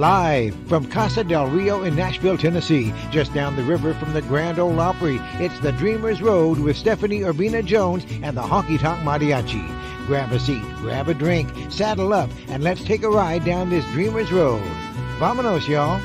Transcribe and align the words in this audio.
Live 0.00 0.54
from 0.66 0.88
Casa 0.88 1.22
del 1.22 1.48
Rio 1.48 1.82
in 1.82 1.94
Nashville, 1.94 2.38
Tennessee, 2.38 2.94
just 3.10 3.34
down 3.34 3.54
the 3.54 3.62
river 3.62 3.92
from 3.92 4.14
the 4.14 4.22
Grand 4.22 4.58
Ole 4.58 4.80
Opry, 4.80 5.20
it's 5.34 5.60
the 5.60 5.72
Dreamers 5.72 6.22
Road 6.22 6.58
with 6.58 6.78
Stephanie 6.78 7.20
Urbina 7.20 7.62
Jones 7.62 8.06
and 8.22 8.34
the 8.34 8.40
Honky 8.40 8.80
Tonk 8.80 9.00
Mariachi. 9.00 9.62
Grab 10.06 10.32
a 10.32 10.40
seat, 10.40 10.62
grab 10.76 11.10
a 11.10 11.12
drink, 11.12 11.50
saddle 11.70 12.14
up, 12.14 12.30
and 12.48 12.64
let's 12.64 12.82
take 12.82 13.02
a 13.02 13.10
ride 13.10 13.44
down 13.44 13.68
this 13.68 13.84
Dreamers 13.92 14.32
Road. 14.32 14.62
Vamonos, 15.18 15.68
y'all. 15.68 16.00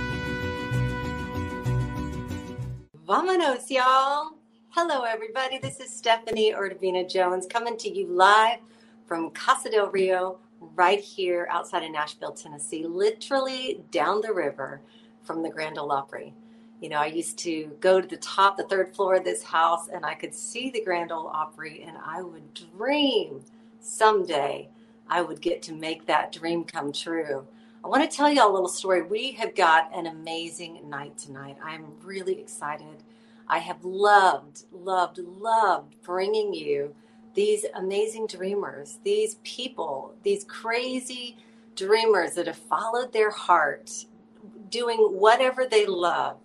Vamonos, 3.07 3.69
y'all. 3.69 4.31
Hello, 4.71 5.03
everybody. 5.03 5.57
This 5.57 5.79
is 5.79 5.89
Stephanie 5.89 6.51
Urbina 6.51 7.09
Jones 7.09 7.47
coming 7.47 7.77
to 7.77 7.89
you 7.89 8.07
live 8.07 8.59
from 9.07 9.29
Casa 9.29 9.69
del 9.69 9.87
Rio, 9.87 10.39
right 10.75 10.99
here 10.99 11.47
outside 11.51 11.83
of 11.83 11.91
Nashville, 11.91 12.31
Tennessee, 12.31 12.85
literally 12.85 13.83
down 13.91 14.21
the 14.21 14.33
river 14.33 14.81
from 15.23 15.43
the 15.43 15.49
Grand 15.49 15.77
Ole 15.77 15.91
Opry. 15.91 16.33
You 16.81 16.89
know, 16.89 16.99
I 16.99 17.07
used 17.07 17.37
to 17.39 17.75
go 17.79 18.01
to 18.01 18.07
the 18.07 18.17
top, 18.17 18.57
the 18.57 18.63
third 18.63 18.95
floor 18.95 19.15
of 19.15 19.23
this 19.23 19.43
house, 19.43 19.87
and 19.87 20.05
I 20.05 20.13
could 20.13 20.33
see 20.33 20.69
the 20.69 20.83
Grand 20.83 21.11
Ole 21.11 21.27
Opry, 21.27 21.83
and 21.87 21.97
I 22.03 22.21
would 22.21 22.53
dream 22.53 23.41
someday 23.79 24.69
I 25.07 25.21
would 25.21 25.41
get 25.41 25.61
to 25.63 25.73
make 25.73 26.05
that 26.05 26.31
dream 26.31 26.63
come 26.63 26.91
true. 26.91 27.45
I 27.83 27.87
want 27.87 28.09
to 28.09 28.17
tell 28.17 28.29
you 28.29 28.45
a 28.45 28.51
little 28.51 28.67
story. 28.67 29.03
We 29.03 29.33
have 29.33 29.53
got 29.53 29.95
an 29.95 30.07
amazing 30.07 30.89
night 30.89 31.17
tonight. 31.17 31.57
I'm 31.63 31.85
really 32.03 32.39
excited. 32.39 33.03
I 33.47 33.59
have 33.59 33.85
loved, 33.85 34.63
loved, 34.71 35.19
loved 35.19 36.01
bringing 36.01 36.53
you 36.53 36.95
these 37.35 37.65
amazing 37.75 38.27
dreamers, 38.27 38.97
these 39.03 39.35
people, 39.43 40.15
these 40.23 40.45
crazy 40.45 41.37
dreamers 41.75 42.33
that 42.33 42.47
have 42.47 42.57
followed 42.57 43.11
their 43.11 43.29
heart, 43.29 44.05
doing 44.69 44.97
whatever 44.97 45.65
they 45.65 45.85
love, 45.85 46.37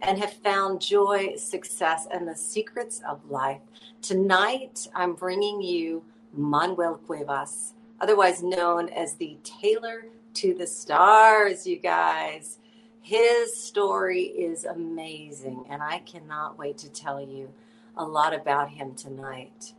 and 0.00 0.18
have 0.18 0.32
found 0.32 0.80
joy, 0.80 1.36
success, 1.36 2.08
and 2.10 2.26
the 2.26 2.34
secrets 2.34 3.02
of 3.06 3.30
life. 3.30 3.60
Tonight, 4.00 4.88
I'm 4.94 5.12
bringing 5.14 5.60
you 5.60 6.02
Manuel 6.32 6.96
Cuevas, 7.06 7.74
otherwise 8.00 8.42
known 8.42 8.88
as 8.88 9.14
the 9.14 9.36
Tailor 9.44 10.06
to 10.34 10.54
the 10.54 10.66
Stars, 10.66 11.66
you 11.66 11.76
guys. 11.76 12.58
His 13.02 13.54
story 13.54 14.22
is 14.22 14.64
amazing, 14.64 15.66
and 15.68 15.82
I 15.82 15.98
cannot 15.98 16.58
wait 16.58 16.78
to 16.78 16.90
tell 16.90 17.20
you 17.20 17.52
a 17.96 18.04
lot 18.04 18.34
about 18.34 18.70
him 18.70 18.94
tonight. 18.94 19.74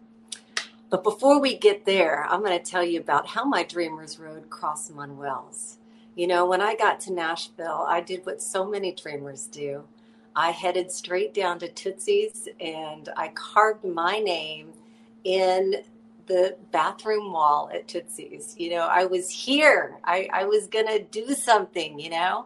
But 0.93 1.03
before 1.03 1.39
we 1.41 1.57
get 1.57 1.85
there, 1.85 2.23
I'm 2.29 2.43
going 2.43 2.55
to 2.55 2.63
tell 2.63 2.83
you 2.83 2.99
about 2.99 3.25
how 3.25 3.45
my 3.45 3.63
Dreamers 3.63 4.19
Road 4.19 4.51
crossed 4.51 4.93
Manuel's. 4.93 5.79
You 6.13 6.27
know, 6.27 6.45
when 6.45 6.61
I 6.61 6.75
got 6.75 6.99
to 7.01 7.13
Nashville, 7.13 7.83
I 7.89 7.99
did 7.99 8.27
what 8.27 8.43
so 8.43 8.63
many 8.63 8.91
dreamers 8.91 9.47
do. 9.47 9.85
I 10.35 10.51
headed 10.51 10.91
straight 10.91 11.33
down 11.33 11.57
to 11.61 11.67
Tootsie's 11.67 12.47
and 12.59 13.09
I 13.17 13.29
carved 13.29 13.83
my 13.83 14.19
name 14.19 14.73
in 15.23 15.77
the 16.27 16.57
bathroom 16.71 17.33
wall 17.33 17.71
at 17.73 17.87
Tootsie's. 17.87 18.53
You 18.59 18.69
know, 18.69 18.87
I 18.87 19.05
was 19.05 19.31
here. 19.31 19.97
I, 20.03 20.29
I 20.31 20.43
was 20.43 20.67
going 20.67 20.85
to 20.89 20.99
do 20.99 21.33
something, 21.33 21.99
you 21.99 22.11
know. 22.11 22.45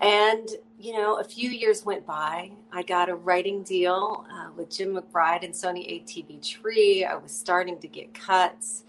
And, 0.00 0.48
you 0.78 0.92
know, 0.92 1.18
a 1.18 1.24
few 1.24 1.50
years 1.50 1.84
went 1.84 2.06
by. 2.06 2.50
I 2.72 2.82
got 2.82 3.08
a 3.08 3.14
writing 3.14 3.62
deal 3.62 4.26
uh, 4.30 4.48
with 4.56 4.70
Jim 4.70 4.94
McBride 4.94 5.44
and 5.44 5.54
Sony 5.54 6.04
ATV 6.04 6.46
Tree. 6.46 7.04
I 7.04 7.14
was 7.16 7.32
starting 7.32 7.78
to 7.78 7.88
get 7.88 8.12
cuts. 8.12 8.84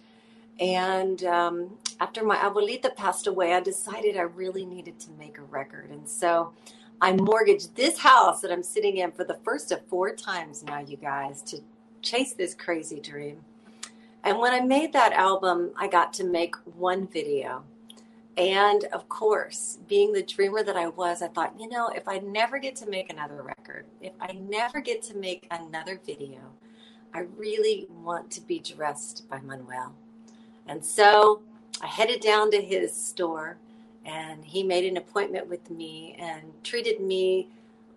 And 0.59 1.23
um, 1.23 1.77
after 1.99 2.23
my 2.23 2.35
abuelita 2.37 2.95
passed 2.95 3.27
away, 3.27 3.53
I 3.53 3.59
decided 3.59 4.17
I 4.17 4.21
really 4.21 4.65
needed 4.65 4.99
to 5.01 5.11
make 5.11 5.37
a 5.37 5.43
record. 5.43 5.89
And 5.91 6.07
so 6.09 6.51
I 6.99 7.13
mortgaged 7.13 7.75
this 7.75 7.97
house 7.99 8.41
that 8.41 8.51
I'm 8.51 8.63
sitting 8.63 8.97
in 8.97 9.11
for 9.11 9.23
the 9.23 9.37
first 9.43 9.71
of 9.71 9.85
four 9.85 10.13
times 10.15 10.63
now, 10.63 10.79
you 10.79 10.97
guys, 10.97 11.41
to 11.43 11.61
chase 12.01 12.33
this 12.33 12.55
crazy 12.55 12.99
dream. 12.99 13.37
And 14.23 14.39
when 14.39 14.51
I 14.51 14.59
made 14.59 14.93
that 14.93 15.13
album, 15.13 15.71
I 15.77 15.87
got 15.87 16.11
to 16.13 16.23
make 16.23 16.55
one 16.75 17.07
video. 17.07 17.63
And 18.37 18.83
of 18.85 19.09
course, 19.09 19.79
being 19.87 20.13
the 20.13 20.21
dreamer 20.21 20.63
that 20.63 20.77
I 20.77 20.87
was, 20.87 21.23
I 21.23 21.27
thought, 21.27 21.59
you 21.59 21.67
know, 21.67 21.87
if 21.89 22.07
I 22.07 22.19
never 22.19 22.59
get 22.59 22.75
to 22.77 22.89
make 22.89 23.11
another 23.11 23.41
record, 23.41 23.85
if 23.99 24.13
I 24.21 24.33
never 24.33 24.79
get 24.79 25.01
to 25.03 25.17
make 25.17 25.47
another 25.49 25.99
video, 26.05 26.39
I 27.15 27.21
really 27.35 27.87
want 27.89 28.29
to 28.31 28.41
be 28.41 28.59
dressed 28.59 29.27
by 29.27 29.39
Manuel. 29.39 29.95
And 30.67 30.85
so 30.85 31.41
I 31.81 31.87
headed 31.87 32.21
down 32.21 32.51
to 32.51 32.61
his 32.61 32.93
store 32.95 33.57
and 34.05 34.45
he 34.45 34.61
made 34.61 34.85
an 34.85 34.97
appointment 34.97 35.47
with 35.47 35.71
me 35.71 36.15
and 36.19 36.43
treated 36.63 37.01
me 37.01 37.49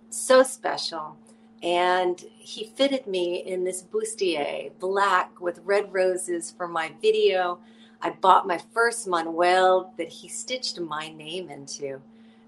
so 0.09 0.43
special. 0.43 1.17
And 1.63 2.25
he 2.39 2.73
fitted 2.75 3.07
me 3.07 3.37
in 3.45 3.65
this 3.65 3.83
bustier, 3.83 4.71
black 4.79 5.39
with 5.39 5.61
red 5.65 5.93
roses 5.93 6.51
for 6.51 6.67
my 6.67 6.93
video 7.03 7.59
I 8.03 8.11
bought 8.11 8.47
my 8.47 8.59
first 8.73 9.07
Manuel 9.07 9.93
that 9.99 10.09
he 10.09 10.29
stitched 10.29 10.81
my 10.81 11.11
name 11.11 11.51
into. 11.51 12.01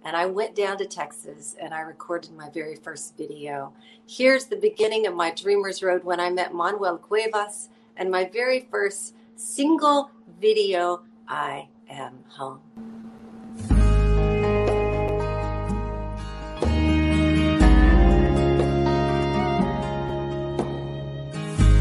And 0.04 0.16
I 0.16 0.24
went 0.26 0.56
down 0.56 0.78
to 0.78 0.86
Texas 0.86 1.54
and 1.60 1.74
I 1.74 1.80
recorded 1.80 2.32
my 2.32 2.48
very 2.48 2.74
first 2.74 3.16
video. 3.18 3.74
Here's 4.06 4.46
the 4.46 4.56
beginning 4.56 5.06
of 5.06 5.14
my 5.14 5.30
Dreamer's 5.30 5.82
Road 5.82 6.04
when 6.04 6.20
I 6.20 6.30
met 6.30 6.54
Manuel 6.54 6.96
Cuevas 6.96 7.68
and 7.96 8.10
my 8.10 8.24
very 8.24 8.66
first 8.70 9.14
single 9.36 10.10
video, 10.40 11.02
I 11.28 11.68
Am 11.88 12.24
Home. 12.30 12.60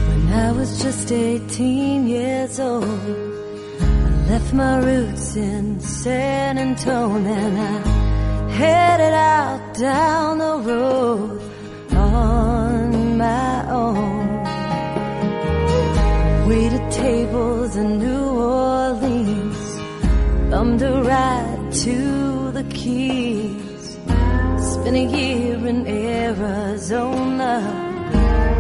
When 0.08 0.34
I 0.34 0.52
was 0.52 0.84
just 0.84 1.12
18 1.12 2.08
years 2.08 2.60
old 2.60 3.41
Left 4.31 4.53
my 4.53 4.78
roots 4.78 5.36
in 5.36 5.81
San 5.81 6.58
Antonio 6.58 7.34
and 7.34 7.58
I 7.59 8.50
headed 8.59 9.14
out 9.14 9.74
down 9.78 10.38
the 10.38 10.58
road 10.69 11.42
on 11.92 13.18
my 13.18 13.69
own. 13.69 14.28
Waited 16.47 16.92
tables 16.92 17.75
in 17.75 18.00
New 18.00 18.25
Orleans, 18.40 19.64
thumbed 20.50 20.81
a 20.81 21.03
ride 21.03 21.72
to 21.84 22.52
the 22.52 22.63
Keys. 22.69 23.98
Spent 24.72 24.96
a 24.96 25.06
year 25.18 25.58
in 25.68 25.86
Arizona 25.86 27.53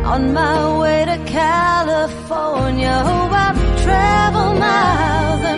on 0.05 0.33
my 0.33 0.79
way 0.79 1.05
to 1.05 1.17
California. 1.27 2.93
Oh, 3.05 3.29
I've 3.45 3.83
traveled 3.83 4.59
and 4.59 5.10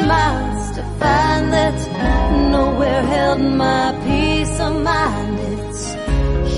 miles 0.08 0.72
to 0.76 0.84
find 1.00 1.54
that 1.54 1.78
nowhere 2.52 3.04
held 3.04 3.42
my 3.42 3.86
peace 4.06 4.60
of 4.60 4.74
mind. 4.82 5.40
It's 5.54 5.84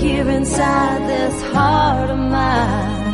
here 0.00 0.28
inside 0.28 1.00
this 1.08 1.36
heart 1.52 2.10
of 2.10 2.18
mine 2.18 3.12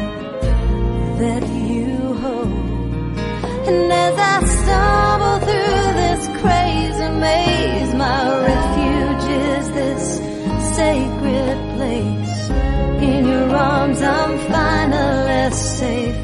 that 1.22 1.44
you 1.68 2.14
hold. 2.22 3.18
And 3.68 3.92
as 3.92 4.16
I 4.32 4.36
stumble 4.58 5.38
through 5.46 5.86
this 6.02 6.22
crazy 6.40 7.08
maze, 7.24 7.94
my 7.94 8.20
refuge 8.50 9.26
is 9.54 9.64
this 9.78 10.04
sacred 10.76 11.58
place. 11.76 12.50
In 13.08 13.26
your 13.26 13.50
arms, 13.54 14.00
I'm 14.00 14.38
finally 14.50 15.50
safe 15.52 16.16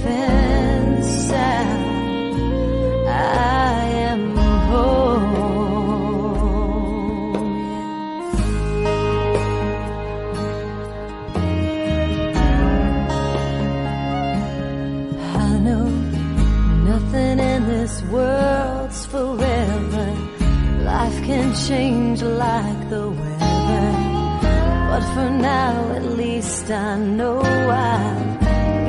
can 21.28 21.54
change 21.68 22.22
like 22.22 22.80
the 22.88 23.06
weather. 23.10 23.88
But 24.90 25.04
for 25.12 25.28
now, 25.28 25.74
at 25.98 26.04
least 26.22 26.70
I 26.70 26.96
know 26.96 27.40
I've 27.42 28.40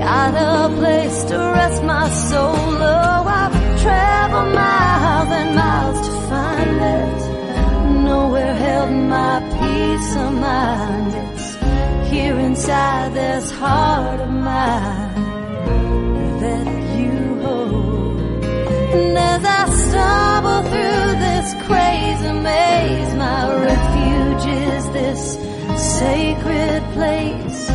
got 0.06 0.34
a 0.52 0.74
place 0.80 1.18
to 1.26 1.38
rest 1.38 1.84
my 1.84 2.08
soul. 2.30 2.56
Oh, 2.96 3.40
I've 3.42 3.56
traveled 3.82 4.52
miles 4.56 5.32
and 5.40 5.52
miles 5.62 6.00
to 6.08 6.14
find 6.32 6.78
it. 6.98 7.20
Nowhere 8.10 8.56
held 8.66 8.94
my 9.18 9.36
peace 9.60 10.12
of 10.24 10.32
mind. 10.48 11.12
It's 11.24 11.48
here 12.10 12.40
inside 12.40 13.14
this 13.22 13.52
heart 13.52 14.22
of 14.22 14.32
mine 14.32 15.24
that 16.44 16.68
you 17.00 17.16
hold. 17.44 18.44
And 18.96 19.18
as 19.32 19.44
I 19.58 19.62
stumble 19.84 20.62
through 20.72 21.29
this 21.50 21.66
crazy 21.66 22.32
maze. 22.32 23.16
My 23.16 23.54
refuge 23.56 24.46
is 24.54 24.90
this 24.92 25.38
sacred 26.00 26.84
place. 26.94 27.70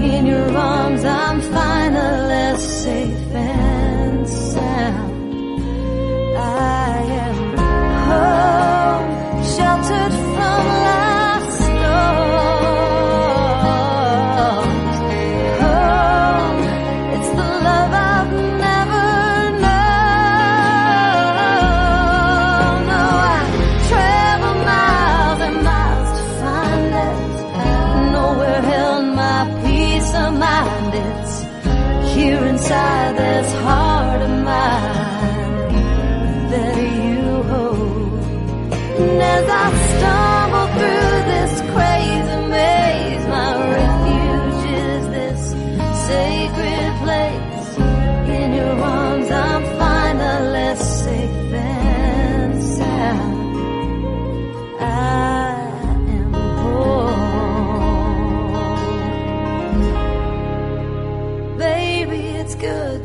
In 0.00 0.26
your 0.26 0.56
arms, 0.56 1.04
I'm 1.04 1.40
finally 1.40 2.58
safe 2.58 3.34
and 3.34 4.28
sound. 4.28 5.12
I 6.36 7.02
am 7.26 7.56
home, 8.08 8.79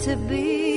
to 0.05 0.15
be 0.15 0.74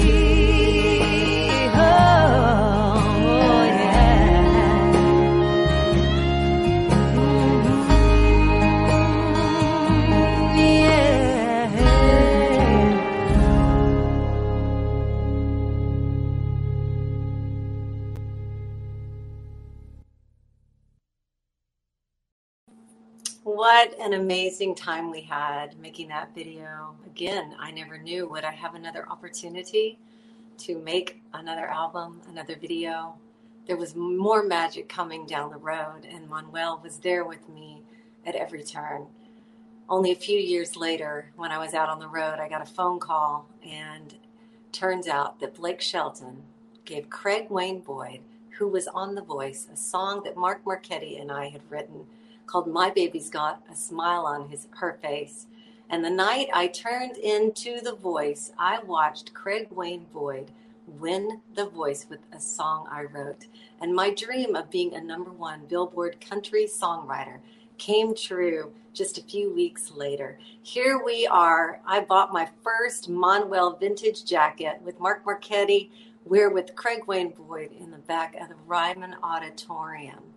an 24.09 24.15
amazing 24.15 24.75
time 24.75 25.11
we 25.11 25.21
had 25.21 25.79
making 25.79 26.09
that 26.09 26.35
video. 26.35 26.97
Again, 27.05 27.55
I 27.61 27.71
never 27.71 27.99
knew 27.99 28.27
would 28.27 28.43
I 28.43 28.53
have 28.53 28.75
another 28.75 29.07
opportunity 29.07 29.99
to 30.61 30.79
make 30.79 31.21
another 31.35 31.67
album, 31.67 32.23
another 32.27 32.57
video. 32.57 33.17
There 33.67 33.77
was 33.77 33.95
more 33.95 34.43
magic 34.43 34.89
coming 34.89 35.27
down 35.27 35.51
the 35.51 35.59
road, 35.59 36.07
and 36.11 36.27
Manuel 36.27 36.81
was 36.83 36.97
there 37.01 37.27
with 37.27 37.51
me 37.51 37.83
at 38.25 38.35
every 38.35 38.63
turn. 38.63 39.09
Only 39.91 40.13
a 40.13 40.17
few 40.17 40.39
years 40.39 40.75
later, 40.75 41.31
when 41.37 41.53
I 41.53 41.59
was 41.59 41.75
out 41.75 41.91
on 41.91 41.99
the 41.99 42.09
road, 42.09 42.39
I 42.41 42.49
got 42.49 42.63
a 42.63 42.73
phone 42.73 43.01
call, 43.01 43.47
and 43.63 44.15
turns 44.73 45.07
out 45.07 45.39
that 45.41 45.57
Blake 45.57 45.83
Shelton 45.83 46.45
gave 46.87 47.11
Craig 47.11 47.51
Wayne 47.51 47.81
Boyd, 47.81 48.21
who 48.53 48.69
was 48.69 48.89
on 48.89 49.17
The 49.17 49.23
Voice, 49.23 49.69
a 49.71 49.77
song 49.77 50.23
that 50.25 50.35
Mark 50.35 50.65
Marchetti 50.65 51.19
and 51.19 51.31
I 51.31 51.51
had 51.51 51.61
written 51.69 52.07
called 52.49 52.67
My 52.67 52.91
Baby's 52.91 53.31
Got 53.31 53.63
a 53.71 53.77
Smile 53.77 54.27
on 54.27 54.49
his 54.49 54.67
her 54.71 54.99
face. 55.01 55.47
And 55.91 56.05
the 56.05 56.11
night 56.11 56.49
I 56.53 56.67
turned 56.67 57.17
into 57.17 57.81
The 57.81 57.95
Voice, 57.95 58.53
I 58.59 58.81
watched 58.81 59.35
Craig 59.35 59.69
Wayne 59.71 60.07
Boyd 60.13 60.51
win 60.87 61.41
The 61.55 61.67
Voice 61.67 62.07
with 62.09 62.21
a 62.33 62.41
song 62.41 62.89
I 62.91 63.03
wrote. 63.03 63.47
And 63.81 63.95
my 63.95 64.11
dream 64.11 64.57
of 64.57 64.71
being 64.71 64.95
a 64.95 65.01
number 65.01 65.31
one 65.31 65.67
Billboard 65.69 66.21
country 66.21 66.67
songwriter 66.67 67.39
came 67.77 68.15
true 68.15 68.73
just 68.93 69.19
a 69.19 69.23
few 69.23 69.55
weeks 69.55 69.93
later. 69.95 70.39
Here 70.63 71.01
we 71.03 71.27
are. 71.27 71.81
I 71.87 72.01
bought 72.01 72.33
my 72.33 72.49
first 72.65 73.09
Manuel 73.09 73.77
vintage 73.77 74.25
jacket 74.25 74.81
with 74.83 74.99
Mark 74.99 75.25
Marchetti. 75.25 75.91
We're 76.25 76.51
with 76.51 76.75
Craig 76.75 77.07
Wayne 77.07 77.31
Boyd 77.31 77.73
in 77.79 77.91
the 77.91 77.99
back 77.99 78.35
of 78.35 78.49
the 78.49 78.57
Ryman 78.67 79.17
Auditorium. 79.23 80.28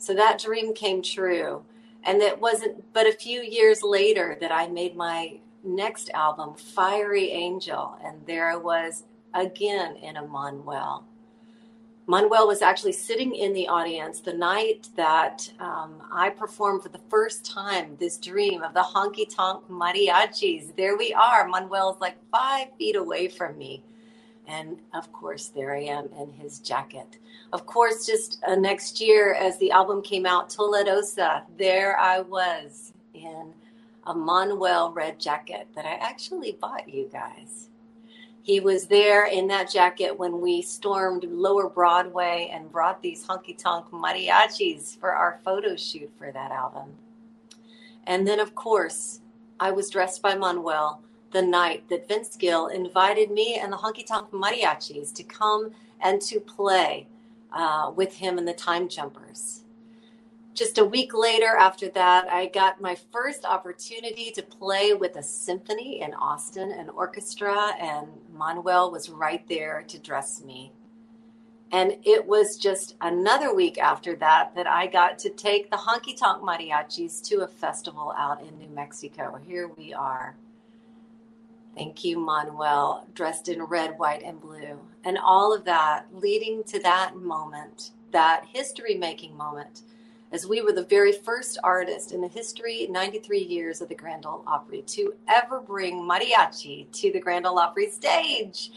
So 0.00 0.14
that 0.14 0.40
dream 0.40 0.72
came 0.74 1.02
true. 1.02 1.62
And 2.04 2.22
it 2.22 2.40
wasn't 2.40 2.92
but 2.94 3.06
a 3.06 3.12
few 3.12 3.42
years 3.42 3.82
later 3.82 4.38
that 4.40 4.50
I 4.50 4.66
made 4.66 4.96
my 4.96 5.38
next 5.62 6.08
album, 6.14 6.54
Fiery 6.54 7.30
Angel. 7.30 7.98
And 8.02 8.24
there 8.26 8.50
I 8.50 8.56
was 8.56 9.04
again 9.34 9.96
in 9.96 10.16
a 10.16 10.26
Manuel. 10.26 11.04
Manuel 12.06 12.48
was 12.48 12.62
actually 12.62 12.92
sitting 12.92 13.34
in 13.34 13.52
the 13.52 13.68
audience 13.68 14.20
the 14.20 14.32
night 14.32 14.88
that 14.96 15.48
um, 15.60 16.02
I 16.10 16.30
performed 16.30 16.82
for 16.82 16.88
the 16.88 17.00
first 17.10 17.44
time 17.44 17.96
this 18.00 18.16
dream 18.16 18.62
of 18.62 18.72
the 18.72 18.80
honky 18.80 19.32
tonk 19.32 19.68
mariachis. 19.68 20.74
There 20.76 20.96
we 20.96 21.12
are. 21.12 21.46
Manuel's 21.46 22.00
like 22.00 22.16
five 22.32 22.68
feet 22.78 22.96
away 22.96 23.28
from 23.28 23.58
me. 23.58 23.84
And 24.50 24.78
of 24.94 25.12
course, 25.12 25.46
there 25.48 25.76
I 25.76 25.82
am 25.82 26.08
in 26.18 26.32
his 26.32 26.58
jacket. 26.58 27.18
Of 27.52 27.66
course, 27.66 28.04
just 28.04 28.42
uh, 28.46 28.56
next 28.56 29.00
year, 29.00 29.34
as 29.34 29.56
the 29.58 29.70
album 29.70 30.02
came 30.02 30.26
out, 30.26 30.50
Toledosa, 30.50 31.42
there 31.56 31.96
I 31.98 32.20
was 32.20 32.92
in 33.14 33.54
a 34.06 34.14
Manuel 34.14 34.90
red 34.92 35.20
jacket 35.20 35.68
that 35.76 35.86
I 35.86 35.94
actually 35.94 36.58
bought 36.60 36.88
you 36.88 37.08
guys. 37.12 37.68
He 38.42 38.58
was 38.58 38.88
there 38.88 39.26
in 39.26 39.46
that 39.48 39.70
jacket 39.70 40.18
when 40.18 40.40
we 40.40 40.62
stormed 40.62 41.24
Lower 41.24 41.68
Broadway 41.68 42.50
and 42.52 42.72
brought 42.72 43.00
these 43.02 43.24
honky 43.24 43.56
tonk 43.56 43.90
mariachis 43.92 44.98
for 44.98 45.12
our 45.12 45.38
photo 45.44 45.76
shoot 45.76 46.10
for 46.18 46.32
that 46.32 46.50
album. 46.50 46.94
And 48.04 48.26
then, 48.26 48.40
of 48.40 48.56
course, 48.56 49.20
I 49.60 49.70
was 49.70 49.90
dressed 49.90 50.22
by 50.22 50.34
Manuel 50.34 51.02
the 51.32 51.42
night 51.42 51.88
that 51.88 52.08
Vince 52.08 52.36
Gill 52.36 52.66
invited 52.68 53.30
me 53.30 53.58
and 53.60 53.72
the 53.72 53.76
honky 53.76 54.04
tonk 54.06 54.30
mariachis 54.30 55.14
to 55.14 55.22
come 55.22 55.72
and 56.00 56.20
to 56.22 56.40
play 56.40 57.06
uh, 57.52 57.92
with 57.94 58.16
him 58.16 58.38
and 58.38 58.46
the 58.46 58.52
Time 58.52 58.88
Jumpers. 58.88 59.64
Just 60.54 60.78
a 60.78 60.84
week 60.84 61.14
later, 61.14 61.56
after 61.56 61.88
that, 61.90 62.28
I 62.28 62.46
got 62.46 62.80
my 62.80 62.96
first 63.12 63.44
opportunity 63.44 64.30
to 64.32 64.42
play 64.42 64.92
with 64.92 65.16
a 65.16 65.22
symphony 65.22 66.00
in 66.02 66.12
Austin, 66.14 66.72
an 66.72 66.90
orchestra, 66.90 67.72
and 67.80 68.08
Manuel 68.36 68.90
was 68.90 69.08
right 69.08 69.46
there 69.48 69.84
to 69.88 69.98
dress 69.98 70.42
me. 70.42 70.72
And 71.72 71.98
it 72.02 72.26
was 72.26 72.56
just 72.56 72.96
another 73.00 73.54
week 73.54 73.78
after 73.78 74.16
that 74.16 74.54
that 74.56 74.66
I 74.66 74.88
got 74.88 75.20
to 75.20 75.30
take 75.30 75.70
the 75.70 75.76
honky 75.76 76.16
tonk 76.16 76.42
mariachis 76.42 77.22
to 77.28 77.42
a 77.42 77.48
festival 77.48 78.12
out 78.18 78.42
in 78.42 78.58
New 78.58 78.68
Mexico. 78.70 79.38
Here 79.46 79.68
we 79.68 79.94
are. 79.94 80.34
Thank 81.80 82.04
you, 82.04 82.18
Manuel, 82.18 83.06
dressed 83.14 83.48
in 83.48 83.62
red, 83.62 83.98
white, 83.98 84.22
and 84.22 84.38
blue. 84.38 84.78
And 85.02 85.16
all 85.16 85.54
of 85.54 85.64
that 85.64 86.04
leading 86.12 86.62
to 86.64 86.78
that 86.80 87.16
moment, 87.16 87.92
that 88.10 88.44
history 88.44 88.96
making 88.96 89.34
moment, 89.34 89.80
as 90.30 90.46
we 90.46 90.60
were 90.60 90.72
the 90.72 90.84
very 90.84 91.12
first 91.12 91.56
artist 91.64 92.12
in 92.12 92.20
the 92.20 92.28
history, 92.28 92.86
93 92.90 93.38
years 93.38 93.80
of 93.80 93.88
the 93.88 93.94
Grand 93.94 94.26
Ole 94.26 94.44
Opry, 94.46 94.82
to 94.88 95.14
ever 95.26 95.58
bring 95.58 96.02
mariachi 96.02 96.92
to 96.92 97.12
the 97.12 97.18
Grand 97.18 97.46
Ole 97.46 97.58
Opry 97.58 97.88
stage. 97.88 98.70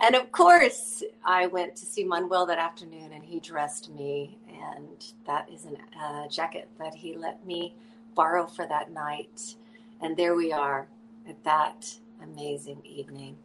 And 0.00 0.16
of 0.16 0.32
course, 0.32 1.04
I 1.24 1.46
went 1.46 1.76
to 1.76 1.86
see 1.86 2.02
Manuel 2.02 2.46
that 2.46 2.58
afternoon 2.58 3.12
and 3.12 3.22
he 3.22 3.38
dressed 3.38 3.92
me. 3.92 4.38
And 4.48 5.04
that 5.24 5.48
is 5.48 5.66
a 5.66 6.04
uh, 6.04 6.26
jacket 6.26 6.68
that 6.80 6.96
he 6.96 7.14
let 7.14 7.46
me 7.46 7.76
borrow 8.16 8.44
for 8.48 8.66
that 8.66 8.90
night. 8.90 9.54
And 10.00 10.16
there 10.16 10.34
we 10.34 10.50
are 10.50 10.88
at 11.28 11.44
that 11.44 11.96
amazing 12.22 12.82
evening. 12.84 13.36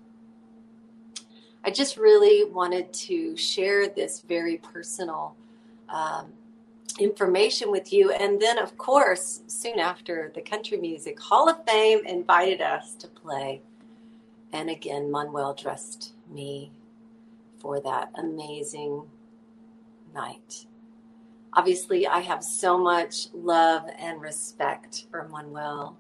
I 1.64 1.72
just 1.72 1.98
really 1.98 2.50
wanted 2.50 2.94
to 2.94 3.36
share 3.36 3.88
this 3.88 4.22
very 4.22 4.58
personal 4.58 5.36
um, 5.90 6.34
information 7.00 7.72
with 7.72 7.92
you. 7.92 8.12
And 8.12 8.40
then, 8.40 8.60
of 8.60 8.78
course, 8.78 9.42
soon 9.48 9.80
after, 9.80 10.32
the 10.36 10.42
Country 10.42 10.78
Music 10.78 11.20
Hall 11.20 11.50
of 11.50 11.66
Fame 11.66 12.06
invited 12.06 12.62
us 12.62 12.96
to 12.96 13.08
play. 13.08 13.62
And 14.54 14.70
again, 14.70 15.12
Manuel 15.12 15.54
dressed 15.54 16.14
me 16.32 16.72
for 17.60 17.80
that 17.82 18.12
amazing 18.16 19.04
night. 20.14 20.66
Obviously, 21.54 22.06
I 22.06 22.20
have 22.20 22.44
so 22.44 22.78
much 22.78 23.28
love 23.34 23.86
and 23.98 24.22
respect 24.22 25.06
for 25.10 25.28
Manuel. 25.30 25.98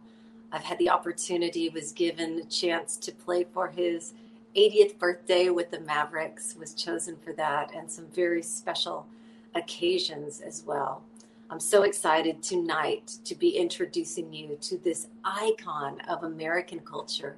I've 0.55 0.63
had 0.63 0.77
the 0.77 0.89
opportunity, 0.89 1.67
was 1.67 1.91
given 1.91 2.39
a 2.39 2.45
chance 2.45 2.95
to 3.00 3.12
play 3.12 3.43
for 3.43 3.67
his 3.67 4.13
80th 4.55 4.97
birthday 4.97 5.50
with 5.50 5.69
the 5.69 5.81
Mavericks, 5.81 6.55
was 6.57 6.74
chosen 6.74 7.17
for 7.17 7.33
that, 7.33 7.71
and 7.75 7.91
some 7.91 8.05
very 8.15 8.41
special 8.41 9.05
occasions 9.53 10.39
as 10.39 10.63
well. 10.65 11.03
I'm 11.50 11.59
so 11.59 11.83
excited 11.83 12.41
tonight 12.41 13.17
to 13.25 13.35
be 13.35 13.50
introducing 13.50 14.31
you 14.31 14.57
to 14.62 14.77
this 14.77 15.07
icon 15.25 16.00
of 16.07 16.24
American 16.24 16.79
culture. 16.79 17.35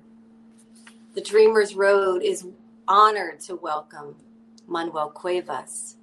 The 1.15 1.21
Dreamers 1.21 1.73
Road 1.73 2.21
is 2.21 2.45
honored 2.87 3.39
to 3.41 3.55
welcome 3.55 4.15
Manuel 4.67 5.09
Cuevas. 5.09 5.95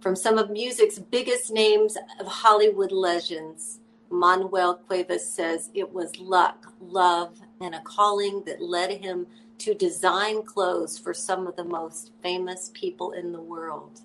From 0.00 0.14
some 0.14 0.36
of 0.36 0.50
music's 0.50 0.98
biggest 0.98 1.50
names 1.50 1.96
of 2.20 2.26
Hollywood 2.26 2.92
legends, 2.92 3.80
Manuel 4.10 4.74
Cuevas 4.74 5.28
says 5.28 5.70
it 5.74 5.92
was 5.92 6.18
luck, 6.18 6.72
love, 6.80 7.40
and 7.60 7.74
a 7.74 7.80
calling 7.80 8.42
that 8.46 8.62
led 8.62 9.02
him 9.02 9.26
to 9.58 9.74
design 9.74 10.42
clothes 10.42 10.98
for 10.98 11.14
some 11.14 11.46
of 11.46 11.56
the 11.56 11.64
most 11.64 12.12
famous 12.22 12.70
people 12.74 13.12
in 13.12 13.32
the 13.32 13.40
world. 13.40 14.00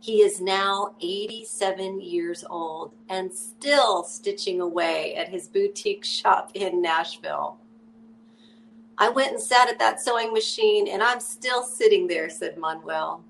He 0.00 0.22
is 0.22 0.40
now 0.40 0.96
87 1.00 2.00
years 2.00 2.44
old 2.48 2.92
and 3.08 3.32
still 3.32 4.02
stitching 4.02 4.60
away 4.60 5.14
at 5.14 5.28
his 5.28 5.46
boutique 5.46 6.04
shop 6.04 6.50
in 6.54 6.82
Nashville. 6.82 7.58
I 8.98 9.08
went 9.08 9.32
and 9.32 9.40
sat 9.40 9.68
at 9.68 9.78
that 9.78 10.00
sewing 10.00 10.32
machine 10.32 10.88
and 10.88 11.02
I'm 11.02 11.20
still 11.20 11.62
sitting 11.62 12.08
there, 12.08 12.28
said 12.28 12.58
Manuel. 12.58 13.24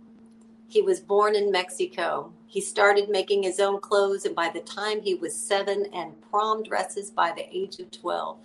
He 0.73 0.81
was 0.81 1.00
born 1.00 1.37
in 1.37 1.50
Mexico. 1.50 2.33
He 2.47 2.62
started 2.62 3.11
making 3.11 3.43
his 3.43 3.61
own 3.61 3.79
clothes, 3.79 4.25
and 4.25 4.35
by 4.35 4.49
the 4.49 4.61
time 4.61 5.02
he 5.02 5.14
was 5.14 5.37
seven, 5.37 5.85
and 5.93 6.19
prom 6.31 6.62
dresses 6.62 7.11
by 7.11 7.31
the 7.31 7.45
age 7.55 7.79
of 7.79 7.91
12. 7.91 8.38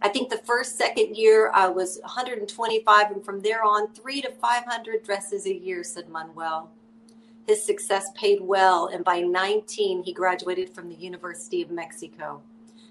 I 0.00 0.08
think 0.08 0.30
the 0.30 0.36
first, 0.36 0.78
second 0.78 1.16
year 1.16 1.50
I 1.52 1.66
was 1.66 1.98
125, 2.02 3.10
and 3.10 3.24
from 3.24 3.40
there 3.40 3.64
on, 3.64 3.88
three 3.88 4.22
to 4.22 4.30
500 4.30 5.02
dresses 5.02 5.44
a 5.46 5.52
year, 5.52 5.82
said 5.82 6.08
Manuel. 6.08 6.70
His 7.44 7.64
success 7.64 8.12
paid 8.14 8.40
well, 8.40 8.86
and 8.86 9.04
by 9.04 9.18
19, 9.18 10.04
he 10.04 10.12
graduated 10.12 10.72
from 10.72 10.88
the 10.88 10.94
University 10.94 11.60
of 11.60 11.72
Mexico. 11.72 12.40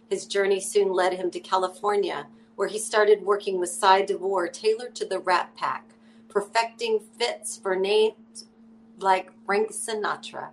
His 0.09 0.25
journey 0.25 0.59
soon 0.59 0.91
led 0.91 1.13
him 1.13 1.31
to 1.31 1.39
California, 1.39 2.27
where 2.57 2.67
he 2.67 2.79
started 2.79 3.23
working 3.23 3.61
with 3.61 3.69
Sy 3.69 4.01
Devore, 4.01 4.49
tailored 4.49 4.93
to 4.95 5.05
the 5.05 5.19
Rat 5.19 5.55
Pack, 5.55 5.85
perfecting 6.31 6.99
fits 7.19 7.57
for 7.57 7.75
names 7.75 8.45
like 8.97 9.31
Frank 9.45 9.71
Sinatra. 9.71 10.49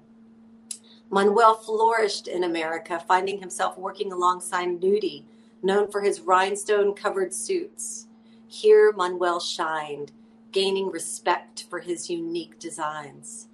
Manuel 1.10 1.54
flourished 1.54 2.28
in 2.28 2.44
America, 2.44 3.02
finding 3.08 3.38
himself 3.38 3.78
working 3.78 4.12
alongside 4.12 4.80
Nudie, 4.80 5.24
known 5.62 5.90
for 5.90 6.02
his 6.02 6.20
rhinestone 6.20 6.94
covered 6.94 7.32
suits. 7.32 8.06
Here, 8.46 8.92
Manuel 8.92 9.40
shined, 9.40 10.12
gaining 10.52 10.90
respect 10.90 11.64
for 11.70 11.78
his 11.78 12.10
unique 12.10 12.58
designs. 12.58 13.48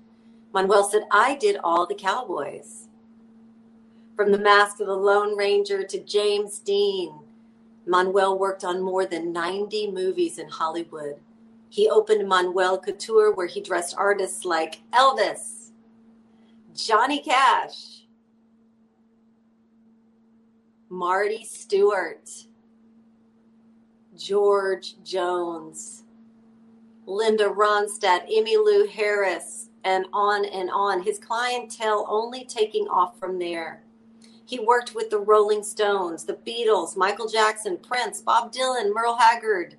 Manuel 0.52 0.85
said, 0.85 1.02
I 1.11 1.37
did 1.37 1.59
all 1.62 1.87
the 1.87 1.95
cowboys. 1.95 2.88
From 4.16 4.33
the 4.33 4.38
mask 4.38 4.81
of 4.81 4.87
the 4.87 4.97
Lone 4.97 5.37
Ranger 5.37 5.83
to 5.85 5.99
James 5.99 6.61
Dean, 6.61 7.21
Manuel 7.87 8.38
worked 8.38 8.64
on 8.64 8.81
more 8.81 9.04
than 9.04 9.33
90 9.33 9.90
movies 9.90 10.38
in 10.38 10.49
Hollywood. 10.49 11.16
He 11.75 11.88
opened 11.88 12.28
Manuel 12.28 12.78
Couture, 12.78 13.33
where 13.33 13.49
he 13.49 13.61
dressed 13.61 13.97
artists 13.99 14.45
like 14.45 14.83
Elvis, 14.93 15.71
Johnny 16.73 17.21
Cash, 17.21 18.04
Marty 20.88 21.43
Stuart, 21.43 22.31
George 24.16 25.02
Jones, 25.02 26.04
Linda 27.07 27.47
Ronstadt, 27.47 28.31
Emmylou 28.33 28.88
Harris, 28.88 29.71
and 29.83 30.07
on 30.12 30.45
and 30.45 30.71
on. 30.71 31.02
His 31.02 31.19
clientele 31.19 32.07
only 32.09 32.45
taking 32.45 32.87
off 32.87 33.19
from 33.19 33.37
there. 33.40 33.83
He 34.47 34.61
worked 34.61 34.95
with 34.95 35.11
the 35.11 35.19
Rolling 35.19 35.64
Stones, 35.64 36.25
the 36.25 36.35
Beatles, 36.35 36.97
Michael 36.97 37.26
Jackson, 37.26 37.78
Prince, 37.78 38.21
Bob 38.21 38.52
Dylan, 38.52 38.95
Merle 38.95 39.16
Haggard, 39.16 39.76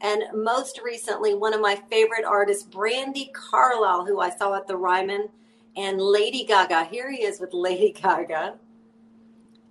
and 0.00 0.24
most 0.34 0.80
recently, 0.84 1.34
one 1.34 1.54
of 1.54 1.60
my 1.60 1.76
favorite 1.90 2.24
artists, 2.24 2.68
Brandi 2.68 3.32
Carlile, 3.32 4.04
who 4.04 4.20
I 4.20 4.30
saw 4.30 4.54
at 4.54 4.66
the 4.66 4.76
Ryman, 4.76 5.28
and 5.76 6.00
Lady 6.00 6.44
Gaga. 6.44 6.84
Here 6.84 7.10
he 7.10 7.24
is 7.24 7.40
with 7.40 7.50
Lady 7.54 7.92
Gaga, 7.92 8.54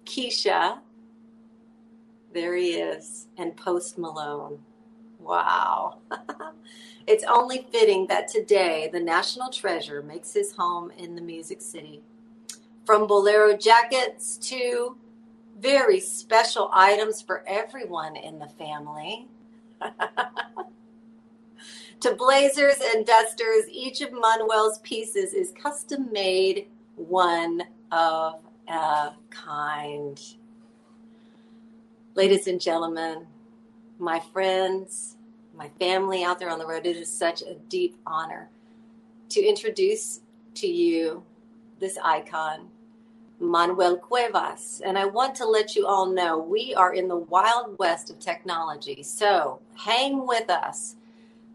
Kesha. 0.05 0.79
There 2.33 2.55
he 2.55 2.71
is, 2.71 3.27
and 3.37 3.55
Post 3.55 3.97
Malone. 3.97 4.59
Wow. 5.19 5.99
It's 7.07 7.23
only 7.23 7.67
fitting 7.71 8.07
that 8.07 8.27
today 8.27 8.89
the 8.91 8.99
national 8.99 9.51
treasure 9.51 10.01
makes 10.01 10.33
his 10.33 10.53
home 10.53 10.91
in 10.97 11.15
the 11.15 11.21
Music 11.21 11.61
City. 11.61 12.01
From 12.83 13.05
bolero 13.05 13.55
jackets 13.55 14.37
to 14.49 14.97
very 15.59 15.99
special 15.99 16.69
items 16.73 17.21
for 17.21 17.43
everyone 17.47 18.15
in 18.15 18.39
the 18.39 18.47
family. 18.47 19.27
to 21.99 22.15
blazers 22.15 22.75
and 22.93 23.05
dusters, 23.05 23.65
each 23.71 24.01
of 24.01 24.11
Manuel's 24.11 24.79
pieces 24.79 25.33
is 25.33 25.51
custom 25.51 26.11
made, 26.11 26.67
one 26.95 27.63
of 27.91 28.39
a 28.67 29.11
kind. 29.29 30.19
Ladies 32.15 32.47
and 32.47 32.59
gentlemen, 32.59 33.27
my 33.99 34.19
friends, 34.19 35.17
my 35.55 35.69
family 35.79 36.23
out 36.23 36.39
there 36.39 36.49
on 36.49 36.59
the 36.59 36.65
road. 36.65 36.85
It 36.85 36.97
is 36.97 37.11
such 37.11 37.41
a 37.41 37.55
deep 37.69 37.97
honor 38.05 38.49
to 39.29 39.41
introduce 39.41 40.21
to 40.55 40.67
you 40.67 41.23
this 41.79 41.97
icon, 42.03 42.69
Manuel 43.39 43.97
Cuevas. 43.97 44.81
And 44.83 44.97
I 44.97 45.05
want 45.05 45.35
to 45.35 45.45
let 45.45 45.75
you 45.75 45.85
all 45.87 46.07
know 46.07 46.37
we 46.37 46.73
are 46.75 46.93
in 46.93 47.07
the 47.07 47.17
wild 47.17 47.77
west 47.77 48.09
of 48.09 48.19
technology. 48.19 49.03
So 49.03 49.59
hang 49.77 50.25
with 50.25 50.49
us. 50.49 50.95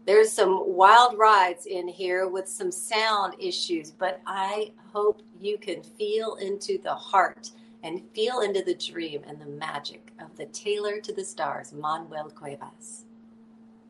There's 0.05 0.31
some 0.31 0.63
wild 0.65 1.17
rides 1.17 1.67
in 1.67 1.87
here 1.87 2.27
with 2.27 2.47
some 2.47 2.71
sound 2.71 3.35
issues, 3.39 3.91
but 3.91 4.19
I 4.25 4.71
hope 4.91 5.21
you 5.39 5.57
can 5.57 5.83
feel 5.83 6.35
into 6.35 6.79
the 6.79 6.95
heart 6.95 7.51
and 7.83 8.01
feel 8.13 8.41
into 8.41 8.63
the 8.63 8.75
dream 8.75 9.21
and 9.27 9.39
the 9.39 9.45
magic 9.45 10.11
of 10.19 10.35
the 10.37 10.45
Tailor 10.47 10.99
to 11.01 11.13
the 11.13 11.23
Stars, 11.23 11.73
Manuel 11.73 12.29
Cuevas. 12.31 13.05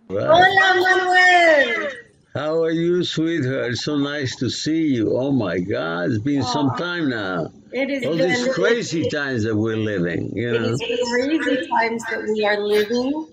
Right. 0.09 0.27
Hola, 0.27 0.81
Manuel. 0.81 1.91
How 2.33 2.63
are 2.63 2.71
you, 2.71 3.03
sweetheart? 3.03 3.75
So 3.75 3.97
nice 3.97 4.35
to 4.37 4.49
see 4.49 4.87
you. 4.87 5.17
Oh 5.17 5.31
my 5.31 5.59
God, 5.59 6.11
it's 6.11 6.19
been 6.19 6.41
oh, 6.41 6.53
some 6.53 6.75
time 6.77 7.09
now. 7.09 7.51
It 7.73 7.89
is 7.89 8.05
all 8.05 8.15
these 8.15 8.53
crazy 8.53 9.09
times 9.09 9.43
that 9.43 9.55
we're 9.55 9.77
living. 9.77 10.35
You 10.35 10.51
know, 10.51 10.77
crazy 10.77 11.67
times 11.67 12.03
that 12.09 12.27
we 12.29 12.45
are 12.45 12.59
living, 12.59 13.27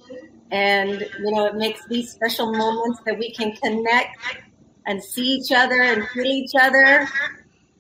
and 0.50 1.00
you 1.00 1.30
know, 1.33 1.47
it 1.47 1.57
makes 1.57 1.85
these 1.87 2.12
special 2.12 2.52
moments 2.52 3.00
that 3.04 3.18
we 3.18 3.33
can 3.33 3.52
connect 3.57 4.16
and 4.87 5.02
see 5.02 5.26
each 5.26 5.52
other 5.52 5.83
and 5.83 6.07
feel 6.09 6.25
each 6.25 6.52
other 6.61 7.09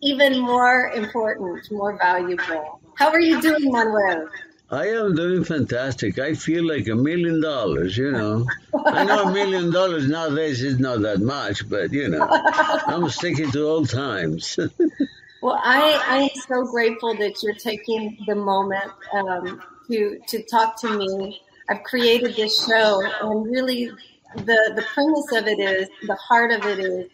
even 0.02 0.38
more 0.38 0.90
important, 0.94 1.70
more 1.70 1.96
valuable. 1.96 2.80
How 2.96 3.10
are 3.10 3.20
you 3.20 3.40
doing, 3.40 3.70
Manuel? 3.70 4.28
I 4.70 4.88
am 4.88 5.14
doing 5.14 5.44
fantastic. 5.44 6.18
I 6.18 6.34
feel 6.34 6.66
like 6.66 6.88
a 6.88 6.94
million 6.94 7.40
dollars, 7.40 7.96
you 7.96 8.12
know. 8.12 8.46
I 8.86 9.04
know 9.04 9.24
a 9.24 9.32
million 9.40 9.72
dollars 9.72 10.08
nowadays 10.08 10.62
is 10.62 10.78
not 10.78 11.00
that 11.02 11.20
much, 11.20 11.68
but 11.68 11.92
you 11.92 12.08
know, 12.08 12.26
I'm 12.28 13.08
sticking 13.08 13.50
to 13.52 13.62
old 13.62 13.88
times. 13.88 14.58
well, 15.42 15.60
I, 15.62 16.02
I 16.06 16.16
am 16.22 16.28
so 16.48 16.64
grateful 16.70 17.14
that 17.16 17.42
you're 17.42 17.54
taking 17.54 18.18
the 18.26 18.34
moment 18.34 18.92
um, 19.12 19.62
to 19.88 20.18
to 20.28 20.42
talk 20.44 20.80
to 20.80 20.98
me. 20.98 21.40
I've 21.68 21.82
created 21.82 22.34
this 22.36 22.66
show, 22.66 23.02
and 23.22 23.44
really, 23.44 23.90
the 24.36 24.72
the 24.74 24.84
premise 24.94 25.32
of 25.32 25.46
it 25.46 25.60
is 25.60 25.88
the 26.06 26.16
heart 26.16 26.50
of 26.50 26.64
it 26.66 26.80
is 26.80 27.10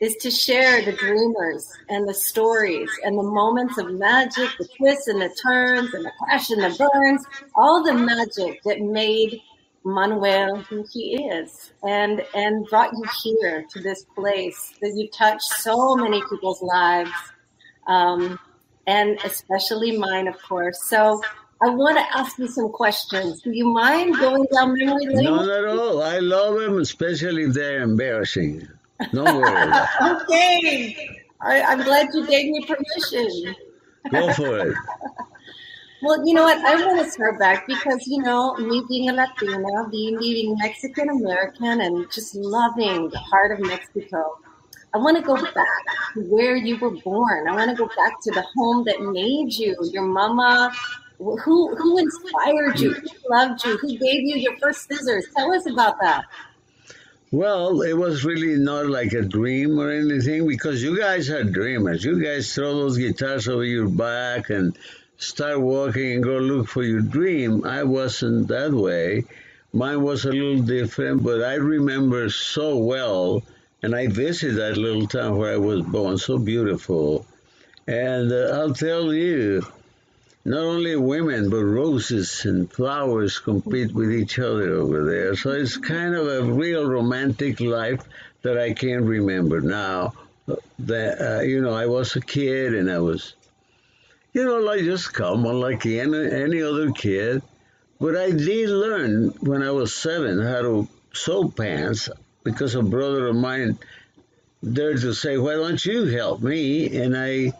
is 0.00 0.16
to 0.16 0.30
share 0.32 0.84
the 0.84 0.92
dreamers 0.92 1.72
and 1.88 2.08
the 2.08 2.14
stories 2.14 2.90
and 3.04 3.16
the 3.16 3.22
moments 3.22 3.78
of 3.78 3.88
magic, 3.92 4.48
the 4.58 4.66
twists 4.76 5.06
and 5.06 5.22
the 5.22 5.30
turns 5.40 5.94
and 5.94 6.04
the 6.04 6.10
crash 6.18 6.50
and 6.50 6.60
the 6.60 6.76
burns, 6.92 7.24
all 7.54 7.84
the 7.84 7.94
magic 7.94 8.60
that 8.64 8.80
made 8.80 9.40
Manuel 9.84 10.56
who 10.56 10.84
he 10.92 11.16
is 11.24 11.72
and 11.82 12.24
and 12.34 12.66
brought 12.68 12.92
you 12.92 13.04
here 13.22 13.64
to 13.70 13.80
this 13.80 14.04
place 14.14 14.74
that 14.80 14.92
you 14.94 15.08
touched 15.08 15.42
so 15.42 15.96
many 15.96 16.22
people's 16.30 16.62
lives 16.62 17.10
um, 17.86 18.38
and 18.86 19.18
especially 19.24 19.96
mine 19.96 20.28
of 20.28 20.40
course 20.42 20.82
so 20.84 21.20
I 21.62 21.68
want 21.68 21.96
to 21.96 22.18
ask 22.18 22.36
you 22.40 22.48
some 22.48 22.70
questions. 22.70 23.40
Do 23.40 23.52
you 23.52 23.72
mind 23.72 24.18
going 24.18 24.46
down 24.52 24.76
memory 24.76 25.06
lane? 25.06 25.24
Not 25.24 25.48
at 25.48 25.64
all. 25.66 26.02
I 26.02 26.18
love 26.18 26.58
them, 26.58 26.78
especially 26.78 27.44
if 27.44 27.54
they're 27.54 27.82
embarrassing. 27.82 28.66
No 29.12 29.22
worries. 29.22 29.76
okay. 30.02 31.20
I, 31.40 31.58
am 31.58 31.84
glad 31.84 32.08
you 32.14 32.26
gave 32.26 32.50
me 32.50 32.66
permission. 32.66 33.54
Go 34.10 34.32
for 34.32 34.58
it. 34.58 34.76
well, 36.02 36.26
you 36.26 36.34
know 36.34 36.42
what? 36.42 36.58
I 36.58 36.84
want 36.84 37.04
to 37.04 37.08
start 37.08 37.38
back 37.38 37.68
because, 37.68 38.08
you 38.08 38.20
know, 38.20 38.56
me 38.56 38.82
being 38.88 39.10
a 39.10 39.12
Latina, 39.12 39.88
being, 39.88 40.18
being 40.18 40.56
Mexican 40.58 41.10
American, 41.10 41.80
and 41.80 42.10
just 42.10 42.34
loving 42.34 43.08
the 43.10 43.18
heart 43.18 43.52
of 43.52 43.60
Mexico. 43.60 44.36
I 44.94 44.98
want 44.98 45.16
to 45.16 45.22
go 45.22 45.34
back 45.36 45.54
to 46.14 46.20
where 46.22 46.56
you 46.56 46.76
were 46.78 46.90
born. 46.90 47.48
I 47.48 47.52
want 47.54 47.70
to 47.70 47.76
go 47.76 47.86
back 47.86 48.20
to 48.22 48.30
the 48.30 48.44
home 48.54 48.84
that 48.84 49.00
made 49.00 49.52
you, 49.54 49.76
your 49.90 50.02
mama. 50.02 50.72
Who 51.18 51.74
who 51.76 51.98
inspired 51.98 52.80
you? 52.80 52.92
Who 52.94 53.30
loved 53.30 53.64
you? 53.64 53.78
Who 53.78 53.88
gave 53.96 54.22
you 54.22 54.36
your 54.36 54.56
first 54.58 54.88
scissors? 54.88 55.26
Tell 55.36 55.52
us 55.54 55.66
about 55.66 56.00
that. 56.00 56.24
Well, 57.30 57.80
it 57.80 57.94
was 57.94 58.26
really 58.26 58.56
not 58.58 58.88
like 58.88 59.14
a 59.14 59.22
dream 59.22 59.78
or 59.78 59.90
anything 59.90 60.46
because 60.46 60.82
you 60.82 60.98
guys 60.98 61.30
are 61.30 61.42
dreamers. 61.42 62.04
You 62.04 62.22
guys 62.22 62.54
throw 62.54 62.74
those 62.74 62.98
guitars 62.98 63.48
over 63.48 63.64
your 63.64 63.88
back 63.88 64.50
and 64.50 64.76
start 65.16 65.58
walking 65.58 66.12
and 66.12 66.22
go 66.22 66.36
look 66.36 66.68
for 66.68 66.82
your 66.82 67.00
dream. 67.00 67.64
I 67.64 67.84
wasn't 67.84 68.48
that 68.48 68.72
way. 68.72 69.24
Mine 69.72 70.02
was 70.02 70.26
a 70.26 70.32
little 70.32 70.60
different, 70.62 71.22
but 71.22 71.42
I 71.42 71.54
remember 71.54 72.28
so 72.28 72.76
well, 72.76 73.42
and 73.82 73.96
I 73.96 74.06
visited 74.06 74.56
that 74.56 74.76
little 74.76 75.06
town 75.06 75.36
where 75.36 75.52
I 75.52 75.56
was 75.56 75.82
born, 75.82 76.16
so 76.16 76.38
beautiful. 76.38 77.26
And 77.86 78.30
uh, 78.30 78.56
I'll 78.58 78.74
tell 78.74 79.12
you, 79.12 79.66
not 80.44 80.60
only 80.60 80.94
women, 80.96 81.50
but 81.50 81.64
roses 81.64 82.44
and 82.44 82.72
flowers 82.72 83.40
compete 83.40 83.92
with 83.92 84.12
each 84.12 84.38
other 84.38 84.74
over 84.74 85.04
there. 85.04 85.34
So 85.34 85.50
it's 85.50 85.76
kind 85.76 86.14
of 86.14 86.28
a 86.28 86.42
real 86.44 86.88
romantic 86.88 87.60
life 87.60 88.02
that 88.42 88.56
I 88.56 88.72
can't 88.72 89.04
remember 89.04 89.60
now. 89.60 90.14
That 90.80 91.38
uh, 91.38 91.40
you 91.42 91.60
know, 91.60 91.72
I 91.72 91.86
was 91.86 92.16
a 92.16 92.20
kid 92.20 92.74
and 92.74 92.90
I 92.90 92.98
was, 92.98 93.34
you 94.32 94.44
know, 94.44 94.58
like 94.58 94.80
just 94.80 95.14
common 95.14 95.60
like 95.60 95.86
any 95.86 96.30
any 96.32 96.62
other 96.62 96.90
kid. 96.90 97.42
But 98.00 98.16
I 98.16 98.32
did 98.32 98.68
learn 98.68 99.28
when 99.40 99.62
I 99.62 99.70
was 99.70 99.94
seven 99.94 100.42
how 100.42 100.62
to 100.62 100.88
sew 101.12 101.48
pants 101.48 102.08
because 102.44 102.74
a 102.74 102.82
brother 102.82 103.28
of 103.28 103.36
mine 103.36 103.78
dared 104.62 105.00
to 105.00 105.14
say, 105.14 105.38
"Why 105.38 105.54
don't 105.54 105.84
you 105.84 106.06
help 106.06 106.42
me?" 106.42 106.96
And 106.96 107.16
I 107.16 107.52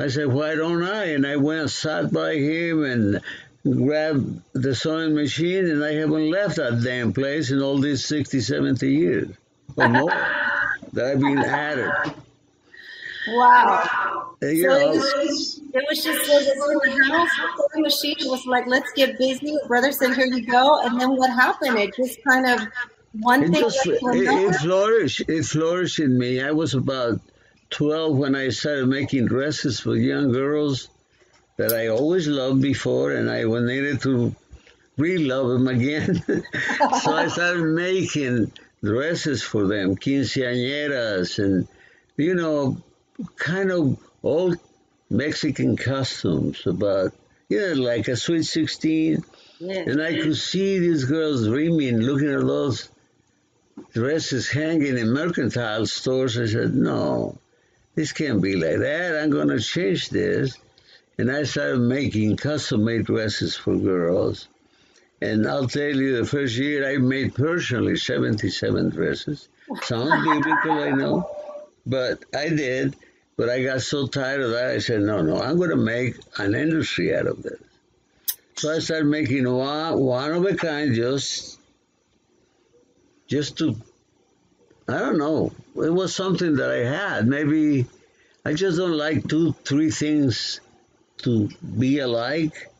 I 0.00 0.06
said, 0.06 0.28
why 0.28 0.54
don't 0.54 0.84
I? 0.84 1.06
And 1.06 1.26
I 1.26 1.36
went, 1.36 1.60
and 1.62 1.70
sat 1.70 2.12
by 2.12 2.34
him 2.34 2.84
and 2.84 3.20
grabbed 3.64 4.40
the 4.52 4.72
sewing 4.72 5.16
machine, 5.16 5.68
and 5.68 5.84
I 5.84 5.94
haven't 5.94 6.30
left 6.30 6.56
that 6.56 6.82
damn 6.84 7.12
place 7.12 7.50
in 7.50 7.60
all 7.60 7.78
these 7.78 8.04
60, 8.04 8.40
70 8.40 8.88
years 8.88 9.28
or 9.76 9.88
more 9.88 10.10
that 10.92 11.04
I've 11.04 11.20
been 11.20 11.38
at 11.38 11.78
it. 11.78 12.14
Wow. 13.26 14.36
So 14.40 14.46
it 14.46 14.88
was, 14.88 15.60
it 15.74 15.84
was 15.90 16.04
just 16.04 16.26
so 16.26 16.38
in 16.38 16.98
the 16.98 17.04
house, 17.12 17.28
the 17.74 17.80
machine 17.80 18.16
was 18.20 18.46
like, 18.46 18.68
let's 18.68 18.90
get 18.92 19.18
busy. 19.18 19.58
Brother 19.66 19.90
said, 19.90 20.14
here 20.14 20.26
you 20.26 20.46
go. 20.46 20.80
And 20.82 21.00
then 21.00 21.16
what 21.16 21.30
happened? 21.30 21.76
It 21.76 21.96
just 21.96 22.22
kind 22.22 22.46
of, 22.46 22.68
one 23.20 23.42
it, 23.42 23.52
thing 23.52 23.62
just, 23.62 23.86
it, 23.86 23.98
it 24.02 24.54
flourished. 24.56 25.20
It 25.28 25.44
flourished 25.44 25.98
in 25.98 26.18
me. 26.18 26.40
I 26.40 26.52
was 26.52 26.74
about 26.74 27.20
12 27.70 28.16
when 28.16 28.34
I 28.34 28.48
started 28.50 28.86
making 28.86 29.26
dresses 29.26 29.80
for 29.80 29.96
young 29.96 30.32
girls 30.32 30.88
that 31.56 31.72
I 31.72 31.88
always 31.88 32.28
loved 32.28 32.62
before, 32.62 33.12
and 33.12 33.28
I 33.28 33.42
needed 33.42 34.00
to 34.02 34.34
re-love 34.96 35.48
them 35.48 35.68
again. 35.68 36.22
so 37.02 37.12
I 37.12 37.26
started 37.28 37.64
making 37.64 38.52
dresses 38.82 39.42
for 39.42 39.66
them, 39.66 39.96
quinceañeras, 39.96 41.42
and 41.42 41.66
you 42.16 42.34
know, 42.34 42.80
kind 43.36 43.72
of 43.72 43.98
old 44.22 44.56
Mexican 45.10 45.76
costumes 45.76 46.66
about 46.66 47.12
you 47.48 47.60
know, 47.60 47.82
like 47.82 48.08
a 48.08 48.16
sweet 48.16 48.44
sixteen. 48.44 49.24
Yes. 49.58 49.88
And 49.88 50.00
I 50.00 50.14
could 50.20 50.36
see 50.36 50.78
these 50.78 51.04
girls 51.04 51.46
dreaming, 51.46 51.98
looking 51.98 52.32
at 52.32 52.40
those 52.42 52.88
dresses 53.92 54.48
hanging 54.48 54.98
in 54.98 55.12
mercantile 55.12 55.86
stores. 55.86 56.38
I 56.38 56.46
said, 56.46 56.74
no, 56.74 57.38
this 57.94 58.12
can't 58.12 58.42
be 58.42 58.56
like 58.56 58.78
that. 58.78 59.20
I'm 59.22 59.30
going 59.30 59.48
to 59.48 59.60
change 59.60 60.10
this. 60.10 60.56
And 61.18 61.30
I 61.30 61.42
started 61.42 61.80
making 61.80 62.36
custom 62.36 62.84
made 62.84 63.06
dresses 63.06 63.56
for 63.56 63.76
girls. 63.76 64.48
And 65.20 65.48
I'll 65.48 65.66
tell 65.66 65.94
you, 65.94 66.16
the 66.16 66.24
first 66.24 66.56
year 66.56 66.88
I 66.88 66.98
made 66.98 67.34
personally 67.34 67.96
77 67.96 68.90
dresses. 68.90 69.48
Sounds 69.82 70.24
biblical, 70.24 70.72
I 70.72 70.90
know, 70.90 71.28
but 71.84 72.24
I 72.34 72.48
did. 72.50 72.94
But 73.36 73.48
I 73.48 73.62
got 73.62 73.82
so 73.82 74.06
tired 74.06 74.40
of 74.40 74.50
that, 74.50 74.70
I 74.70 74.78
said, 74.78 75.00
no, 75.00 75.22
no, 75.22 75.40
I'm 75.40 75.58
going 75.58 75.70
to 75.70 75.76
make 75.76 76.16
an 76.38 76.54
industry 76.54 77.14
out 77.14 77.26
of 77.26 77.42
this. 77.42 77.60
So 78.56 78.74
I 78.74 78.80
started 78.80 79.06
making 79.06 79.48
one, 79.48 79.98
one 80.00 80.32
of 80.32 80.44
a 80.44 80.56
kind, 80.56 80.92
just, 80.92 81.57
just 83.28 83.58
to, 83.58 83.76
I 84.88 84.98
don't 84.98 85.18
know. 85.18 85.52
It 85.76 85.92
was 85.92 86.16
something 86.16 86.56
that 86.56 86.70
I 86.70 86.84
had. 86.84 87.26
Maybe 87.28 87.86
I 88.44 88.54
just 88.54 88.78
don't 88.78 88.96
like 88.96 89.28
two, 89.28 89.52
three 89.64 89.90
things 89.90 90.60
to 91.18 91.48
be 91.78 91.98
alike. 91.98 92.70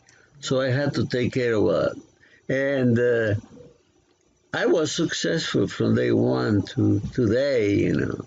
So 0.40 0.61
I 0.61 0.70
had 0.70 0.94
to 0.94 1.06
take 1.06 1.34
care 1.34 1.54
of 1.54 1.68
it. 1.68 2.02
And 2.48 2.98
uh, 2.98 3.34
I 4.54 4.66
was 4.66 4.94
successful 4.94 5.68
from 5.68 5.94
day 5.94 6.12
one 6.12 6.62
to 6.74 7.00
today, 7.12 7.74
you 7.74 7.96
know. 7.96 8.24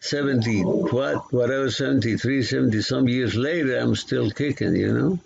70, 0.00 0.62
what, 0.62 1.32
whatever, 1.32 1.70
73, 1.70 2.42
70 2.42 2.82
some 2.82 3.08
years 3.08 3.34
later, 3.34 3.76
I'm 3.78 3.96
still 3.96 4.30
kicking, 4.30 4.76
you 4.76 4.92
know. 4.92 5.18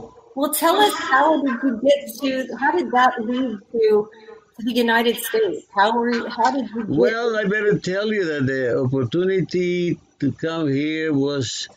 Well, 0.36 0.52
tell 0.52 0.76
us 0.80 0.94
how 0.94 1.40
did 1.42 1.62
you 1.62 1.80
get 1.80 2.12
to? 2.20 2.56
How 2.58 2.72
did 2.72 2.90
that 2.90 3.24
lead 3.24 3.56
to 3.70 4.10
the 4.58 4.72
United 4.72 5.16
States? 5.16 5.66
How 5.74 5.96
were 5.96 6.28
how 6.28 6.50
did 6.50 6.70
you? 6.70 6.84
Well, 6.88 7.36
I 7.36 7.44
better 7.44 7.78
tell 7.78 8.12
you 8.12 8.24
that 8.24 8.46
the 8.46 8.80
opportunity 8.80 9.98
to 10.20 10.32
come 10.32 10.68
here 10.68 11.12
was 11.12 11.68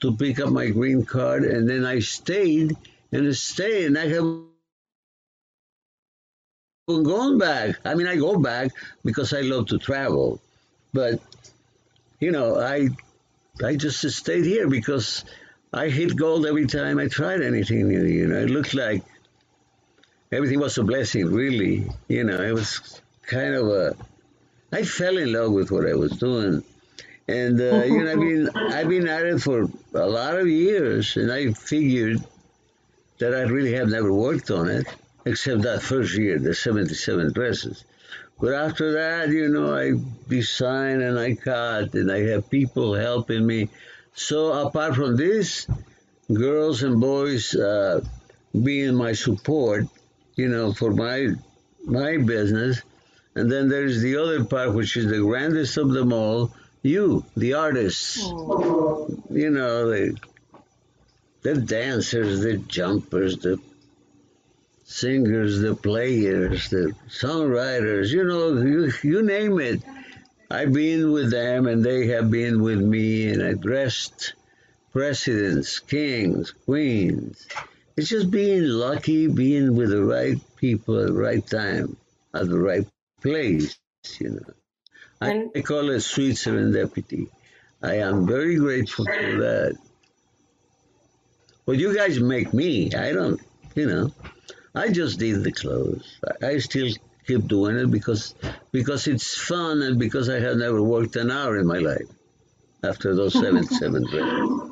to 0.00 0.16
pick 0.16 0.40
up 0.40 0.50
my 0.50 0.68
green 0.70 1.04
card, 1.04 1.44
and 1.44 1.68
then 1.68 1.84
I 1.84 1.98
stayed 2.00 2.76
and 3.12 3.36
stayed, 3.36 3.86
and 3.86 3.98
I 3.98 4.08
have 4.08 4.24
gone 6.88 7.38
back. 7.38 7.76
I 7.84 7.94
mean, 7.94 8.06
I 8.06 8.16
go 8.16 8.38
back 8.38 8.72
because 9.04 9.32
I 9.32 9.42
love 9.42 9.66
to 9.68 9.78
travel, 9.78 10.40
but 10.92 11.20
you 12.18 12.30
know, 12.30 12.58
I 12.58 12.88
I 13.62 13.76
just 13.76 14.08
stayed 14.10 14.44
here 14.44 14.68
because 14.68 15.24
I 15.72 15.88
hit 15.88 16.16
gold 16.16 16.46
every 16.46 16.66
time 16.66 16.98
I 16.98 17.08
tried 17.08 17.42
anything 17.42 17.88
new. 17.88 18.04
You 18.04 18.26
know, 18.28 18.38
it 18.38 18.50
looked 18.50 18.74
like 18.74 19.04
everything 20.32 20.60
was 20.60 20.78
a 20.78 20.84
blessing. 20.84 21.32
Really, 21.32 21.86
you 22.08 22.24
know, 22.24 22.40
it 22.40 22.52
was 22.52 23.00
kind 23.22 23.54
of 23.54 23.68
a. 23.68 23.96
I 24.72 24.82
fell 24.84 25.16
in 25.16 25.32
love 25.32 25.52
with 25.52 25.70
what 25.70 25.88
I 25.88 25.94
was 25.94 26.12
doing, 26.12 26.62
and 27.28 27.60
uh, 27.60 27.84
you 27.84 28.04
know, 28.04 28.12
I've 28.12 28.20
been 28.20 28.50
I've 28.56 28.88
been 28.88 29.08
at 29.08 29.26
it 29.26 29.40
for 29.40 29.68
a 29.94 30.06
lot 30.06 30.36
of 30.36 30.48
years, 30.48 31.16
and 31.16 31.30
I 31.30 31.52
figured 31.52 32.22
that 33.18 33.34
I 33.34 33.42
really 33.42 33.74
have 33.74 33.88
never 33.88 34.12
worked 34.12 34.50
on 34.50 34.68
it 34.68 34.86
except 35.24 35.62
that 35.62 35.82
first 35.82 36.16
year, 36.16 36.38
the 36.38 36.54
77 36.54 37.32
dresses. 37.32 37.84
But 38.40 38.54
after 38.54 38.92
that, 38.92 39.28
you 39.28 39.48
know, 39.48 39.74
I 39.74 39.92
design 40.28 41.02
and 41.02 41.18
I 41.18 41.34
cut 41.34 41.92
and 41.94 42.10
I 42.10 42.20
have 42.30 42.48
people 42.48 42.94
helping 42.94 43.46
me. 43.46 43.68
So 44.14 44.52
apart 44.66 44.96
from 44.96 45.16
this, 45.16 45.66
girls 46.32 46.82
and 46.82 47.00
boys 47.00 47.54
uh, 47.54 48.02
being 48.52 48.94
my 48.94 49.12
support, 49.12 49.86
you 50.40 50.48
know, 50.48 50.72
for 50.72 50.90
my 50.90 51.28
my 51.84 52.16
business, 52.16 52.82
and 53.34 53.50
then 53.50 53.68
there's 53.68 54.00
the 54.00 54.16
other 54.16 54.44
part, 54.44 54.74
which 54.74 54.96
is 54.96 55.06
the 55.08 55.20
grandest 55.20 55.76
of 55.76 55.90
them 55.92 56.12
all, 56.12 56.52
you, 56.82 57.24
the 57.36 57.54
artists. 57.54 58.18
You 58.18 59.50
know, 59.50 59.90
the 59.90 60.16
the 61.42 61.54
dancers, 61.54 62.40
the 62.40 62.58
jumpers, 62.58 63.38
the 63.38 63.58
singers, 64.84 65.60
the 65.60 65.74
players, 65.74 66.68
the 66.70 66.92
songwriters, 67.08 68.10
you 68.10 68.24
know, 68.24 68.60
you, 68.60 68.92
you 69.02 69.22
name 69.22 69.60
it. 69.60 69.80
I've 70.50 70.72
been 70.72 71.12
with 71.12 71.30
them 71.30 71.66
and 71.68 71.84
they 71.84 72.08
have 72.08 72.30
been 72.30 72.60
with 72.60 72.80
me 72.80 73.30
and 73.30 73.42
I 73.42 73.52
dressed 73.54 74.34
presidents, 74.92 75.78
kings, 75.78 76.50
queens. 76.50 77.46
It's 77.96 78.08
just 78.08 78.30
being 78.30 78.64
lucky, 78.64 79.26
being 79.26 79.74
with 79.76 79.90
the 79.90 80.02
right 80.02 80.36
people 80.56 81.00
at 81.00 81.08
the 81.08 81.12
right 81.12 81.46
time, 81.46 81.96
at 82.34 82.48
the 82.48 82.58
right 82.58 82.86
place, 83.22 83.76
you 84.18 84.30
know. 84.30 84.54
I, 85.20 85.30
And- 85.30 85.50
I 85.54 85.60
call 85.60 85.90
it 85.90 86.00
sweet 86.00 86.36
serendipity. 86.36 87.28
I 87.82 87.96
am 87.96 88.26
very 88.26 88.56
grateful 88.56 89.04
for 89.06 89.12
that. 89.40 89.76
Well, 91.66 91.76
you 91.76 91.94
guys 91.94 92.20
make 92.20 92.52
me. 92.52 92.92
I 92.94 93.12
don't, 93.12 93.40
you 93.74 93.86
know. 93.86 94.12
I 94.74 94.88
just 94.90 95.18
did 95.18 95.44
the 95.44 95.52
clothes. 95.52 96.20
I 96.42 96.58
still 96.58 96.88
keep 97.26 97.46
doing 97.48 97.76
it 97.76 97.90
because 97.90 98.34
because 98.72 99.06
it's 99.06 99.36
fun 99.36 99.82
and 99.82 99.98
because 99.98 100.28
I 100.28 100.40
have 100.40 100.56
never 100.56 100.82
worked 100.82 101.16
an 101.16 101.30
hour 101.30 101.58
in 101.58 101.66
my 101.66 101.78
life 101.78 102.06
after 102.82 103.14
those 103.14 103.32
77 103.34 104.06
dresses. 104.10 104.70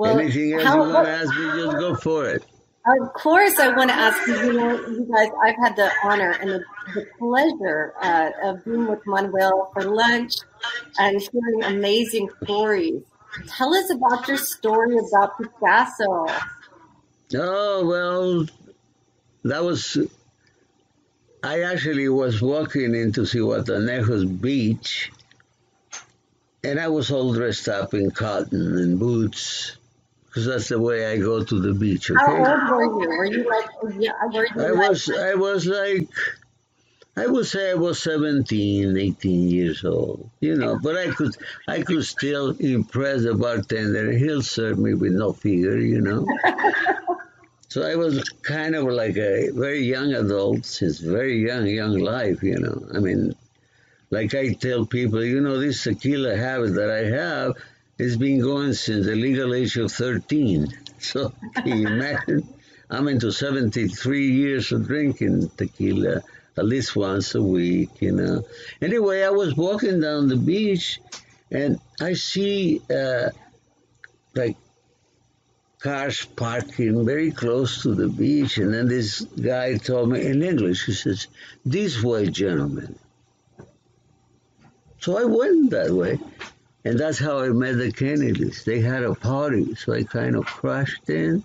Well, 0.00 0.18
Anything 0.18 0.54
else 0.54 0.64
how- 0.64 0.82
you 0.84 0.92
want 0.94 1.06
to 1.06 1.12
ask 1.12 1.28
me, 1.38 1.44
just 1.62 1.76
go 1.78 1.94
for 1.94 2.26
it. 2.28 2.42
Of 2.86 3.12
course, 3.12 3.58
I 3.60 3.68
want 3.76 3.90
to 3.90 3.94
ask 3.94 4.26
you. 4.26 4.34
You 4.36 4.52
know, 4.54 4.70
you 4.88 5.06
guys, 5.14 5.28
I've 5.44 5.56
had 5.62 5.76
the 5.76 5.90
honor 6.02 6.30
and 6.40 6.48
the, 6.50 6.64
the 6.94 7.06
pleasure 7.18 7.92
uh, 8.00 8.30
of 8.42 8.64
being 8.64 8.86
with 8.88 9.06
Manuel 9.06 9.70
for 9.74 9.82
lunch 9.82 10.32
and 10.98 11.20
hearing 11.20 11.62
amazing 11.76 12.30
stories. 12.42 13.02
Tell 13.48 13.74
us 13.74 13.90
about 13.92 14.26
your 14.26 14.38
story 14.38 14.96
about 14.96 15.36
Picasso. 15.36 16.26
Oh 17.36 17.86
well, 17.86 18.46
that 19.44 19.62
was. 19.62 19.98
I 21.44 21.60
actually 21.60 22.08
was 22.08 22.40
walking 22.40 22.94
into 22.94 23.20
Zihuatanejo's 23.22 24.24
beach, 24.24 25.12
and 26.64 26.80
I 26.80 26.88
was 26.88 27.10
all 27.10 27.34
dressed 27.34 27.68
up 27.68 27.92
in 27.92 28.10
cotton 28.10 28.78
and 28.78 28.98
boots 28.98 29.76
because 30.30 30.46
that's 30.46 30.68
the 30.68 30.78
way 30.78 31.12
I 31.12 31.16
go 31.18 31.42
to 31.42 31.60
the 31.60 31.74
beach. 31.74 32.08
Okay? 32.08 32.20
How 32.20 32.80
old 32.80 32.94
were 32.94 33.02
you? 33.02 33.08
Were 33.08 33.24
you 33.24 33.50
like, 33.50 33.66
yeah, 33.98 34.12
were 34.32 34.46
you 34.46 34.64
I 34.64 34.70
like, 34.70 34.90
was, 34.90 35.10
I 35.10 35.34
was 35.34 35.66
like, 35.66 36.08
I 37.16 37.26
would 37.26 37.46
say 37.46 37.72
I 37.72 37.74
was 37.74 38.00
17, 38.00 38.96
18 38.96 39.48
years 39.50 39.84
old, 39.84 40.30
you 40.38 40.54
know, 40.54 40.78
but 40.80 40.96
I 40.96 41.10
could, 41.10 41.36
I 41.66 41.82
could 41.82 42.04
still 42.04 42.50
impress 42.60 43.24
the 43.24 43.34
bartender. 43.34 44.12
He'll 44.12 44.42
serve 44.42 44.78
me 44.78 44.94
with 44.94 45.12
no 45.12 45.32
figure, 45.32 45.78
you 45.78 46.00
know. 46.00 46.24
so 47.68 47.82
I 47.82 47.96
was 47.96 48.22
kind 48.42 48.76
of 48.76 48.84
like 48.84 49.16
a 49.16 49.50
very 49.50 49.82
young 49.82 50.14
adult 50.14 50.64
since 50.64 51.00
very 51.00 51.44
young, 51.44 51.66
young 51.66 51.98
life, 51.98 52.40
you 52.44 52.60
know. 52.60 52.86
I 52.94 53.00
mean, 53.00 53.34
like 54.10 54.32
I 54.36 54.52
tell 54.52 54.86
people, 54.86 55.24
you 55.24 55.40
know, 55.40 55.58
this 55.58 55.82
tequila 55.82 56.36
habit 56.36 56.74
that 56.74 56.90
I 56.90 57.04
have 57.16 57.56
it's 58.00 58.16
been 58.16 58.40
going 58.40 58.72
since 58.72 59.04
the 59.04 59.14
legal 59.14 59.54
age 59.54 59.76
of 59.76 59.92
13. 59.92 60.68
So 60.98 61.32
can 61.54 61.78
you 61.78 61.86
imagine? 61.86 62.48
I'm 62.88 63.08
into 63.08 63.30
73 63.30 64.32
years 64.32 64.72
of 64.72 64.86
drinking 64.86 65.50
tequila 65.56 66.22
at 66.56 66.64
least 66.64 66.96
once 66.96 67.34
a 67.34 67.42
week, 67.42 67.90
you 68.00 68.12
know. 68.12 68.42
Anyway, 68.80 69.22
I 69.22 69.30
was 69.30 69.54
walking 69.54 70.00
down 70.00 70.28
the 70.28 70.36
beach 70.36 71.00
and 71.50 71.78
I 72.00 72.14
see 72.14 72.80
uh, 72.90 73.30
like 74.34 74.56
cars 75.78 76.24
parking 76.24 77.04
very 77.04 77.32
close 77.32 77.82
to 77.82 77.94
the 77.94 78.08
beach. 78.08 78.56
And 78.58 78.72
then 78.72 78.88
this 78.88 79.20
guy 79.20 79.76
told 79.76 80.10
me 80.10 80.24
in 80.24 80.42
English, 80.42 80.86
he 80.86 80.92
says, 80.92 81.26
This 81.64 82.02
way, 82.02 82.30
gentlemen. 82.30 82.98
So 85.00 85.18
I 85.18 85.24
went 85.24 85.70
that 85.70 85.90
way. 85.90 86.18
And 86.84 86.98
that's 86.98 87.18
how 87.18 87.40
I 87.40 87.48
met 87.50 87.76
the 87.76 87.92
Kennedys. 87.92 88.64
They 88.64 88.80
had 88.80 89.02
a 89.02 89.14
party, 89.14 89.74
so 89.74 89.92
I 89.92 90.02
kind 90.02 90.34
of 90.36 90.46
crashed 90.46 91.10
in. 91.10 91.44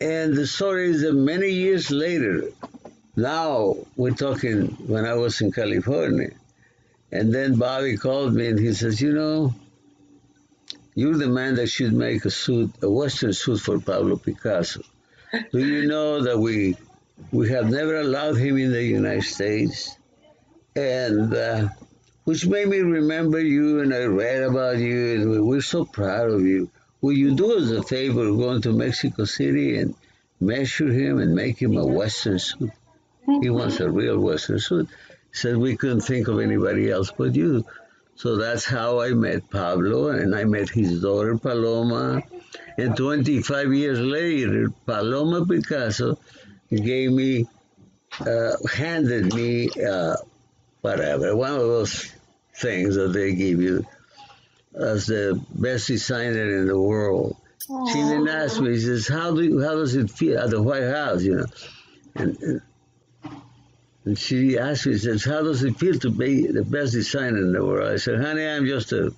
And 0.00 0.34
the 0.34 0.46
story 0.46 0.90
is 0.90 1.02
that 1.02 1.14
many 1.14 1.50
years 1.50 1.90
later, 1.90 2.44
now 3.16 3.76
we're 3.96 4.14
talking 4.14 4.68
when 4.86 5.04
I 5.04 5.14
was 5.14 5.40
in 5.40 5.52
California, 5.52 6.30
and 7.10 7.34
then 7.34 7.56
Bobby 7.56 7.96
called 7.96 8.34
me 8.34 8.46
and 8.48 8.58
he 8.58 8.72
says, 8.72 9.00
You 9.00 9.12
know, 9.12 9.54
you're 10.94 11.16
the 11.16 11.28
man 11.28 11.56
that 11.56 11.68
should 11.68 11.92
make 11.92 12.24
a 12.24 12.30
suit, 12.30 12.70
a 12.82 12.90
Western 12.90 13.32
suit 13.32 13.60
for 13.60 13.78
Pablo 13.78 14.16
Picasso. 14.16 14.82
Do 15.52 15.58
you 15.58 15.86
know 15.86 16.22
that 16.22 16.38
we 16.38 16.76
we 17.30 17.50
have 17.50 17.70
never 17.70 17.96
allowed 17.96 18.36
him 18.36 18.58
in 18.58 18.72
the 18.72 18.82
United 18.82 19.24
States? 19.24 19.96
And 20.74 21.34
uh, 21.34 21.68
which 22.24 22.46
made 22.46 22.68
me 22.68 22.78
remember 22.78 23.40
you 23.40 23.80
and 23.80 23.92
I 23.92 24.04
read 24.04 24.42
about 24.42 24.78
you 24.78 25.14
and 25.14 25.46
we're 25.46 25.60
so 25.60 25.84
proud 25.84 26.30
of 26.30 26.42
you. 26.42 26.70
Will 27.00 27.12
you 27.12 27.34
do 27.34 27.58
us 27.58 27.70
a 27.70 27.82
favor 27.82 28.24
going 28.26 28.62
to 28.62 28.72
Mexico 28.72 29.24
City 29.24 29.78
and 29.78 29.94
measure 30.40 30.92
him 30.92 31.18
and 31.18 31.34
make 31.34 31.60
him 31.60 31.76
a 31.76 31.84
Western 31.84 32.38
suit? 32.38 32.70
He 33.40 33.50
wants 33.50 33.80
a 33.80 33.90
real 33.90 34.18
Western 34.18 34.60
suit. 34.60 34.88
He 34.88 35.36
said 35.36 35.56
we 35.56 35.76
couldn't 35.76 36.02
think 36.02 36.28
of 36.28 36.38
anybody 36.38 36.90
else 36.90 37.10
but 37.10 37.34
you. 37.34 37.64
So 38.14 38.36
that's 38.36 38.64
how 38.64 39.00
I 39.00 39.10
met 39.10 39.50
Pablo 39.50 40.08
and 40.08 40.34
I 40.34 40.44
met 40.44 40.68
his 40.68 41.02
daughter 41.02 41.36
Paloma. 41.36 42.22
And 42.78 42.96
25 42.96 43.72
years 43.72 43.98
later, 43.98 44.70
Paloma 44.86 45.44
Picasso 45.44 46.18
gave 46.70 47.10
me, 47.10 47.46
uh, 48.20 48.52
handed 48.72 49.34
me 49.34 49.70
uh, 49.70 50.16
whatever, 50.82 51.34
one 51.34 51.54
of 51.54 51.60
those 51.60 52.12
things 52.54 52.96
that 52.96 53.12
they 53.12 53.34
give 53.34 53.60
you 53.60 53.86
as 54.74 55.06
the 55.06 55.42
best 55.54 55.88
designer 55.88 56.58
in 56.58 56.66
the 56.66 56.78
world. 56.78 57.36
She 57.88 57.94
didn't 57.94 58.28
ask 58.28 58.60
me. 58.60 58.74
She 58.74 58.80
says, 58.80 59.08
"How 59.08 59.34
do 59.34 59.42
you, 59.42 59.62
how 59.62 59.74
does 59.76 59.94
it 59.94 60.10
feel 60.10 60.38
at 60.38 60.50
the 60.50 60.60
White 60.60 60.82
House?" 60.82 61.22
You 61.22 61.36
know, 61.36 61.46
and, 62.16 62.36
and 62.42 62.60
and 64.04 64.18
she 64.18 64.58
asked 64.58 64.86
me, 64.86 64.94
she 64.94 64.98
says, 64.98 65.24
"How 65.24 65.42
does 65.42 65.62
it 65.62 65.78
feel 65.78 65.98
to 66.00 66.10
be 66.10 66.48
the 66.48 66.64
best 66.64 66.92
designer 66.92 67.38
in 67.38 67.52
the 67.52 67.64
world?" 67.64 67.88
I 67.88 67.96
said, 67.96 68.20
"Honey, 68.20 68.44
I'm 68.44 68.66
just 68.66 68.92
a 68.92 69.14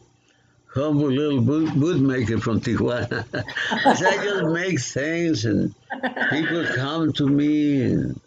humble 0.75 1.11
little 1.11 1.41
boot, 1.41 1.73
boot 1.75 2.01
maker 2.01 2.39
from 2.39 2.61
Tijuana. 2.61 3.25
I 3.87 3.95
said, 3.95 4.19
I 4.19 4.25
just 4.25 4.45
make 4.47 4.81
things, 4.81 5.45
and 5.45 5.75
people 6.31 6.67
come 6.75 7.13
to 7.15 7.27
me, 7.27 7.83
and 7.83 8.21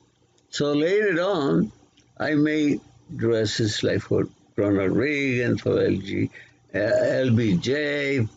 so 0.50 0.74
later 0.74 1.22
on, 1.22 1.72
I 2.20 2.34
made 2.36 2.82
dresses 3.16 3.84
like 3.84 4.02
for 4.02 4.28
Ronald 4.56 4.92
Reagan, 4.92 5.58
for 5.58 5.76
LG, 5.76 6.30
uh, 6.74 6.78
LBJ, 6.78 8.28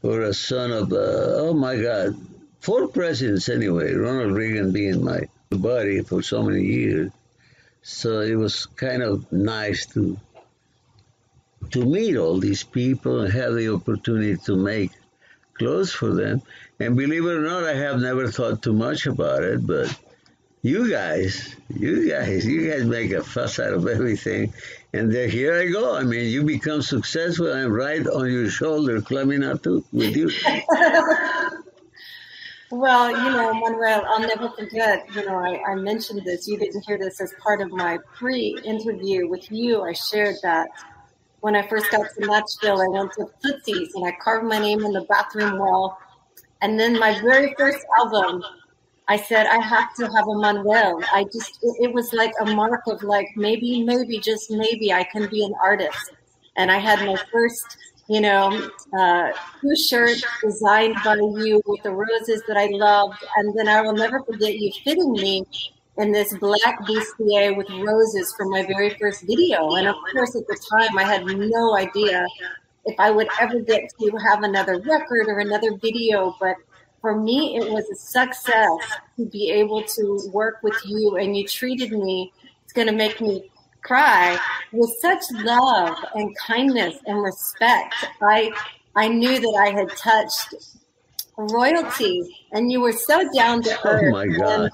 for 0.00 0.22
a 0.22 0.34
son 0.34 0.70
of, 0.70 0.92
uh, 0.92 0.96
oh 0.96 1.54
my 1.54 1.76
God, 1.76 2.16
four 2.60 2.88
presidents 2.88 3.48
anyway, 3.48 3.92
Ronald 3.92 4.32
Reagan 4.32 4.72
being 4.72 5.04
my 5.04 5.28
buddy 5.50 6.02
for 6.02 6.22
so 6.22 6.42
many 6.42 6.64
years. 6.64 7.10
So 7.82 8.20
it 8.20 8.34
was 8.34 8.66
kind 8.66 9.02
of 9.02 9.30
nice 9.32 9.86
to 9.94 10.18
to 11.70 11.84
meet 11.84 12.16
all 12.16 12.38
these 12.38 12.62
people 12.62 13.20
and 13.20 13.32
have 13.32 13.54
the 13.54 13.72
opportunity 13.74 14.36
to 14.36 14.56
make 14.56 14.92
clothes 15.54 15.92
for 15.92 16.14
them. 16.14 16.40
And 16.78 16.96
believe 16.96 17.24
it 17.24 17.36
or 17.36 17.40
not, 17.40 17.64
I 17.64 17.74
have 17.74 18.00
never 18.00 18.28
thought 18.28 18.62
too 18.62 18.72
much 18.72 19.06
about 19.06 19.42
it, 19.42 19.66
but 19.66 19.94
you 20.62 20.90
guys, 20.90 21.56
you 21.68 22.08
guys, 22.10 22.46
you 22.46 22.70
guys 22.70 22.84
make 22.84 23.12
a 23.12 23.22
fuss 23.22 23.58
out 23.58 23.72
of 23.72 23.86
everything. 23.86 24.52
And 24.92 25.12
then 25.12 25.30
here 25.30 25.54
I 25.54 25.66
go. 25.66 25.96
I 25.96 26.02
mean, 26.02 26.26
you 26.26 26.44
become 26.44 26.82
successful. 26.82 27.52
I'm 27.52 27.72
right 27.72 28.06
on 28.06 28.30
your 28.30 28.50
shoulder, 28.50 29.00
climbing 29.00 29.44
up 29.44 29.62
to 29.64 29.84
with 29.92 30.16
you. 30.16 30.30
Well, 32.70 33.10
you 33.10 33.30
know, 33.30 33.54
Manuel, 33.54 34.04
I'll 34.06 34.20
never 34.20 34.50
forget. 34.50 35.06
You 35.14 35.24
know, 35.24 35.36
I, 35.36 35.72
I 35.72 35.74
mentioned 35.76 36.22
this. 36.26 36.46
You 36.46 36.58
didn't 36.58 36.84
hear 36.86 36.98
this 36.98 37.18
as 37.18 37.32
part 37.42 37.62
of 37.62 37.70
my 37.70 37.98
pre-interview 38.14 39.26
with 39.26 39.50
you. 39.50 39.82
I 39.82 39.94
shared 39.94 40.36
that 40.42 40.68
when 41.40 41.56
I 41.56 41.66
first 41.66 41.90
got 41.90 42.06
to 42.10 42.26
Nashville, 42.26 42.82
I 42.82 42.88
went 42.88 43.12
to 43.12 43.26
Tootsie's 43.42 43.94
and 43.94 44.06
I 44.06 44.12
carved 44.22 44.46
my 44.46 44.58
name 44.58 44.84
in 44.84 44.92
the 44.92 45.02
bathroom 45.02 45.58
wall. 45.58 45.98
And 46.60 46.78
then 46.78 46.98
my 46.98 47.18
very 47.20 47.54
first 47.56 47.78
album, 47.98 48.42
I 49.08 49.16
said 49.16 49.46
I 49.46 49.58
have 49.58 49.94
to 49.94 50.04
have 50.04 50.28
a 50.28 50.34
Manuel. 50.34 51.02
I 51.12 51.24
just 51.24 51.58
it, 51.62 51.76
it 51.80 51.92
was 51.92 52.12
like 52.12 52.32
a 52.40 52.46
mark 52.54 52.82
of 52.86 53.02
like 53.02 53.28
maybe, 53.36 53.82
maybe, 53.82 54.18
just 54.18 54.50
maybe 54.50 54.92
I 54.92 55.04
can 55.04 55.28
be 55.28 55.44
an 55.44 55.54
artist. 55.62 56.12
And 56.56 56.70
I 56.70 56.78
had 56.78 57.04
my 57.06 57.16
first 57.32 57.78
you 58.08 58.22
know, 58.22 58.70
uh, 58.98 59.32
two 59.60 59.76
shirts 59.76 60.24
designed 60.42 60.96
by 61.04 61.14
you 61.14 61.60
with 61.66 61.82
the 61.82 61.90
roses 61.90 62.42
that 62.48 62.56
I 62.56 62.68
loved. 62.72 63.22
And 63.36 63.56
then 63.56 63.68
I 63.68 63.82
will 63.82 63.92
never 63.92 64.22
forget 64.22 64.58
you 64.58 64.72
fitting 64.82 65.12
me 65.12 65.44
in 65.98 66.12
this 66.12 66.34
black 66.38 66.80
bustier 66.86 67.54
with 67.54 67.68
roses 67.68 68.34
for 68.36 68.46
my 68.46 68.64
very 68.66 68.90
first 68.98 69.26
video. 69.26 69.74
And 69.74 69.86
of 69.86 69.96
course, 70.10 70.34
at 70.34 70.46
the 70.46 70.58
time, 70.72 70.96
I 70.96 71.04
had 71.04 71.26
no 71.26 71.76
idea 71.76 72.26
if 72.86 72.98
I 72.98 73.10
would 73.10 73.28
ever 73.40 73.60
get 73.60 73.90
to 74.00 74.16
have 74.26 74.42
another 74.42 74.80
record 74.80 75.28
or 75.28 75.40
another 75.40 75.76
video. 75.76 76.34
But 76.40 76.56
for 77.00 77.20
me, 77.20 77.56
it 77.56 77.70
was 77.70 77.84
a 77.90 77.96
success 77.96 78.98
to 79.16 79.26
be 79.26 79.50
able 79.50 79.82
to 79.82 80.30
work 80.32 80.58
with 80.62 80.76
you, 80.84 81.16
and 81.16 81.36
you 81.36 81.46
treated 81.46 81.92
me. 81.92 82.32
It's 82.64 82.72
going 82.72 82.88
to 82.88 82.94
make 82.94 83.20
me 83.20 83.50
cry 83.82 84.38
with 84.72 84.90
such 85.00 85.22
love 85.32 85.96
and 86.14 86.36
kindness 86.36 86.96
and 87.06 87.22
respect. 87.22 87.94
I 88.20 88.50
I 88.96 89.08
knew 89.08 89.38
that 89.38 89.64
I 89.64 89.70
had 89.70 89.88
touched 89.96 90.54
royalty, 91.36 92.22
and 92.52 92.70
you 92.70 92.80
were 92.80 92.92
so 92.92 93.22
down 93.32 93.62
to 93.62 93.70
oh 93.84 93.88
earth. 93.88 94.04
Oh 94.06 94.10
my 94.10 94.26
God. 94.26 94.70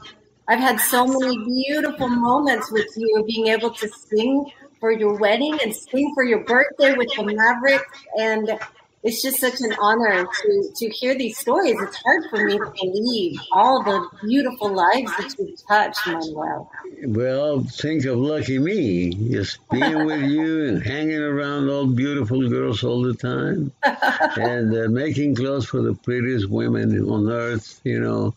I've 0.48 0.60
had 0.60 0.78
so 0.78 1.06
many 1.06 1.38
beautiful 1.38 2.08
moments 2.08 2.70
with 2.70 2.87
you, 2.96 3.24
being 3.26 3.48
able 3.48 3.70
to 3.70 3.88
sing 3.88 4.50
for 4.78 4.92
your 4.92 5.18
wedding 5.18 5.58
and 5.62 5.74
sing 5.74 6.12
for 6.14 6.24
your 6.24 6.44
birthday 6.44 6.94
with 6.94 7.08
the 7.16 7.24
Mavericks, 7.24 8.04
and 8.18 8.58
it's 9.04 9.20
just 9.20 9.38
such 9.38 9.60
an 9.60 9.74
honor 9.80 10.24
to 10.24 10.70
to 10.76 10.88
hear 10.88 11.14
these 11.14 11.36
stories. 11.36 11.76
It's 11.78 11.96
hard 11.96 12.24
for 12.30 12.42
me 12.42 12.56
to 12.56 12.72
believe 12.80 13.38
all 13.52 13.82
the 13.82 14.08
beautiful 14.26 14.72
lives 14.72 15.14
that 15.18 15.34
you've 15.38 15.66
touched, 15.68 16.06
Manuel. 16.06 16.70
Well, 17.04 17.60
think 17.64 18.06
of 18.06 18.16
lucky 18.16 18.58
me, 18.58 19.10
just 19.30 19.58
being 19.68 20.06
with 20.06 20.22
you 20.30 20.68
and 20.68 20.82
hanging 20.82 21.20
around 21.20 21.68
all 21.68 21.86
beautiful 21.86 22.48
girls 22.48 22.82
all 22.82 23.02
the 23.02 23.12
time, 23.12 23.72
and 23.84 24.74
uh, 24.74 24.88
making 24.88 25.34
clothes 25.34 25.66
for 25.66 25.82
the 25.82 25.94
prettiest 25.94 26.48
women 26.48 26.98
on 27.06 27.30
earth. 27.30 27.82
You 27.84 28.00
know, 28.00 28.34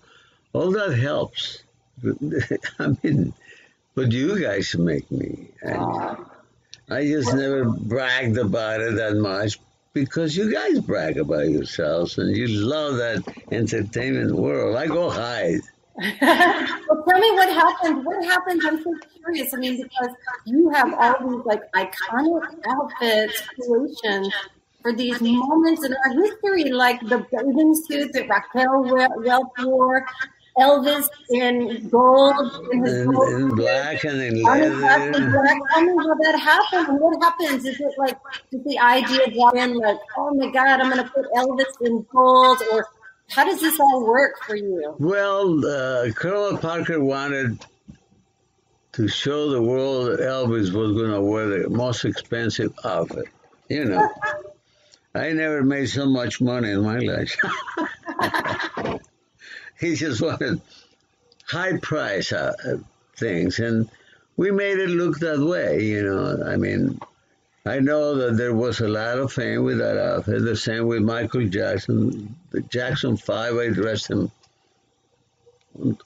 all 0.52 0.72
that 0.72 0.98
helps. 0.98 1.64
I 2.80 2.94
mean, 3.02 3.34
but 3.96 4.12
you 4.12 4.40
guys 4.42 4.76
make 4.76 5.10
me. 5.12 5.48
I 6.90 7.04
just 7.04 7.34
never 7.34 7.66
bragged 7.66 8.38
about 8.38 8.82
it 8.82 8.96
that 8.96 9.16
much 9.16 9.58
because 9.94 10.36
you 10.36 10.52
guys 10.52 10.80
brag 10.80 11.18
about 11.18 11.50
yourselves 11.50 12.18
and 12.18 12.36
you 12.36 12.48
love 12.48 12.98
that 12.98 13.24
entertainment 13.52 14.36
world. 14.36 14.76
I 14.76 14.88
go 14.88 15.10
hide. 15.10 15.62
well, 16.22 17.04
tell 17.08 17.20
me 17.20 17.32
what 17.32 17.50
happened. 17.50 18.06
What 18.06 18.24
happened? 18.24 18.62
I'm 18.66 18.84
so 18.84 18.94
curious. 19.16 19.54
I 19.54 19.58
mean, 19.58 19.82
because 19.82 20.16
you 20.46 20.70
have 20.70 20.94
all 20.94 21.28
these 21.28 21.46
like 21.46 21.64
iconic 21.74 22.44
outfits, 22.68 23.42
creations 23.60 24.34
for 24.82 24.94
these 24.94 25.20
moments 25.22 25.84
in 25.84 25.94
our 25.94 26.24
history, 26.24 26.66
like 26.66 27.02
the 27.02 27.26
bathing 27.32 27.76
suit 27.76 28.14
that 28.14 28.30
Raquel 28.30 28.84
Welch 29.24 29.48
wore, 29.64 30.06
Elvis 30.60 31.08
in 31.30 31.88
gold, 31.90 32.68
in, 32.72 32.88
in, 32.88 33.12
gold 33.12 33.34
in 33.34 33.50
black 33.50 34.04
and 34.04 34.22
in 34.22 34.42
leather. 34.42 34.76
Black. 34.76 35.60
Tell 35.72 35.82
me 35.82 35.94
how 35.98 36.16
that 36.16 36.40
happened. 36.40 36.88
And 36.90 37.00
what 37.00 37.24
happens? 37.24 37.66
Is 37.66 37.80
it 37.80 37.94
like 37.98 38.18
does 38.52 38.64
the 38.64 38.80
idea 38.80 39.32
drop 39.32 39.56
in 39.56 39.76
like, 39.78 40.00
oh 40.18 40.34
my 40.34 40.52
God, 40.52 40.82
I'm 40.82 40.90
going 40.90 41.04
to 41.04 41.12
put 41.12 41.26
Elvis 41.36 41.82
in 41.82 42.06
gold, 42.12 42.58
or 42.72 42.88
how 43.30 43.46
does 43.46 43.62
this 43.62 43.80
all 43.80 44.06
work 44.06 44.34
for 44.46 44.56
you? 44.56 44.96
Well, 44.98 45.66
uh, 45.66 46.12
Colonel 46.14 46.58
Parker 46.58 47.04
wanted 47.04 47.64
to 48.94 49.08
show 49.08 49.52
the 49.52 49.62
world 49.62 50.08
that 50.08 50.20
Elvis 50.22 50.74
was 50.74 50.94
going 50.94 51.12
to 51.12 51.22
wear 51.22 51.46
the 51.46 51.70
most 51.70 52.04
expensive 52.04 52.74
outfit. 52.84 53.26
You 53.70 53.86
know, 53.86 54.10
I 55.14 55.34
never 55.34 55.62
made 55.62 55.90
so 55.90 56.08
much 56.08 56.42
money 56.42 56.72
in 56.72 56.82
my 56.82 56.98
life. 56.98 57.38
he 59.80 59.96
just 59.96 60.22
wanted 60.28 60.62
high 61.48 61.78
price 61.78 62.32
uh, 62.32 62.54
things, 63.16 63.60
and 63.60 63.90
we 64.36 64.52
made 64.52 64.80
it 64.80 64.90
look 64.90 65.20
that 65.20 65.40
way. 65.40 65.84
You 65.84 66.04
know, 66.04 66.44
I 66.46 66.58
mean, 66.58 67.00
I 67.66 67.80
know 67.80 68.16
that 68.16 68.38
there 68.38 68.54
was 68.54 68.80
a 68.80 68.88
lot 68.88 69.18
of 69.18 69.34
fame 69.34 69.64
with 69.64 69.80
that 69.80 69.98
outfit. 69.98 70.44
The 70.44 70.56
same 70.56 70.88
with 70.88 71.02
Michael 71.02 71.48
Jackson. 71.48 72.36
The 72.52 72.62
Jackson 72.62 73.18
Five, 73.18 73.56
I 73.56 73.70
dressed 73.70 74.10
him 74.10 74.32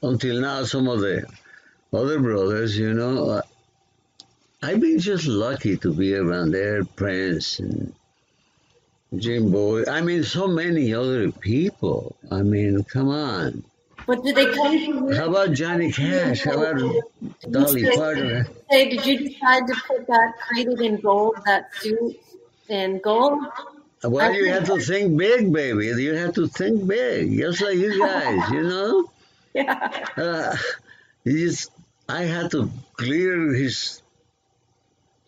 until 0.02 0.42
now. 0.42 0.64
Some 0.64 0.88
of 0.88 1.02
the 1.02 1.26
other 1.94 2.20
brothers, 2.20 2.78
you 2.78 2.94
know, 2.94 3.42
I've 4.64 4.80
been 4.80 5.00
just 5.00 5.26
lucky 5.26 5.78
to 5.78 5.94
be 5.94 6.16
around 6.16 6.52
there, 6.52 6.84
Prince 6.86 7.60
and 7.60 7.94
Jim 9.16 9.52
Boy. 9.52 9.84
I 9.88 10.02
mean, 10.02 10.24
so 10.24 10.48
many 10.48 10.94
other 10.94 11.32
people. 11.32 12.16
I 12.32 12.42
mean, 12.44 12.84
come 12.84 13.10
on. 13.10 13.64
But 14.08 14.24
did 14.24 14.36
they 14.36 14.54
come 14.54 14.74
you? 14.74 15.14
How 15.14 15.30
about 15.30 15.54
Johnny 15.54 15.92
Cash? 15.92 16.44
How 16.44 16.62
about 16.62 16.80
Dolly 17.50 17.96
Parton? 17.96 18.48
Say, 18.70 18.90
did 18.90 19.06
you 19.06 19.30
decide 19.30 19.68
to 19.68 19.76
put 19.88 20.08
that 20.08 20.34
created 20.40 20.82
in 20.82 21.02
gold, 21.02 21.36
that 21.46 21.74
suit 21.76 22.20
in 22.68 23.00
gold? 23.00 23.44
Well, 24.04 24.34
you 24.34 24.52
have 24.52 24.66
to 24.66 24.80
think 24.80 25.18
big, 25.18 25.54
baby. 25.54 25.88
You 25.88 26.16
have 26.16 26.34
to 26.36 26.48
think 26.48 26.88
big, 26.88 27.38
just 27.38 27.62
like 27.62 27.78
you 27.78 28.00
guys, 28.00 28.50
you 28.52 28.64
know? 28.64 29.12
Yeah. 29.54 30.06
Uh, 30.16 30.56
just, 31.28 31.72
I 32.08 32.22
had 32.22 32.52
to 32.52 32.72
clear 32.96 33.54
his 33.54 34.01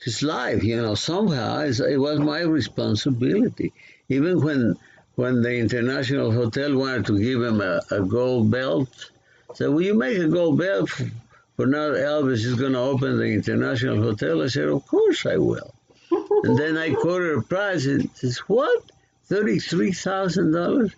his 0.03 0.21
life, 0.21 0.63
you 0.63 0.81
know, 0.81 0.95
somehow. 0.95 1.61
It 1.61 1.97
was 1.97 2.19
my 2.19 2.41
responsibility. 2.41 3.73
Even 4.09 4.41
when 4.41 4.75
when 5.15 5.41
the 5.41 5.55
International 5.57 6.31
Hotel 6.31 6.75
wanted 6.75 7.05
to 7.05 7.19
give 7.19 7.41
him 7.41 7.61
a, 7.61 7.81
a 7.91 8.01
gold 8.01 8.49
belt, 8.49 9.11
said, 9.53 9.69
will 9.69 9.81
you 9.81 9.93
make 9.93 10.17
a 10.17 10.27
gold 10.27 10.57
belt 10.57 10.89
for, 10.89 11.67
now 11.67 11.91
Elvis 11.91 12.45
is 12.45 12.55
going 12.55 12.73
to 12.73 12.79
open 12.79 13.17
the 13.17 13.25
International 13.25 14.01
Hotel? 14.01 14.41
I 14.41 14.47
said, 14.47 14.69
of 14.69 14.85
course 14.87 15.25
I 15.27 15.37
will. 15.37 15.73
and 16.43 16.57
then 16.57 16.77
I 16.77 16.93
quoted 16.95 17.37
a 17.37 17.41
price. 17.41 17.85
It 17.85 18.09
says, 18.15 18.39
what? 18.39 18.83
$33,000? 19.29 20.93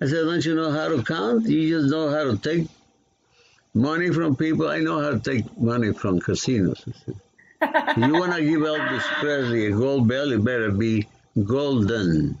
I 0.00 0.06
said, 0.06 0.24
don't 0.24 0.44
you 0.44 0.54
know 0.54 0.70
how 0.70 0.88
to 0.88 1.02
count? 1.02 1.48
You 1.48 1.80
just 1.80 1.90
know 1.90 2.10
how 2.10 2.24
to 2.30 2.38
take 2.38 2.68
money 3.74 4.10
from 4.10 4.36
people. 4.36 4.68
I 4.68 4.78
know 4.78 5.00
how 5.00 5.10
to 5.10 5.18
take 5.18 5.58
money 5.58 5.92
from 5.92 6.20
casinos. 6.20 6.84
You 7.60 8.12
want 8.12 8.34
to 8.34 8.44
give 8.44 8.60
Elvis 8.60 9.02
Presley 9.20 9.66
a 9.66 9.70
gold 9.72 10.06
belt, 10.06 10.30
it 10.32 10.44
better 10.44 10.70
be 10.70 11.08
golden, 11.44 12.38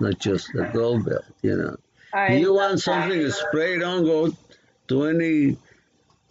not 0.00 0.18
just 0.18 0.48
a 0.54 0.70
gold 0.72 1.04
belt, 1.04 1.24
you 1.42 1.56
know. 1.56 1.76
I 2.12 2.34
you 2.34 2.54
want 2.54 2.80
something 2.80 3.30
sprayed 3.30 3.82
on, 3.82 4.04
go 4.04 4.32
to 4.88 5.04
any 5.04 5.56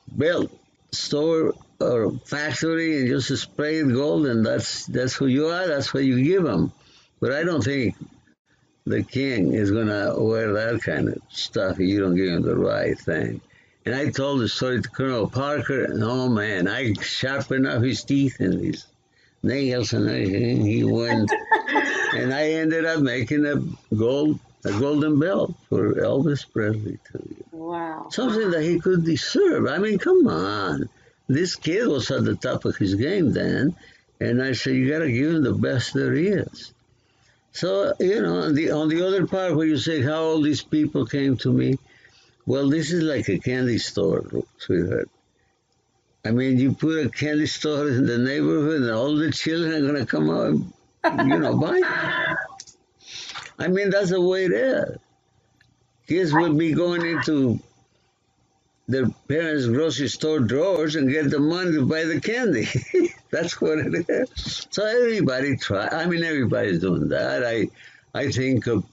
belt 0.08 0.52
store 0.92 1.54
or 1.80 2.12
factory 2.26 3.00
and 3.00 3.08
just 3.08 3.36
spray 3.42 3.80
it 3.80 3.92
gold, 3.92 4.28
and 4.28 4.46
that's 4.46 4.86
that's 4.86 5.14
who 5.14 5.28
you 5.28 5.48
are. 5.48 5.68
That's 5.68 5.94
what 5.94 6.04
you 6.04 6.24
give 6.24 6.44
them. 6.44 6.72
But 7.20 7.32
I 7.32 7.44
don't 7.44 7.64
think 7.64 7.96
the 8.86 9.04
king 9.04 9.54
is 9.54 9.72
gonna 9.72 10.14
wear 10.22 10.54
that 10.54 10.82
kind 10.84 11.08
of 11.08 11.18
stuff 11.30 11.80
if 11.80 11.88
you 11.88 12.00
don't 12.00 12.16
give 12.16 12.30
him 12.30 12.42
the 12.42 12.58
right 12.58 12.98
thing. 13.00 13.42
And 13.86 13.96
I 13.96 14.10
told 14.12 14.42
the 14.42 14.48
story 14.48 14.82
to 14.82 14.90
Colonel 14.90 15.30
Parker, 15.30 15.86
and 15.86 16.04
oh 16.04 16.30
man, 16.30 16.68
I 16.68 16.94
sharpened 16.94 17.66
up 17.66 17.82
his 17.82 18.04
teeth 18.04 18.40
and 18.40 18.64
his 18.64 18.86
nails 19.42 19.94
and 19.94 20.08
everything. 20.08 20.66
He 20.66 20.84
went, 20.84 21.32
and 22.14 22.34
I 22.34 22.52
ended 22.52 22.86
up 22.86 23.02
making 23.02 23.46
a 23.46 23.56
gold, 23.96 24.40
a 24.66 24.72
golden 24.72 25.20
belt 25.20 25.56
for 25.68 25.94
Elvis 25.96 26.46
Presley 26.52 27.00
too. 27.12 27.36
Wow. 27.52 28.08
Something 28.12 28.52
that 28.52 28.62
he 28.62 28.80
could 28.80 29.04
deserve. 29.04 29.68
I 29.68 29.80
mean, 29.80 29.98
come 29.98 30.28
on, 30.28 30.88
this 31.28 31.56
kid 31.56 31.88
was 31.88 32.12
at 32.12 32.24
the 32.24 32.36
top 32.36 32.66
of 32.66 32.76
his 32.76 32.94
game 32.96 33.32
then, 33.32 33.76
and 34.20 34.44
I 34.44 34.52
said 34.52 34.76
you 34.76 34.90
got 34.90 35.00
to 35.00 35.12
give 35.12 35.32
him 35.34 35.44
the 35.44 35.54
best 35.54 35.94
there 35.94 36.14
is. 36.14 36.72
So 37.54 37.94
you 38.00 38.22
know, 38.22 38.42
on 38.42 38.54
the 38.54 38.72
on 38.72 38.90
the 38.90 39.06
other 39.06 39.26
part 39.26 39.56
where 39.56 39.66
you 39.66 39.78
say 39.78 40.02
how 40.02 40.22
all 40.22 40.42
these 40.42 40.62
people 40.62 41.06
came 41.06 41.38
to 41.38 41.52
me, 41.52 41.78
well, 42.46 42.70
this 42.70 42.92
is 42.92 43.04
like 43.04 43.30
a 43.30 43.40
candy 43.40 43.78
store, 43.78 44.26
sweetheart. 44.58 45.10
I 46.24 46.32
mean, 46.32 46.60
you 46.60 46.74
put 46.74 47.06
a 47.06 47.10
candy 47.10 47.48
store 47.48 47.88
in 47.90 48.06
the 48.06 48.18
neighborhood, 48.18 48.82
and 48.82 48.92
all 48.92 49.16
the 49.16 49.32
children 49.32 49.74
are 49.74 49.88
gonna 49.88 50.06
come 50.06 50.30
out, 50.30 51.26
you 51.26 51.40
know, 51.40 51.58
buy. 51.58 51.82
I 53.58 53.68
mean, 53.68 53.90
that's 53.90 54.10
the 54.10 54.22
way 54.22 54.46
it 54.46 54.52
is. 54.52 54.98
Kids 56.08 56.34
will 56.34 56.54
be 56.54 56.74
going 56.74 57.06
into 57.06 57.60
their 58.88 59.08
parents' 59.28 59.68
grocery 59.68 60.10
store 60.10 60.40
drawers 60.40 60.96
and 60.96 61.10
get 61.10 61.30
the 61.30 61.40
money 61.40 61.72
to 61.72 61.86
buy 61.86 62.04
the 62.04 62.20
candy. 62.20 62.68
that's 63.32 63.62
what 63.62 63.80
it 63.80 64.06
is. 64.10 64.68
So 64.70 64.86
everybody 64.86 65.58
try. 65.58 65.88
I 65.88 66.06
mean, 66.08 66.24
everybody's 66.24 66.80
doing 66.80 67.10
that. 67.10 67.46
I, 67.46 67.70
I 68.14 68.32
think 68.32 68.68
of 68.68 68.84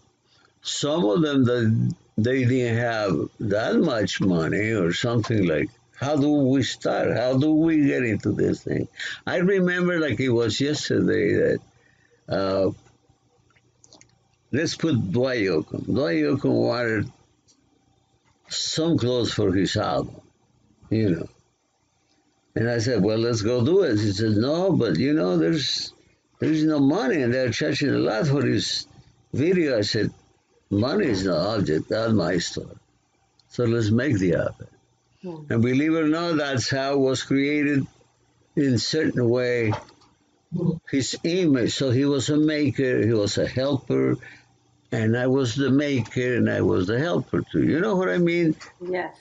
some 0.62 1.04
of 1.04 1.22
them 1.22 1.44
that 1.44 1.94
they 2.18 2.44
didn't 2.44 2.76
have 2.76 3.16
that 3.40 3.76
much 3.76 4.20
money 4.20 4.72
or 4.72 4.92
something 4.92 5.46
like 5.46 5.70
how 5.94 6.14
do 6.16 6.31
we 6.31 6.62
start 6.62 7.16
how 7.16 7.33
do 7.38 7.52
we 7.52 7.87
get 7.87 8.02
into 8.02 8.33
this 8.33 8.62
thing 8.64 8.87
i 9.26 9.37
remember 9.37 9.98
like 9.98 10.20
it 10.20 10.28
was 10.28 10.61
yesterday 10.61 11.33
that 11.35 11.61
uh, 12.28 12.70
let's 14.52 14.76
put 14.76 15.12
Dwight 15.12 15.40
Yoakam. 15.40 15.85
Dwight 15.87 16.18
Yoakam 16.18 16.52
wanted 16.52 17.12
some 18.48 18.98
clothes 18.98 19.33
for 19.33 19.52
his 19.52 19.76
album, 19.76 20.20
you 20.90 21.11
know. 21.11 21.28
And 22.54 22.68
I 22.68 22.78
said, 22.78 23.02
well, 23.02 23.18
let's 23.18 23.42
go 23.42 23.64
do 23.64 23.83
it. 23.83 23.98
He 23.98 24.12
said, 24.12 24.33
no, 24.33 24.72
but 24.72 24.96
you 24.96 25.14
know, 25.14 25.38
there's 25.38 25.92
there's 26.40 26.64
no 26.64 26.81
money, 26.81 27.22
and 27.22 27.33
they're 27.33 27.50
charging 27.50 27.90
a 27.90 27.98
lot 27.98 28.26
for 28.26 28.44
his 28.44 28.87
video. 29.33 29.78
I 29.78 29.83
said, 29.83 30.12
money 30.70 31.07
is 31.07 31.24
the 31.24 31.37
object, 31.37 31.90
not 31.90 32.12
my 32.12 32.38
store. 32.38 32.76
So 33.48 33.64
let's 33.64 33.90
make 33.90 34.18
the 34.18 34.37
object. 34.37 34.72
Hmm. 35.22 35.50
And 35.50 35.62
believe 35.62 35.94
it 35.94 36.04
or 36.04 36.09
not, 36.09 36.37
that's 36.37 36.70
how 36.70 36.94
it 36.94 36.98
was 36.98 37.22
created 37.22 37.87
in 38.57 38.78
certain 38.78 39.28
way 39.28 39.72
his 40.90 41.16
image. 41.24 41.74
So 41.74 41.90
he 41.90 42.04
was 42.04 42.28
a 42.28 42.37
maker, 42.37 43.07
he 43.07 43.12
was 43.12 43.38
a 43.38 43.46
helper, 43.46 44.16
and 44.90 45.16
I 45.16 45.26
was 45.26 45.54
the 45.54 45.70
maker 45.70 46.37
and 46.37 46.48
I 46.48 46.62
was 46.62 46.87
the 46.87 46.98
helper 46.98 47.42
too. 47.42 47.64
You 47.64 47.81
know 47.81 47.96
what 47.96 48.09
I 48.09 48.18
mean? 48.18 48.57
Yes. 48.81 49.16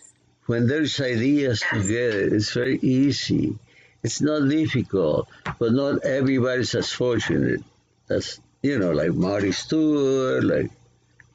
When 0.45 0.67
there's 0.67 0.99
ideas 1.01 1.61
together, 1.69 2.33
it's 2.35 2.53
very 2.53 2.79
easy. 2.79 3.57
It's 4.01 4.21
not 4.21 4.47
difficult, 4.47 5.27
but 5.59 5.73
not 5.73 6.05
everybody's 6.05 6.73
as 6.75 6.91
fortunate. 6.91 7.61
That's 8.07 8.39
you 8.61 8.79
know, 8.79 8.91
like 8.91 9.13
Marty 9.13 9.51
Stuart, 9.51 10.43
like 10.43 10.71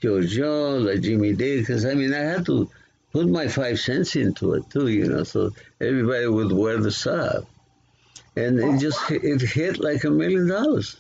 Like 0.04 1.00
Jimmy 1.00 1.32
Dickens. 1.32 1.84
I 1.84 1.94
mean, 1.94 2.12
I 2.12 2.18
had 2.18 2.46
to 2.46 2.70
put 3.12 3.28
my 3.28 3.48
five 3.48 3.78
cents 3.78 4.16
into 4.16 4.54
it 4.54 4.68
too, 4.70 4.88
you 4.88 5.06
know, 5.06 5.24
so 5.24 5.52
everybody 5.80 6.26
would 6.26 6.52
wear 6.52 6.78
the 6.78 6.90
stuff. 6.90 7.44
And 8.34 8.58
it 8.58 8.80
just 8.80 9.10
it 9.10 9.40
hit 9.42 9.78
like 9.78 10.04
a 10.04 10.10
million 10.10 10.48
dollars. 10.48 10.96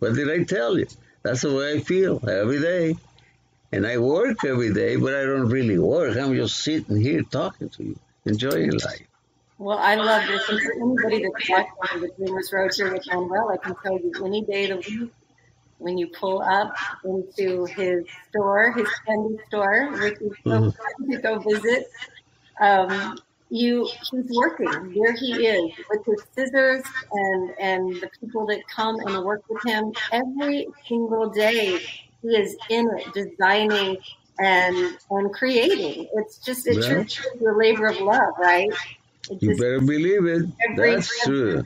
What 0.00 0.14
did 0.14 0.30
I 0.30 0.42
tell 0.44 0.78
you? 0.78 0.86
That's 1.22 1.42
the 1.42 1.54
way 1.54 1.74
I 1.74 1.80
feel 1.80 2.20
every 2.28 2.60
day. 2.60 2.96
And 3.70 3.86
I 3.86 3.98
work 3.98 4.44
every 4.44 4.74
day, 4.74 4.96
but 4.96 5.14
I 5.14 5.22
don't 5.22 5.48
really 5.48 5.78
work. 5.78 6.16
I'm 6.16 6.34
just 6.34 6.58
sitting 6.58 7.00
here 7.00 7.22
talking 7.22 7.70
to 7.70 7.84
you, 7.84 7.98
enjoying 8.26 8.72
life. 8.72 9.06
Well, 9.58 9.78
I 9.78 9.94
love 9.94 10.26
this. 10.26 10.48
And 10.48 10.60
for 10.60 10.72
anybody 10.72 11.22
that's 11.22 11.72
watching 11.78 12.00
the 12.00 12.10
Dreamers 12.18 12.52
Road 12.52 12.72
here 12.74 12.92
with 12.92 13.06
Manuel, 13.06 13.50
I 13.50 13.56
can 13.58 13.76
tell 13.82 13.98
you 13.98 14.12
any 14.24 14.42
day 14.42 14.68
of 14.70 14.84
the 14.84 14.90
week 14.90 15.12
when 15.82 15.98
you 15.98 16.08
pull 16.08 16.42
up 16.42 16.74
into 17.04 17.64
his 17.66 18.04
store, 18.28 18.72
his 18.72 18.88
candy 19.06 19.36
store, 19.48 19.90
which 19.92 20.20
is 20.20 20.32
so 20.44 20.50
mm-hmm. 20.50 20.70
fun 20.70 21.10
to 21.10 21.18
go 21.18 21.38
visit. 21.38 21.90
Um, 22.60 23.18
you, 23.50 23.86
he's 24.10 24.30
working. 24.30 24.94
There 24.94 25.12
he 25.12 25.46
is 25.46 25.72
with 25.90 26.06
his 26.06 26.22
scissors 26.34 26.84
and 27.12 27.50
and 27.60 28.00
the 28.00 28.08
people 28.18 28.46
that 28.46 28.66
come 28.66 28.96
and 29.00 29.24
work 29.24 29.42
with 29.48 29.62
him 29.64 29.92
every 30.10 30.68
single 30.88 31.28
day. 31.28 31.78
He 32.22 32.28
is 32.28 32.56
in 32.70 32.88
it, 32.96 33.12
designing 33.12 33.98
and 34.40 34.96
and 35.10 35.32
creating. 35.34 36.08
It's 36.14 36.38
just 36.38 36.66
it's 36.66 36.86
truly 36.86 37.46
a 37.46 37.52
labor 37.52 37.88
of 37.88 38.00
love, 38.00 38.34
right? 38.38 38.70
you 39.40 39.56
better 39.56 39.80
believe 39.80 40.24
it. 40.26 40.46
That's 40.76 41.24
true. 41.24 41.62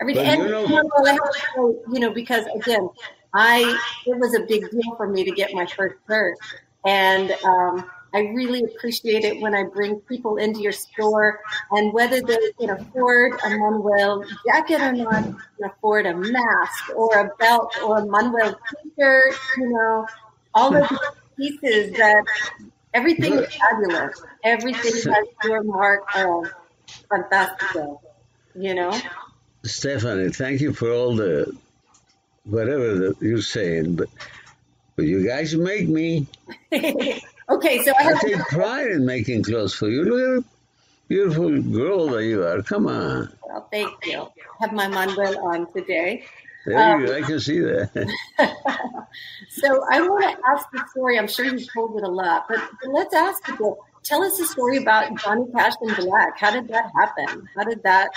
Every 0.00 0.14
day, 0.14 0.32
you 0.32 0.48
know, 0.48 1.82
you 1.92 2.00
know, 2.00 2.10
because 2.10 2.46
again, 2.54 2.88
I 3.34 3.78
it 4.06 4.18
was 4.18 4.34
a 4.34 4.40
big 4.40 4.70
deal 4.70 4.96
for 4.96 5.06
me 5.06 5.24
to 5.24 5.30
get 5.30 5.52
my 5.52 5.66
first 5.66 5.96
shirt, 6.06 6.36
and 6.84 7.30
um, 7.44 7.90
I 8.14 8.20
really 8.20 8.64
appreciate 8.64 9.24
it 9.24 9.40
when 9.40 9.54
I 9.54 9.64
bring 9.64 10.00
people 10.00 10.38
into 10.38 10.60
your 10.60 10.72
store, 10.72 11.40
and 11.72 11.92
whether 11.92 12.22
they 12.22 12.38
can 12.58 12.70
afford 12.70 13.34
a 13.44 13.50
Manuel 13.50 14.24
jacket 14.46 14.80
or 14.80 14.92
not, 14.92 15.24
can 15.24 15.36
afford 15.64 16.06
a 16.06 16.16
mask 16.16 16.90
or 16.96 17.20
a 17.20 17.36
belt 17.38 17.76
or 17.84 17.98
a 17.98 18.06
Manuel 18.06 18.58
T-shirt, 18.82 19.34
you 19.58 19.68
know, 19.68 20.06
all 20.54 20.74
of 20.74 20.88
these 21.36 21.60
pieces 21.60 21.92
that 21.98 22.24
everything 22.94 23.34
is 23.34 23.54
fabulous. 23.54 24.22
Everything 24.42 25.12
has 25.12 25.26
your 25.44 25.62
mark 25.62 26.04
of 26.16 26.50
fantastico, 27.10 28.00
you 28.54 28.74
know. 28.74 28.98
Stephanie, 29.64 30.30
thank 30.30 30.62
you 30.62 30.72
for 30.72 30.90
all 30.90 31.14
the 31.14 31.54
whatever 32.48 32.94
that 32.96 33.16
you're 33.20 33.42
saying, 33.42 33.96
but 33.96 34.08
but 34.96 35.06
you 35.06 35.24
guys 35.24 35.54
make 35.54 35.88
me. 35.88 36.26
okay, 36.72 37.82
so 37.82 37.92
I, 38.00 38.12
I 38.12 38.18
take 38.20 38.38
pride 38.48 38.90
in 38.90 39.06
making 39.06 39.44
clothes 39.44 39.74
for 39.74 39.88
you. 39.88 40.02
Look 40.04 40.20
at 40.20 40.44
the 40.44 40.44
beautiful 41.06 41.62
girl 41.62 42.08
that 42.08 42.24
you 42.24 42.42
are. 42.42 42.62
Come 42.62 42.88
on. 42.88 43.32
Well, 43.46 43.68
thank 43.70 43.94
you. 44.06 44.22
I 44.22 44.66
have 44.66 44.72
my 44.72 44.88
Manuel 44.88 45.46
on 45.46 45.72
today. 45.72 46.24
There 46.66 46.76
um, 46.76 47.00
you 47.02 47.06
go. 47.06 47.16
I 47.16 47.22
can 47.22 47.38
see 47.38 47.60
that. 47.60 47.90
so 49.48 49.84
I 49.90 50.00
want 50.00 50.24
to 50.24 50.48
ask 50.48 50.68
the 50.72 50.84
story. 50.90 51.18
I'm 51.18 51.28
sure 51.28 51.44
you've 51.44 51.72
told 51.72 51.96
it 51.96 52.02
a 52.02 52.10
lot, 52.10 52.46
but, 52.48 52.58
but 52.82 52.92
let's 52.92 53.14
ask 53.14 53.44
people. 53.44 53.78
Tell 54.02 54.22
us 54.22 54.36
the 54.38 54.46
story 54.46 54.78
about 54.78 55.14
Johnny 55.16 55.46
Cash 55.54 55.74
and 55.80 55.94
Black. 55.96 56.38
How 56.38 56.50
did 56.50 56.68
that 56.68 56.90
happen? 56.96 57.48
How 57.54 57.64
did 57.64 57.82
that 57.82 58.10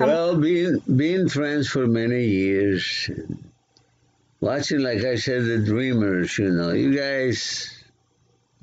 well, 0.00 0.36
being 0.36 0.80
being 0.96 1.28
friends 1.28 1.68
for 1.68 1.86
many 1.86 2.24
years, 2.24 3.10
watching, 4.40 4.80
like 4.80 5.04
I 5.04 5.16
said, 5.16 5.44
the 5.44 5.58
dreamers. 5.58 6.36
You 6.38 6.50
know, 6.50 6.70
you 6.70 6.96
guys 6.96 7.70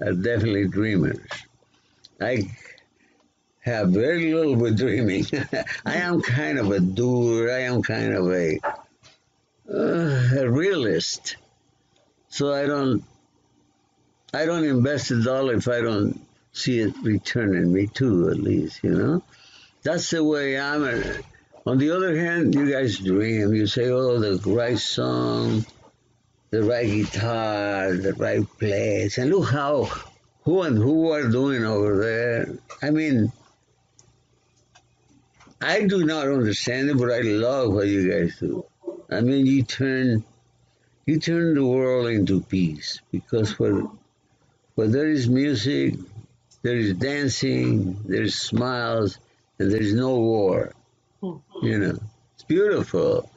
are 0.02 0.14
definitely 0.14 0.68
dreamers. 0.68 1.26
I 2.20 2.50
have 3.62 3.90
very 3.90 4.34
little 4.34 4.56
with 4.56 4.78
dreaming. 4.78 5.26
I 5.86 5.96
am 5.98 6.22
kind 6.22 6.60
of 6.60 6.72
a 6.72 6.80
doer. 6.80 7.52
I 7.52 7.62
am 7.62 7.82
kind 7.82 8.14
of 8.14 8.32
a 8.32 8.60
uh, 9.74 10.42
a 10.42 10.50
realist. 10.50 11.38
So 12.30 12.54
I 12.54 12.66
don't 12.66 13.04
I 14.34 14.46
don't 14.46 14.66
invest 14.66 15.12
a 15.12 15.22
dollar 15.22 15.56
if 15.56 15.68
I 15.68 15.82
don't 15.82 16.26
see 16.54 16.80
it 16.80 16.94
returning 17.02 17.72
me 17.72 17.88
too, 17.88 18.30
at 18.30 18.38
least, 18.38 18.84
you 18.84 18.92
know 18.92 19.24
that's 19.84 20.10
the 20.10 20.24
way 20.24 20.60
I'm. 20.60 20.84
On 21.66 21.78
the 21.78 21.92
other 21.92 22.18
hand, 22.18 22.56
you 22.56 22.72
guys 22.72 22.98
dream. 22.98 23.54
You 23.54 23.68
say, 23.68 23.90
oh, 23.90 24.20
the 24.20 24.38
right 24.50 24.80
song, 24.80 25.66
the 26.50 26.64
right 26.64 26.88
guitar, 26.88 27.94
the 27.94 28.14
right 28.14 28.46
place. 28.58 29.18
And 29.18 29.30
look 29.30 29.50
how, 29.50 29.90
who 30.44 30.62
and 30.64 30.78
who 30.78 31.12
are 31.12 31.30
doing 31.30 31.64
over 31.64 31.98
there. 32.04 32.58
I 32.82 32.90
mean, 32.90 33.32
I 35.62 35.86
do 35.86 36.04
not 36.04 36.28
understand 36.28 36.90
it, 36.90 36.98
but 36.98 37.12
I 37.12 37.22
love 37.22 37.74
what 37.74 37.88
you 37.88 38.10
guys 38.12 38.40
do. 38.40 38.66
I 39.12 39.22
mean, 39.22 39.46
you 39.46 39.64
turn, 39.64 40.24
you 41.06 41.20
turn 41.20 41.54
the 41.54 41.66
world 41.66 42.08
into 42.08 42.42
peace 42.42 43.00
because 43.12 43.60
where, 43.60 43.84
where 44.76 44.88
there 44.88 45.10
is 45.10 45.30
music, 45.30 45.96
there 46.64 46.78
is 46.78 46.94
dancing, 46.94 48.00
there's 48.06 48.36
smiles, 48.36 49.18
and 49.18 49.31
there's 49.70 49.94
no 49.94 50.16
war. 50.16 50.74
Mm-hmm. 51.22 51.66
You 51.66 51.80
know, 51.80 52.00
it's 52.36 52.44
beautiful. 52.44 53.30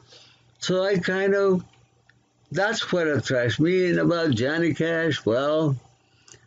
So 0.59 0.83
I 0.83 0.97
kind 0.97 1.35
of, 1.35 1.63
that's 2.51 2.91
what 2.91 3.07
attracts 3.07 3.59
me. 3.59 3.89
And 3.89 3.99
about 3.99 4.31
Johnny 4.31 4.73
Cash, 4.73 5.25
well, 5.25 5.75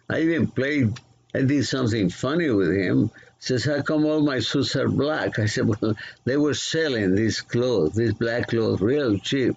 I 0.09 0.21
even 0.23 0.47
played, 0.47 0.99
I 1.35 1.43
did 1.43 1.67
something 1.67 2.09
funny 2.09 2.51
with 2.51 2.73
him. 2.75 3.11
Says, 3.41 3.65
how 3.65 3.83
come 3.83 4.05
all 4.05 4.21
my 4.21 4.41
suits 4.41 4.75
are 4.75 4.89
black? 4.89 5.39
I 5.39 5.47
said, 5.47 5.69
well, 5.69 5.95
they 6.25 6.37
were 6.37 6.55
selling 6.55 7.15
these 7.15 7.41
clothes, 7.41 7.95
these 7.95 8.15
black 8.15 8.49
clothes, 8.49 8.81
real 8.81 9.17
cheap. 9.19 9.55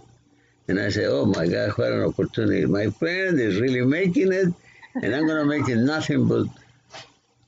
And 0.68 0.80
I 0.80 0.90
said, 0.90 1.06
oh 1.10 1.26
my 1.26 1.48
God, 1.48 1.72
what 1.72 1.92
an 1.92 2.04
opportunity. 2.04 2.66
My 2.68 2.92
friend 2.92 3.40
is 3.40 3.60
really 3.60 3.82
making 3.82 4.32
it, 4.32 4.54
and 5.02 5.16
I'm 5.16 5.26
going 5.26 5.42
to 5.42 5.46
make 5.46 5.68
it 5.68 5.78
nothing 5.78 6.28
but 6.28 6.46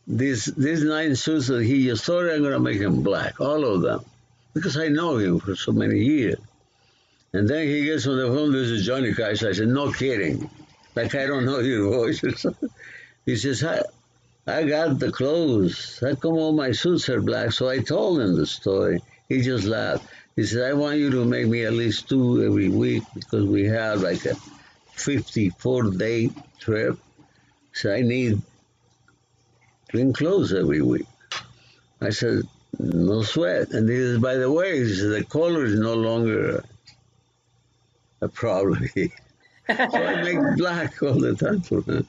these 0.08 0.46
these 0.46 0.84
nine 0.84 1.16
suits 1.16 1.48
that 1.48 1.64
he 1.64 1.86
just 1.86 2.04
thought 2.06 2.30
I'm 2.30 2.42
going 2.42 2.54
to 2.54 2.60
make 2.60 2.80
him 2.80 3.04
black, 3.04 3.40
all 3.40 3.66
of 3.66 3.82
them, 3.82 4.04
because 4.54 4.78
I 4.78 4.90
know 4.90 5.18
him 5.18 5.40
for 5.40 5.56
so 5.56 5.72
many 5.72 6.00
years. 6.00 6.40
And 7.34 7.50
then 7.50 7.68
he 7.68 7.86
gets 7.86 8.06
on 8.06 8.18
the 8.18 8.28
phone. 8.28 8.52
This 8.52 8.70
is 8.70 8.86
Johnny 8.86 9.14
Cash. 9.14 9.44
I 9.44 9.54
said, 9.54 9.68
no 9.68 9.92
kidding, 9.92 10.50
like 10.96 11.16
I 11.16 11.26
don't 11.26 11.46
know 11.46 11.60
your 11.60 11.90
voice. 11.90 12.46
He 13.26 13.38
says, 13.38 13.64
I, 13.64 13.82
I 14.46 14.66
got 14.66 15.00
the 15.00 15.10
clothes. 15.12 15.98
How 16.02 16.14
come 16.16 16.34
all 16.34 16.52
my 16.52 16.74
suits 16.74 17.08
are 17.08 17.22
black? 17.22 17.54
So 17.54 17.70
I 17.70 17.80
told 17.80 18.20
him 18.20 18.36
the 18.36 18.46
story. 18.46 19.02
He 19.30 19.42
just 19.42 19.64
laughed. 19.64 20.06
He 20.36 20.44
said, 20.44 20.70
I 20.70 20.74
want 20.74 20.98
you 20.98 21.10
to 21.12 21.24
make 21.24 21.48
me 21.48 21.64
at 21.64 21.72
least 21.72 22.10
two 22.10 22.44
every 22.44 22.68
week 22.68 23.04
because 23.14 23.46
we 23.46 23.64
have 23.68 24.02
like 24.02 24.26
a 24.26 24.36
54 24.92 25.92
day 25.92 26.32
trip. 26.60 27.00
So 27.72 27.94
I 27.94 28.02
need 28.02 28.42
clean 29.94 30.12
clothes 30.12 30.52
every 30.52 30.82
week. 30.82 31.06
I 32.02 32.10
said, 32.10 32.42
no 32.80 33.22
sweat. 33.22 33.70
And 33.74 33.88
he 33.88 33.96
says, 33.96 34.18
by 34.18 34.36
the 34.36 34.52
way, 34.52 34.84
said, 34.88 35.12
the 35.12 35.24
color 35.24 35.66
is 35.66 35.80
no 35.80 35.94
longer 35.94 36.64
a 38.20 38.28
problem. 38.28 38.88
so 38.96 39.76
I 39.78 40.24
make 40.24 40.40
black 40.58 41.02
all 41.04 41.20
the 41.20 41.36
time 41.36 41.62
for 41.62 41.84
him. 41.84 42.08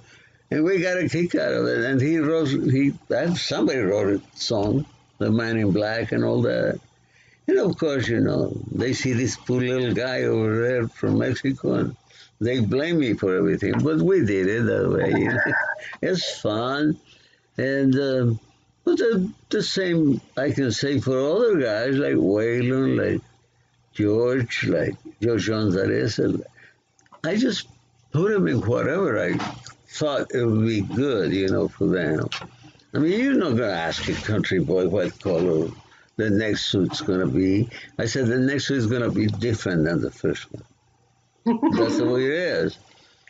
And 0.51 0.65
we 0.65 0.81
got 0.81 0.97
a 0.97 1.09
kick 1.11 1.35
out 1.35 1.53
of 1.53 1.67
it. 1.67 1.85
And 1.85 2.01
he 2.01 2.17
wrote, 2.19 2.49
he, 2.49 2.95
somebody 3.37 3.81
wrote 3.81 4.19
a 4.19 4.37
song, 4.39 4.87
The 5.19 5.31
Man 5.31 5.59
in 5.59 5.71
Black 5.73 6.13
and 6.13 6.25
all 6.25 6.41
that. 6.43 6.81
And 7.47 7.59
of 7.59 7.77
course, 7.77 8.09
you 8.09 8.21
know, 8.21 8.57
they 8.73 8.95
see 8.95 9.13
this 9.13 9.37
poor 9.37 9.61
little 9.61 9.93
guy 9.93 10.23
over 10.23 10.67
there 10.67 10.89
from 10.89 11.19
Mexico 11.19 11.75
and 11.75 11.97
they 12.41 12.61
blame 12.61 13.01
me 13.01 13.13
for 13.13 13.37
everything. 13.37 13.75
But 13.83 14.01
we 14.01 14.25
did 14.25 14.47
it 14.47 14.63
that 14.63 14.89
way. 14.89 15.55
it's 16.01 16.41
fun. 16.41 16.99
And 17.57 17.95
uh, 17.95 18.35
but 18.85 18.99
the, 18.99 19.33
the 19.49 19.63
same 19.63 20.21
I 20.37 20.51
can 20.51 20.73
say 20.73 21.01
for 21.01 21.19
other 21.19 21.59
guys 21.59 21.97
like 21.97 22.15
Waylon, 22.15 22.99
like 22.99 23.23
George, 23.93 24.67
like 24.67 24.97
George 25.23 25.49
Gonzalez. 25.49 26.21
I 27.25 27.37
just 27.37 27.69
put 28.13 28.33
them 28.33 28.49
in 28.49 28.61
whatever 28.61 29.19
I 29.23 29.39
thought 29.89 30.35
it 30.35 30.45
would 30.45 30.67
be 30.67 30.83
good, 30.83 31.33
you 31.33 31.49
know, 31.49 31.69
for 31.69 31.87
them. 31.87 32.29
I 32.93 32.99
mean, 32.99 33.21
you're 33.21 33.35
not 33.35 33.57
going 33.57 33.71
to 33.71 33.75
ask 33.75 34.09
a 34.09 34.15
country 34.15 34.59
boy 34.61 34.89
what 34.89 35.19
color 35.21 35.69
the 36.17 36.31
next 36.31 36.67
suit's 36.67 37.01
going 37.01 37.21
to 37.21 37.27
be. 37.27 37.69
I 37.99 38.07
said 38.07 38.27
the 38.27 38.39
next 38.39 38.67
suit 38.67 38.79
is 38.79 38.87
going 38.87 39.03
to 39.03 39.11
be 39.11 39.27
different 39.27 39.85
than 39.85 40.01
the 40.01 40.11
first 40.11 40.47
one. 40.53 41.73
That's 41.79 41.99
the 41.99 42.07
way 42.07 42.27
it 42.27 42.33
is. 42.33 42.79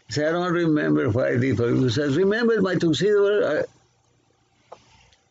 I 0.08 0.12
said, 0.12 0.28
I 0.28 0.32
don't 0.32 0.52
remember 0.52 1.08
what 1.10 1.28
I 1.28 1.36
did 1.36 1.56
for 1.56 1.68
you. 1.68 1.84
He 1.84 1.90
says, 1.90 2.16
remember 2.16 2.60
my 2.60 2.74
tuxedo? 2.74 3.64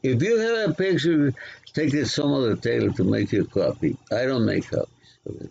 If 0.03 0.21
you 0.21 0.37
have 0.37 0.71
a 0.71 0.73
picture, 0.73 1.33
take 1.73 1.93
it 1.93 1.97
to 1.97 2.05
some 2.05 2.33
other 2.33 2.57
tailor 2.57 2.91
to 2.91 3.03
make 3.05 3.31
you 3.31 3.43
a 3.43 3.45
copy. 3.45 3.97
I 4.11 4.25
don't 4.25 4.45
make 4.45 4.69
copies. 4.69 5.49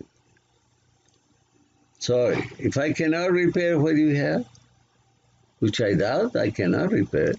Sorry. 1.98 2.50
If 2.59 2.76
I 2.76 2.92
cannot 2.92 3.32
repair 3.32 3.78
what 3.78 3.96
you 3.96 4.14
have, 4.16 4.46
which 5.61 5.80
I 5.80 5.94
doubt 5.94 6.36
I 6.36 6.50
cannot 6.50 6.90
repair, 6.92 7.34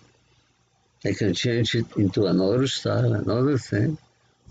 I 1.06 1.14
can 1.14 1.34
change 1.34 1.76
it 1.76 1.86
into 1.98 2.26
another 2.26 2.68
style, 2.68 3.14
another 3.14 3.58
thing, 3.58 3.98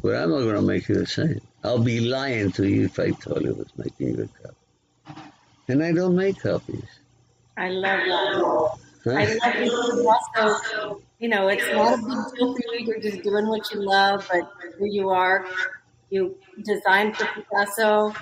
but 0.02 0.14
I'm 0.14 0.30
not 0.30 0.40
going 0.40 0.56
to 0.56 0.62
make 0.62 0.88
you 0.88 0.96
the 0.96 1.06
same. 1.06 1.40
I'll 1.64 1.82
be 1.82 2.00
lying 2.00 2.52
to 2.52 2.68
you 2.68 2.84
if 2.84 2.98
I 3.00 3.10
told 3.10 3.42
you 3.42 3.50
I 3.54 3.58
was 3.58 3.72
making 3.76 4.18
you 4.18 4.24
a 4.24 4.42
copy. 4.42 4.56
And 5.68 5.82
I 5.82 5.92
don't 5.92 6.14
make 6.14 6.40
copies. 6.40 6.84
I 7.56 7.70
love 7.70 8.00
that. 8.06 8.78
I 9.16 9.24
love 9.24 9.58
it. 10.96 11.01
You 11.22 11.28
know, 11.28 11.46
it's 11.46 11.64
not 11.70 11.94
a 11.94 12.02
big 12.02 12.36
deal 12.36 12.52
for 12.52 12.74
you. 12.74 12.86
You're 12.86 12.98
just 12.98 13.22
doing 13.22 13.46
what 13.46 13.72
you 13.72 13.80
love, 13.80 14.28
but 14.28 14.50
who 14.76 14.86
you 14.86 15.10
are. 15.10 15.46
You 16.10 16.34
designed 16.64 17.16
for 17.16 17.26
Picasso. 17.26 18.12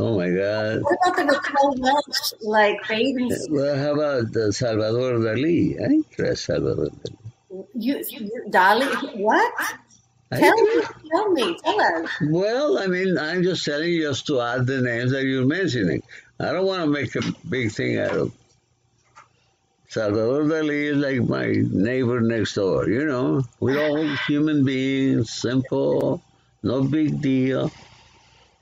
Oh 0.00 0.18
my 0.18 0.28
God. 0.28 0.82
What 0.82 0.98
about 1.06 1.16
the 1.18 1.24
Raquel 1.24 1.74
Welch, 1.78 2.32
like 2.42 2.78
bathing 2.88 3.30
suit? 3.30 3.48
Well, 3.48 3.76
how 3.76 3.94
about 3.94 4.32
the 4.32 4.52
Salvador 4.52 5.20
Dali? 5.20 5.80
I 5.80 6.02
dress 6.16 6.40
Salvador 6.40 6.86
Dali. 6.86 7.66
You, 7.74 8.02
you, 8.08 8.44
Dali, 8.48 9.16
what? 9.18 9.52
I 10.32 10.40
Tell 10.40 10.56
do. 10.56 10.64
me, 10.64 10.82
tell 11.12 11.30
me, 11.30 11.58
tell 11.62 11.80
us. 11.80 12.10
Well, 12.22 12.78
I 12.78 12.88
mean, 12.88 13.18
I'm 13.18 13.44
just 13.44 13.64
telling 13.64 13.88
you 13.88 14.08
just 14.08 14.26
to 14.26 14.40
add 14.40 14.66
the 14.66 14.80
names 14.80 15.12
that 15.12 15.22
you're 15.22 15.46
mentioning. 15.46 16.02
I 16.40 16.50
don't 16.50 16.66
want 16.66 16.82
to 16.82 16.88
make 16.88 17.14
a 17.14 17.22
big 17.48 17.70
thing 17.70 17.98
out 17.98 18.16
of 18.16 18.32
Salvador 19.92 20.44
Dali 20.44 20.90
is 20.90 20.96
like 20.96 21.28
my 21.28 21.52
neighbor 21.52 22.18
next 22.22 22.54
door, 22.54 22.88
you 22.88 23.04
know. 23.04 23.42
We're 23.60 23.78
all 23.78 24.16
human 24.26 24.64
beings, 24.64 25.30
simple, 25.30 26.22
no 26.62 26.82
big 26.82 27.20
deal. 27.20 27.70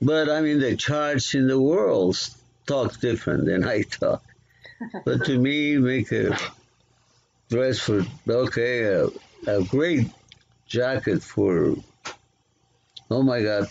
But 0.01 0.29
I 0.29 0.41
mean, 0.41 0.59
the 0.59 0.75
charts 0.75 1.33
in 1.33 1.47
the 1.47 1.57
world 1.57 2.17
talk 2.67 2.99
different 2.99 3.45
than 3.45 3.63
I 3.63 3.83
talk. 3.83 4.21
But 5.05 5.23
to 5.27 5.39
me, 5.39 5.77
make 5.77 6.11
a 6.11 6.37
dress 7.49 7.79
for, 7.79 8.05
okay, 8.27 8.83
a, 8.83 9.07
a 9.47 9.63
great 9.63 10.09
jacket 10.67 11.23
for, 11.23 11.77
oh 13.09 13.23
my 13.23 13.41
God, 13.41 13.69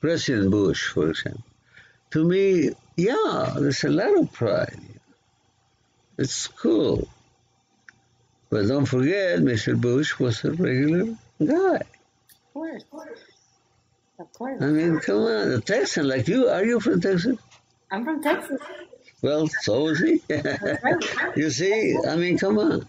President 0.00 0.50
Bush, 0.50 0.88
for 0.94 1.10
example. 1.10 1.44
To 2.12 2.24
me, 2.24 2.70
yeah, 2.96 3.52
there's 3.54 3.84
a 3.84 3.90
lot 3.90 4.16
of 4.16 4.32
pride. 4.32 4.91
It's 6.18 6.46
cool. 6.46 7.08
But 8.50 8.68
don't 8.68 8.84
forget, 8.86 9.38
Mr. 9.40 9.80
Bush 9.80 10.18
was 10.18 10.44
a 10.44 10.52
regular 10.52 11.16
guy. 11.44 11.76
Of 11.76 12.52
course. 12.52 12.84
Of 14.18 14.32
course. 14.34 14.62
I 14.62 14.66
mean, 14.66 15.00
come 15.00 15.22
on, 15.22 15.52
a 15.52 15.60
Texan 15.60 16.06
like 16.06 16.28
you. 16.28 16.48
Are 16.48 16.64
you 16.64 16.78
from 16.80 17.00
Texas? 17.00 17.38
I'm 17.90 18.04
from 18.04 18.22
Texas. 18.22 18.60
Well, 19.22 19.48
so 19.48 19.88
is 19.88 20.00
he. 20.00 20.22
You 21.36 21.50
see, 21.50 21.96
I 22.06 22.16
mean, 22.16 22.36
come 22.38 22.58
on. 22.58 22.86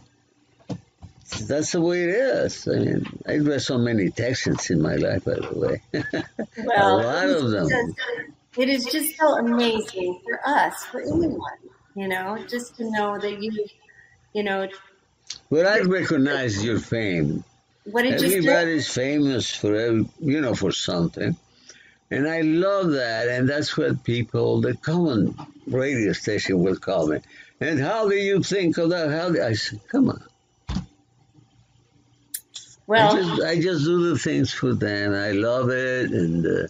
That's 1.48 1.72
the 1.72 1.82
way 1.82 2.04
it 2.04 2.10
is. 2.10 2.68
I 2.68 2.76
mean, 2.76 3.06
I've 3.26 3.42
met 3.44 3.62
so 3.62 3.78
many 3.78 4.12
Texans 4.12 4.70
in 4.70 4.82
my 4.82 4.96
life, 4.96 5.26
by 5.26 5.36
the 5.36 5.52
way. 5.54 5.82
Well, 6.58 7.00
a 7.00 7.04
lot 7.04 7.30
of 7.30 7.50
them. 7.52 7.70
Just, 7.70 8.00
it 8.58 8.70
is 8.70 8.86
just 8.86 9.18
so 9.18 9.38
amazing 9.38 10.20
for 10.24 10.40
us, 10.46 10.86
for 10.86 11.02
anyone, 11.02 11.40
you 11.96 12.08
know, 12.08 12.38
just 12.48 12.76
to 12.78 12.90
know 12.90 13.20
that 13.20 13.42
you, 13.42 13.68
you 14.34 14.44
know, 14.44 14.68
Well, 15.50 15.68
I 15.68 15.80
recognize 15.82 16.64
your 16.64 16.80
fame. 16.80 17.44
what 17.86 18.04
did 18.04 18.22
you 18.22 18.30
say? 18.30 18.38
Everybody's 18.38 18.88
famous 18.90 19.56
for 19.56 19.76
every, 19.76 20.06
you 20.20 20.42
know 20.42 20.56
for 20.56 20.72
something, 20.72 21.36
and 22.12 22.28
I 22.28 22.42
love 22.42 22.92
that. 22.92 23.28
And 23.28 23.48
that's 23.48 23.78
what 23.78 24.04
people, 24.04 24.62
the 24.62 24.76
common 24.76 25.36
radio 25.68 26.14
station, 26.14 26.60
will 26.64 26.78
call 26.78 27.08
me. 27.08 27.20
And 27.60 27.80
how 27.80 28.10
do 28.10 28.16
you 28.16 28.42
think 28.44 28.78
of 28.78 28.90
that? 28.90 29.10
How 29.10 29.30
do 29.32 29.42
I 29.42 29.54
said, 29.54 29.80
come 29.88 30.10
on. 30.10 30.22
I 30.70 30.82
Well, 32.88 33.16
just, 33.16 33.42
I 33.44 33.62
just 33.62 33.86
do 33.86 34.10
the 34.10 34.20
things 34.20 34.52
for 34.52 34.74
them. 34.74 35.14
I 35.14 35.32
love 35.32 35.70
it, 35.70 36.12
and 36.12 36.46
uh, 36.46 36.68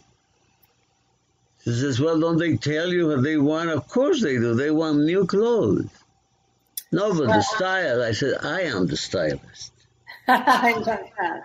she 1.64 1.72
says, 1.74 2.00
"Well, 2.00 2.20
don't 2.20 2.38
they 2.38 2.58
tell 2.58 2.90
you 2.90 3.08
what 3.08 3.24
they 3.24 3.38
want? 3.38 3.70
Of 3.72 3.88
course 3.88 4.22
they 4.22 4.36
do. 4.38 4.56
They 4.56 4.72
want 4.72 5.00
new 5.00 5.26
clothes. 5.28 5.88
No, 6.92 7.14
but 7.14 7.28
the 7.28 7.42
style." 7.42 8.02
I 8.04 8.12
said, 8.14 8.38
"I 8.44 8.62
am 8.64 8.88
the 8.88 8.98
stylist." 8.98 9.74
I 10.28 10.74
love 10.74 10.86
that. 11.20 11.44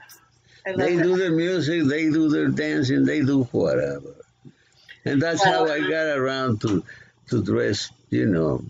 I 0.67 0.71
love 0.73 0.79
They 0.79 0.97
that. 0.97 1.03
do 1.03 1.17
the 1.17 1.31
music, 1.31 1.85
they 1.89 2.11
do 2.11 2.29
their 2.29 2.49
dancing, 2.49 3.05
they 3.05 3.23
do 3.23 3.45
whatever. 3.45 4.15
And 5.05 5.21
that's 5.23 5.43
how 5.45 5.67
I 5.67 5.81
got 5.81 6.17
around 6.19 6.61
to 6.63 6.85
to 7.29 7.43
dress, 7.43 7.91
you 8.11 8.27
know, 8.27 8.65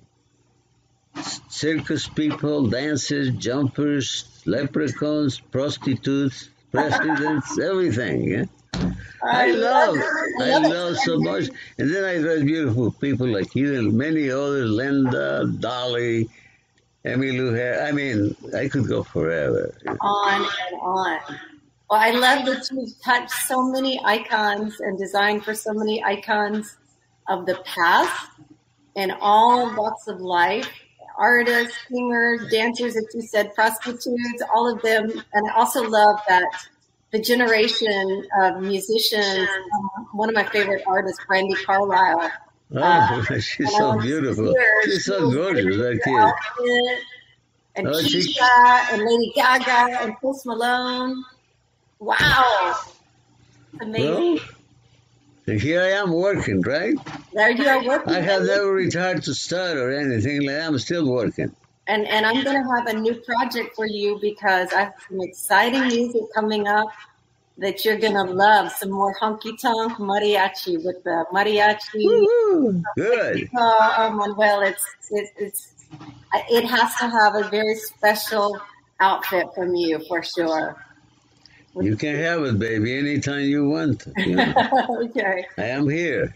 circus 1.48 2.08
people, 2.08 2.68
dancers, 2.68 3.30
jumpers, 3.30 4.24
leprechauns, 4.46 5.40
prostitutes, 5.40 6.50
presidents, 6.72 7.58
everything. 7.70 8.24
Yeah? 8.28 8.44
I 9.22 9.50
love, 9.50 9.96
I 10.40 10.58
love 10.58 10.96
so 10.98 11.18
much. 11.18 11.48
And 11.78 11.92
then 11.92 12.04
I 12.04 12.18
dress 12.18 12.42
beautiful 12.42 12.92
people 12.92 13.26
like 13.26 13.54
you 13.54 13.78
and 13.78 13.92
many 13.92 14.30
others, 14.30 14.70
Linda, 14.70 15.46
Dolly, 15.58 16.28
Emmylou 17.04 17.56
Harris. 17.56 17.88
I 17.88 17.92
mean, 17.92 18.36
I 18.56 18.68
could 18.68 18.86
go 18.86 19.02
forever. 19.02 19.74
on 20.00 20.42
and 20.42 20.80
on. 20.80 21.20
Well, 21.90 22.00
I 22.00 22.10
love 22.10 22.44
that 22.46 22.68
you've 22.70 23.00
touched 23.02 23.32
so 23.32 23.62
many 23.62 24.00
icons 24.04 24.78
and 24.80 24.98
designed 24.98 25.44
for 25.44 25.54
so 25.54 25.72
many 25.72 26.04
icons 26.04 26.76
of 27.28 27.46
the 27.46 27.56
past 27.64 28.30
and 28.96 29.12
all 29.20 29.74
walks 29.74 30.06
of 30.06 30.20
life 30.20 30.70
artists, 31.18 31.76
singers, 31.90 32.50
dancers, 32.50 32.96
as 32.96 33.04
you 33.12 33.22
said, 33.22 33.54
prostitutes, 33.54 34.42
all 34.54 34.72
of 34.72 34.80
them. 34.82 35.10
And 35.32 35.50
I 35.50 35.54
also 35.54 35.82
love 35.82 36.20
that 36.28 36.46
the 37.10 37.18
generation 37.20 38.26
of 38.42 38.60
musicians, 38.62 39.48
um, 39.48 40.06
one 40.12 40.28
of 40.28 40.34
my 40.34 40.44
favorite 40.44 40.82
artists, 40.86 41.20
Brandi 41.28 41.54
Carlile. 41.64 42.30
Oh, 42.74 42.78
Uh, 42.82 43.22
she's 43.40 43.74
so 43.76 43.98
beautiful. 43.98 44.54
She's 44.84 44.94
she 44.94 45.00
so 45.00 45.30
gorgeous, 45.30 45.76
that 45.76 46.00
kid. 46.04 46.98
And 47.76 47.88
Oh, 47.88 48.02
she- 48.02 48.36
and 48.92 49.02
Lady 49.02 49.32
Gaga 49.34 50.02
and 50.02 50.16
Post 50.18 50.44
Malone. 50.46 51.24
Wow. 51.98 52.74
Amazing. 53.80 54.34
Well, 54.34 54.38
and 55.46 55.60
here 55.60 55.80
I 55.80 55.90
am 55.92 56.12
working, 56.12 56.60
right? 56.60 56.94
there 57.32 57.50
you 57.50 57.66
are 57.66 57.82
working. 57.84 58.12
I 58.12 58.20
have 58.20 58.42
never 58.42 58.70
retired 58.70 59.22
to 59.24 59.34
start 59.34 59.78
or 59.78 59.90
anything 59.92 60.42
like. 60.46 60.56
I'm 60.56 60.78
still 60.78 61.06
working. 61.08 61.54
And 61.88 62.06
and 62.06 62.26
I'm 62.26 62.44
gonna 62.44 62.68
have 62.76 62.86
a 62.86 62.92
new 62.92 63.14
project 63.14 63.74
for 63.74 63.86
you 63.86 64.18
because 64.20 64.72
I 64.74 64.84
have 64.84 64.94
some 65.08 65.22
exciting 65.22 65.86
music 65.88 66.22
coming 66.34 66.68
up 66.68 66.88
that 67.56 67.82
you're 67.84 67.98
gonna 67.98 68.24
love. 68.24 68.70
Some 68.72 68.90
more 68.90 69.16
honky 69.18 69.58
tonk 69.58 69.94
mariachi 69.94 70.84
with 70.84 71.02
the 71.02 71.24
mariachi. 71.32 72.04
Woo-hoo. 72.04 72.82
Good. 72.94 73.48
Oh, 73.56 73.94
oh 73.98 74.10
Manuel, 74.10 74.60
it's 74.60 74.84
it, 75.10 75.30
it's 75.38 75.72
it 76.50 76.64
has 76.66 76.94
to 76.96 77.08
have 77.08 77.34
a 77.34 77.48
very 77.48 77.74
special 77.74 78.60
outfit 79.00 79.46
from 79.54 79.74
you 79.74 79.98
for 80.08 80.22
sure. 80.22 80.76
You 81.80 81.96
can 81.96 82.16
have 82.16 82.42
it, 82.42 82.58
baby, 82.58 82.98
anytime 82.98 83.42
you 83.42 83.68
want. 83.68 84.04
You 84.18 84.36
know, 84.36 84.54
okay. 85.04 85.46
I 85.56 85.64
am 85.64 85.88
here. 85.88 86.34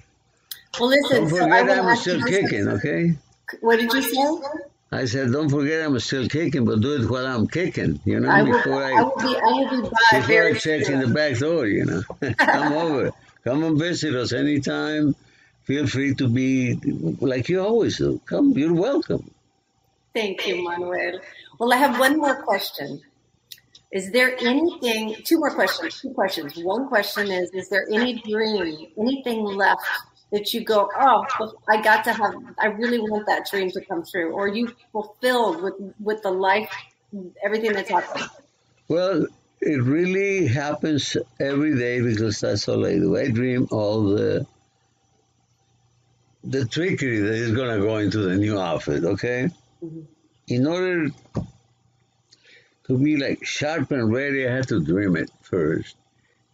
Well, 0.81 0.89
listen. 0.89 1.25
Don't 1.25 1.31
So 1.31 1.51
I 1.51 1.61
forget 1.61 1.79
I'm 1.79 1.97
still 1.97 2.23
kicking, 2.23 2.69
okay? 2.69 3.15
What 3.61 3.79
did 3.79 3.93
you 3.93 4.03
say? 4.03 4.72
I 4.93 5.07
said, 5.07 5.33
don't 5.33 5.49
forget 5.49 5.87
I'm 5.87 5.99
still 6.01 6.29
kicking, 6.29 6.67
but 6.67 6.81
do 6.83 7.03
it 7.03 7.09
while 7.11 7.27
I'm 7.27 7.49
kicking, 7.49 7.99
you 8.05 8.21
know, 8.21 8.29
I 8.29 8.43
will, 8.43 8.53
before 8.53 8.85
I 8.85 8.93
I, 8.93 9.03
will 9.03 9.17
be. 9.17 9.25
I 9.25 9.53
will 9.53 9.83
be 9.83 9.89
before 9.89 10.45
I 10.45 10.53
check 10.53 10.89
in 10.91 11.01
the 11.01 11.09
back 11.09 11.39
door, 11.39 11.67
you 11.67 11.87
know. 11.87 12.03
Come 12.37 12.73
over. 12.75 13.13
Come 13.43 13.65
and 13.65 13.79
visit 13.79 14.15
us 14.15 14.35
anytime. 14.35 15.17
Feel 15.65 15.87
free 15.87 16.15
to 16.17 16.29
be 16.29 16.79
like 17.21 17.49
you 17.49 17.63
always 17.63 17.97
do. 17.97 18.21
Come, 18.27 18.51
you're 18.51 18.75
welcome. 18.75 19.31
Thank 20.15 20.47
you, 20.47 20.63
Manuel. 20.63 21.21
Well, 21.59 21.73
I 21.73 21.77
have 21.77 21.99
one 21.99 22.19
more 22.19 22.43
question. 22.43 23.01
Is 23.93 24.11
there 24.11 24.37
anything, 24.41 25.17
two 25.25 25.39
more 25.39 25.55
questions, 25.55 26.03
two 26.03 26.11
questions. 26.11 26.57
One 26.59 26.89
question 26.89 27.31
is, 27.31 27.51
is 27.53 27.69
there 27.71 27.87
any 27.91 28.21
dream, 28.21 28.89
anything 28.99 29.45
left 29.45 29.87
that 30.33 30.53
you 30.55 30.65
go, 30.65 30.91
oh, 30.99 31.27
I 31.69 31.81
got 31.81 32.05
to 32.05 32.13
have, 32.13 32.35
I 32.59 32.67
really 32.67 32.99
want 32.99 33.27
that 33.27 33.47
dream 33.49 33.71
to 33.73 33.81
come 33.85 34.03
true? 34.11 34.33
Or 34.33 34.49
you 34.49 34.75
fulfilled 34.91 35.63
with, 35.63 35.75
with 36.01 36.23
the 36.23 36.31
life, 36.31 36.71
everything 37.45 37.75
that's 37.75 37.91
happened? 37.91 38.29
Well, 38.89 39.27
it 39.61 39.83
really 39.83 40.49
happens 40.49 41.17
every 41.39 41.77
day 41.77 42.01
because 42.01 42.41
that's 42.41 42.69
all 42.69 42.85
I 42.85 42.95
do. 42.95 43.17
I 43.17 43.29
dream 43.29 43.69
all 43.71 44.03
the 44.03 44.47
the 46.45 46.65
trickery 46.65 47.21
that 47.21 47.35
is 47.35 47.53
gonna 47.53 47.79
go 47.79 47.99
into 47.99 48.19
the 48.19 48.35
new 48.35 48.59
outfit, 48.59 49.05
okay? 49.05 49.49
Mhm. 49.85 50.07
In 50.49 50.67
order 50.67 51.11
to 52.89 52.99
be 52.99 53.17
like 53.17 53.45
sharp 53.45 53.93
and 53.93 54.13
ready, 54.13 54.49
I 54.49 54.53
have 54.57 54.67
to 54.67 54.81
dream 54.81 55.15
it 55.17 55.31
first. 55.43 55.95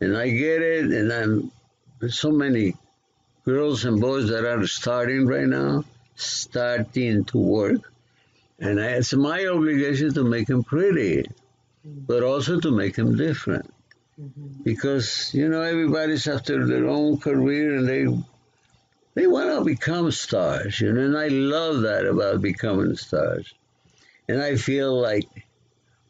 And 0.01 0.15
I 0.15 0.29
get 0.29 0.61
it 0.61 0.85
and 0.93 1.11
I'm 1.11 1.51
there's 1.99 2.19
so 2.19 2.31
many 2.31 2.77
girls 3.49 3.85
and 3.85 4.01
boys 4.01 4.29
that 4.29 4.45
are 4.45 4.67
starting 4.67 5.27
right 5.27 5.47
now, 5.47 5.85
starting 6.15 7.25
to 7.25 7.39
work. 7.39 7.93
And 8.59 8.81
I, 8.81 8.89
it's 8.99 9.15
my 9.15 9.47
obligation 9.47 10.13
to 10.15 10.25
make 10.25 10.47
them 10.49 10.65
pretty 10.65 11.25
but 11.85 12.23
also 12.23 12.61
to 12.61 12.71
make 12.71 12.97
them 12.97 13.17
different. 13.17 13.73
Because 14.65 15.33
you 15.33 15.49
know 15.49 15.63
everybody's 15.63 16.27
after 16.27 16.67
their 16.67 16.89
own 16.89 17.19
career 17.19 17.77
and 17.77 17.89
they 17.89 18.05
they 19.15 19.27
want 19.29 19.51
to 19.51 19.65
become 19.65 20.11
stars, 20.11 20.81
you 20.81 20.93
know, 20.93 21.03
and 21.03 21.17
I 21.17 21.29
love 21.29 21.83
that 21.83 22.05
about 22.05 22.43
becoming 22.43 22.97
stars. 22.97 23.55
And 24.29 24.43
I 24.43 24.57
feel 24.57 25.01
like 25.01 25.29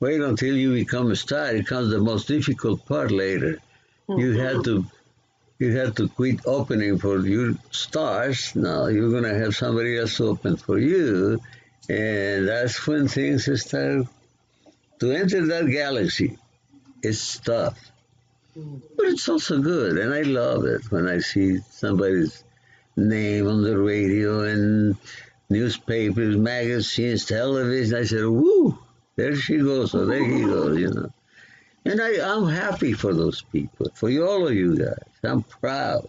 wait 0.01 0.23
until 0.23 0.57
you 0.57 0.73
become 0.73 1.11
a 1.11 1.17
star. 1.17 1.55
It 1.55 1.67
comes 1.67 1.91
the 1.91 2.01
most 2.01 2.29
difficult 2.29 2.87
part 2.87 3.11
later. 3.11 3.59
Mm-hmm. 4.09 4.21
You 4.21 4.39
had 4.39 4.65
to 4.65 4.87
you 5.59 5.77
had 5.77 5.97
to 5.97 6.09
quit 6.09 6.41
opening 6.47 6.99
for 6.99 7.19
your 7.27 7.55
stars. 7.71 8.55
Now 8.55 8.87
you're 8.87 9.11
gonna 9.11 9.35
have 9.35 9.57
somebody 9.57 9.99
else 9.99 10.21
open 10.21 10.57
for 10.57 10.79
you, 10.79 11.41
and 11.89 12.49
that's 12.49 12.87
when 12.87 13.09
things 13.09 13.45
start 13.63 14.07
to 15.01 15.13
enter 15.13 15.47
that 15.47 15.69
galaxy. 15.71 16.39
It's 17.03 17.39
tough, 17.39 17.79
but 18.55 19.07
it's 19.07 19.29
also 19.29 19.61
good, 19.61 19.99
and 19.99 20.13
I 20.15 20.23
love 20.23 20.65
it 20.65 20.91
when 20.91 21.09
I 21.09 21.19
see 21.19 21.59
somebody's 21.71 22.45
name 22.97 23.47
on 23.47 23.63
the 23.63 23.79
radio 23.79 24.43
and 24.43 24.97
newspapers, 25.49 26.37
magazines, 26.37 27.25
television. 27.27 27.99
I 27.99 28.05
said, 28.05 28.27
"Woo!" 28.27 28.79
There 29.17 29.35
she 29.35 29.59
goes, 29.59 29.95
or 29.97 30.07
there 30.07 30.25
he 30.25 30.45
goes, 30.45 30.79
you 30.79 30.91
know. 30.91 31.13
And 31.85 32.01
I, 32.01 32.21
I'm 32.21 32.47
happy 32.47 32.93
for 32.93 33.13
those 33.13 33.43
people, 33.43 33.91
for 33.95 34.09
all 34.23 34.47
of 34.47 34.55
you 34.55 34.77
guys. 34.77 35.08
I'm 35.23 35.43
proud. 35.43 36.09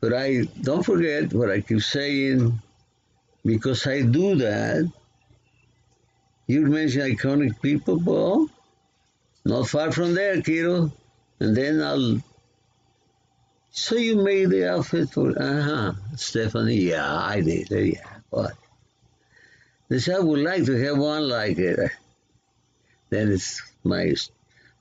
But 0.00 0.12
I 0.12 0.42
don't 0.62 0.82
forget 0.82 1.32
what 1.32 1.50
I 1.50 1.60
keep 1.60 1.82
saying, 1.82 2.60
because 3.44 3.86
I 3.86 4.02
do 4.02 4.36
that. 4.36 4.90
You 6.46 6.66
mentioned 6.66 7.16
iconic 7.16 7.60
people, 7.62 7.98
well, 7.98 8.50
not 9.44 9.68
far 9.68 9.92
from 9.92 10.14
there, 10.14 10.42
kiddo. 10.42 10.92
And 11.40 11.56
then 11.56 11.82
I'll. 11.82 12.20
So 13.70 13.96
you 13.96 14.16
made 14.16 14.50
the 14.50 14.70
outfit 14.70 15.10
for, 15.10 15.30
uh 15.30 15.62
huh, 15.62 15.92
Stephanie? 16.16 16.76
Yeah, 16.76 17.12
I 17.12 17.40
did. 17.40 17.70
Yeah, 17.70 18.06
what? 18.30 18.52
This 19.88 20.08
I 20.08 20.18
would 20.18 20.40
like 20.40 20.64
to 20.66 20.76
have 20.84 20.98
one 20.98 21.28
like 21.28 21.58
it. 21.58 21.90
Then 23.10 23.32
it's 23.32 23.62
my 23.82 24.14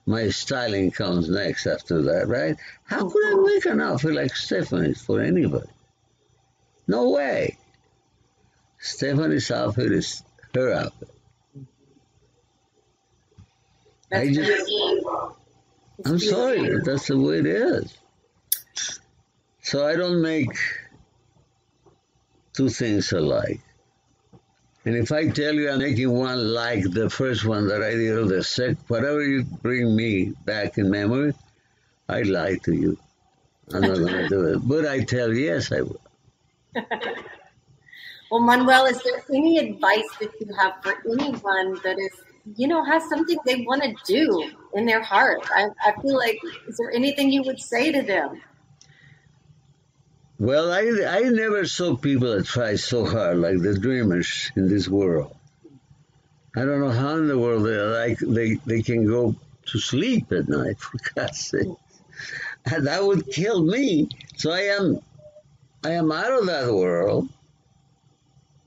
my 0.06 0.30
styling 0.30 0.91
comes 0.91 1.30
next 1.30 1.66
after 1.66 2.01
that, 2.04 2.28
right? 2.28 2.58
How 2.84 3.10
could 3.10 3.26
I 3.26 3.36
make 3.36 3.66
an 3.66 3.82
outfit 3.82 4.14
like 4.14 4.36
Stephanie's 4.36 5.01
for 5.01 5.22
anybody? 5.22 5.70
No 6.88 7.12
way. 7.12 7.58
Stephanie's 8.80 9.49
outfit 9.49 9.91
is 9.91 10.22
her 10.54 10.74
outfit. 10.74 11.10
That's 14.12 14.30
I 14.30 14.34
just, 14.34 14.72
I'm 16.06 16.20
sorry, 16.20 16.80
that's 16.84 17.08
the 17.08 17.18
way 17.18 17.39
it 17.39 17.45
is. 17.45 17.97
So 19.62 19.88
I 19.88 19.95
don't 19.95 20.22
make 20.22 20.51
two 22.54 22.70
things 22.70 23.12
alike. 23.14 23.62
And 24.86 24.96
if 24.96 25.12
I 25.12 25.30
tell 25.30 25.54
you 25.54 25.70
I'm 25.72 25.80
making 25.80 26.12
one 26.12 26.54
like 26.54 26.84
the 26.92 27.10
first 27.10 27.46
one 27.46 27.68
that 27.68 27.82
I 27.82 27.92
did 27.92 28.18
or 28.18 28.26
the 28.26 28.44
second, 28.44 28.78
whatever 28.88 29.24
you 29.24 29.44
bring 29.44 29.96
me 29.96 30.34
back 30.46 30.78
in 30.78 30.90
memory, 30.90 31.34
I 32.10 32.24
lie 32.24 32.58
to 32.66 32.74
you. 32.74 32.98
I'm 33.74 33.82
not 33.82 33.98
going 33.98 34.14
to 34.14 34.28
do 34.28 34.46
it. 34.48 34.60
But 34.64 34.86
I 34.86 35.04
tell 35.04 35.34
you, 35.34 35.46
yes, 35.46 35.72
I 35.72 35.82
will. 35.82 36.02
well, 38.32 38.42
Manuel, 38.42 38.86
is 38.86 39.02
there 39.04 39.24
any 39.34 39.58
advice 39.58 40.10
that 40.20 40.32
you 40.42 40.54
have 40.60 40.74
for 40.84 40.96
anyone 41.10 41.80
that 41.84 41.98
is, 41.98 42.12
you 42.58 42.68
know, 42.68 42.84
has 42.84 43.08
something 43.08 43.38
they 43.46 43.64
want 43.66 43.84
to 43.84 43.96
do 44.06 44.52
in 44.74 44.86
their 44.86 45.02
heart? 45.02 45.48
I, 45.56 45.70
I 45.86 45.94
feel 46.02 46.18
like, 46.18 46.40
is 46.68 46.76
there 46.76 46.92
anything 46.92 47.32
you 47.32 47.44
would 47.44 47.60
say 47.60 47.94
to 47.94 48.02
them? 48.02 48.42
Well, 50.40 50.72
I, 50.72 51.20
I 51.20 51.30
never 51.30 51.66
saw 51.66 51.96
people 51.96 52.36
that 52.36 52.46
try 52.46 52.76
so 52.76 53.06
hard 53.06 53.38
like 53.38 53.62
the 53.62 53.78
dreamers 53.78 54.52
in 54.56 54.68
this 54.68 54.88
world. 54.88 55.36
I 56.56 56.66
don't 56.66 56.80
know 56.80 56.90
how 56.90 57.18
in 57.18 57.28
the 57.28 57.38
world 57.38 57.66
they 57.66 57.78
like 57.78 58.18
they, 58.20 58.56
they 58.66 58.82
can 58.82 59.06
go 59.06 59.36
to 59.68 59.80
sleep 59.80 60.32
at 60.32 60.50
night 60.50 60.80
for 60.80 60.98
God's 61.14 61.40
sake. 61.40 61.68
And 62.66 62.88
that 62.88 63.04
would 63.04 63.28
kill 63.28 63.64
me. 63.64 64.10
So 64.38 64.52
I 64.52 64.62
am 64.62 65.00
I 65.84 65.92
am 65.92 66.12
out 66.12 66.32
of 66.32 66.48
that 66.48 66.74
world. 66.74 67.30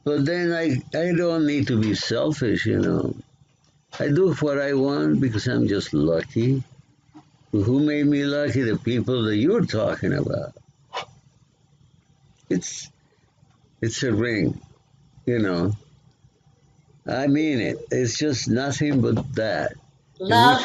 But 0.05 0.25
then 0.25 0.53
I 0.53 0.77
I 0.97 1.13
don't 1.17 1.47
need 1.47 1.67
to 1.67 1.81
be 1.81 1.95
selfish, 1.97 2.65
you 2.67 2.79
know. 2.79 3.17
I 3.99 4.09
do 4.09 4.35
what 4.35 4.61
I 4.61 4.75
want 4.75 5.21
because 5.21 5.49
I'm 5.49 5.67
just 5.67 5.93
lucky. 5.93 6.63
Who 7.51 7.81
made 7.81 8.07
me 8.07 8.25
lucky? 8.25 8.63
The 8.63 8.79
people 8.79 9.25
that 9.25 9.37
you're 9.37 9.65
talking 9.65 10.13
about 10.13 10.55
it's 12.49 12.91
it's 13.81 14.03
a 14.03 14.13
ring, 14.13 14.61
you 15.27 15.39
know. 15.39 15.73
I 17.07 17.27
mean 17.27 17.61
it. 17.61 17.79
It's 17.91 18.19
just 18.19 18.49
nothing 18.49 19.01
but 19.01 19.35
that. 19.35 19.73
Love. 20.19 20.63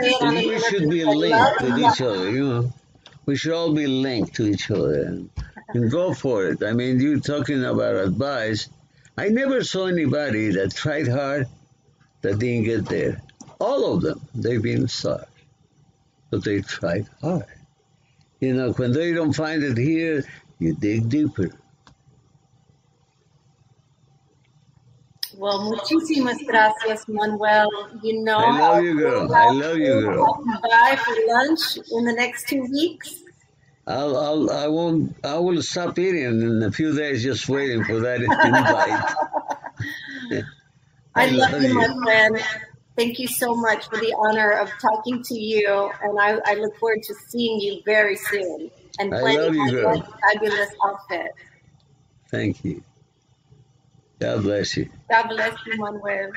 We 0.00 0.12
should, 0.14 0.30
be, 0.30 0.46
we 0.48 0.60
should 0.60 0.90
be 0.90 1.04
linked 1.04 1.60
with 1.62 1.78
each 1.78 2.00
other, 2.00 2.30
you 2.30 2.48
know. 2.48 2.72
We 3.26 3.36
should 3.36 3.52
all 3.52 3.74
be 3.74 3.86
linked 3.86 4.34
to 4.36 4.46
each 4.46 4.70
other 4.70 5.02
and, 5.02 5.30
and 5.74 5.90
go 5.90 6.14
for 6.14 6.46
it. 6.46 6.62
I 6.62 6.72
mean, 6.72 6.98
you 6.98 7.20
talking 7.20 7.62
about 7.62 7.96
advice. 7.96 8.68
I 9.18 9.28
never 9.28 9.62
saw 9.62 9.86
anybody 9.86 10.52
that 10.52 10.74
tried 10.74 11.08
hard 11.08 11.46
that 12.22 12.38
didn't 12.38 12.64
get 12.64 12.86
there. 12.86 13.20
All 13.58 13.94
of 13.94 14.00
them, 14.00 14.20
they've 14.34 14.62
been 14.62 14.88
stars, 14.88 15.26
but 16.30 16.44
they 16.44 16.62
tried 16.62 17.08
hard. 17.20 17.44
You 18.40 18.54
know, 18.54 18.72
when 18.72 18.92
they 18.92 19.12
don't 19.12 19.32
find 19.32 19.62
it 19.62 19.76
here, 19.76 20.24
you 20.58 20.74
dig 20.74 21.08
deeper. 21.08 21.50
Well, 25.38 25.70
muchísimas 25.70 26.38
gracias, 26.44 27.08
Manuel. 27.08 27.68
You 28.02 28.24
know, 28.24 28.38
I 28.38 28.58
love 28.58 28.82
you, 28.82 28.98
girl. 28.98 29.32
I 29.32 29.50
love 29.50 29.76
you, 29.76 30.00
girl. 30.00 30.44
Bye 30.62 30.96
for 30.96 31.14
lunch 31.28 31.78
in 31.92 32.04
the 32.04 32.12
next 32.12 32.48
two 32.48 32.62
weeks. 32.62 33.22
I'll, 33.86 34.16
I'll, 34.16 34.50
I 34.50 34.66
won't, 34.66 35.14
I 35.24 35.38
will 35.38 35.62
stop 35.62 35.96
eating 35.98 36.24
in 36.24 36.62
a 36.62 36.72
few 36.72 36.94
days 36.94 37.22
just 37.22 37.48
waiting 37.48 37.84
for 37.84 38.00
that 38.00 38.20
invite. 38.20 38.34
I, 41.14 41.26
I 41.26 41.30
love, 41.30 41.52
love 41.52 41.62
you, 41.62 41.74
my 41.74 42.04
friend. 42.04 42.44
Thank 42.96 43.20
you 43.20 43.28
so 43.28 43.54
much 43.54 43.88
for 43.88 43.96
the 43.96 44.12
honor 44.18 44.50
of 44.50 44.70
talking 44.82 45.22
to 45.22 45.38
you, 45.38 45.92
and 46.02 46.18
I, 46.18 46.40
I 46.44 46.54
look 46.54 46.76
forward 46.78 47.02
to 47.04 47.14
seeing 47.28 47.60
you 47.60 47.80
very 47.86 48.16
soon 48.16 48.72
and 48.98 49.14
I 49.14 49.34
love 49.34 49.54
you, 49.54 49.70
girl. 49.70 50.08
fabulous 50.32 50.70
outfit. 50.84 51.32
Thank 52.30 52.64
you. 52.64 52.82
God 54.18 54.42
bless 54.42 54.76
you. 54.76 54.88
God 55.08 55.28
bless 55.28 55.54
you, 55.66 55.76
Manuel. 55.78 56.30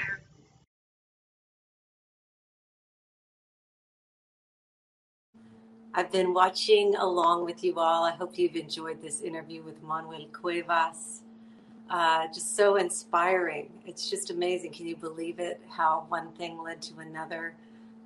I've 5.94 6.12
been 6.12 6.34
watching 6.34 6.96
along 6.96 7.44
with 7.44 7.64
you 7.64 7.78
all. 7.78 8.06
I 8.06 8.12
hope 8.12 8.38
you've 8.38 8.56
enjoyed 8.56 9.02
this 9.02 9.22
interview 9.22 9.62
with 9.62 9.82
Manuel 9.84 10.26
Cuevas. 10.32 11.22
Uh, 11.90 12.28
just 12.28 12.56
so 12.56 12.78
inspiring. 12.78 13.70
It's 13.86 14.10
just 14.10 14.30
amazing. 14.30 14.72
Can 14.72 14.88
you 14.88 14.96
believe 14.96 15.40
it? 15.40 15.60
How 15.70 16.06
one 16.08 16.32
thing 16.34 16.62
led 16.64 16.82
to 16.84 17.00
another. 17.00 17.56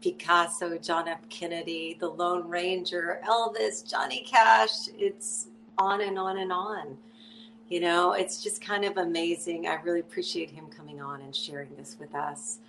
Picasso, 0.05 0.77
John 0.77 1.07
F. 1.07 1.27
Kennedy, 1.29 1.97
The 1.99 2.07
Lone 2.07 2.47
Ranger, 2.47 3.19
Elvis, 3.27 3.89
Johnny 3.89 4.23
Cash. 4.23 4.87
It's 4.99 5.47
on 5.79 6.01
and 6.01 6.19
on 6.19 6.37
and 6.37 6.51
on. 6.51 6.95
You 7.69 7.79
know, 7.79 8.13
it's 8.13 8.43
just 8.43 8.61
kind 8.61 8.85
of 8.85 8.97
amazing. 8.97 9.65
I 9.65 9.81
really 9.81 10.01
appreciate 10.01 10.51
him 10.51 10.67
coming 10.67 11.01
on 11.01 11.21
and 11.21 11.35
sharing 11.35 11.75
this 11.75 11.97
with 11.99 12.13
us. 12.13 12.59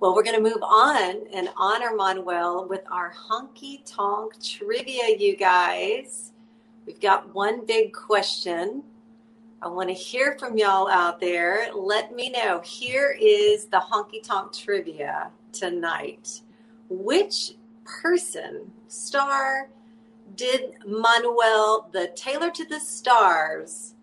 Well, 0.00 0.14
we're 0.14 0.22
going 0.22 0.42
to 0.42 0.42
move 0.42 0.62
on 0.62 1.26
and 1.34 1.50
honor 1.58 1.94
Manuel 1.94 2.66
with 2.66 2.80
our 2.90 3.12
honky 3.12 3.82
tonk 3.84 4.42
trivia, 4.42 5.18
you 5.18 5.36
guys. 5.36 6.32
We've 6.86 6.98
got 6.98 7.34
one 7.34 7.66
big 7.66 7.92
question. 7.92 8.82
I 9.60 9.68
want 9.68 9.90
to 9.90 9.94
hear 9.94 10.38
from 10.38 10.56
y'all 10.56 10.88
out 10.88 11.20
there. 11.20 11.68
Let 11.74 12.14
me 12.14 12.30
know. 12.30 12.62
Here 12.64 13.14
is 13.20 13.66
the 13.66 13.80
honky 13.80 14.22
tonk 14.22 14.54
trivia 14.54 15.28
tonight 15.52 16.40
which 16.88 17.54
person, 17.84 18.70
star, 18.88 19.68
did 20.34 20.74
Manuel, 20.86 21.88
the 21.92 22.08
tailor 22.14 22.50
to 22.50 22.64
the 22.64 22.80
stars, 22.80 23.94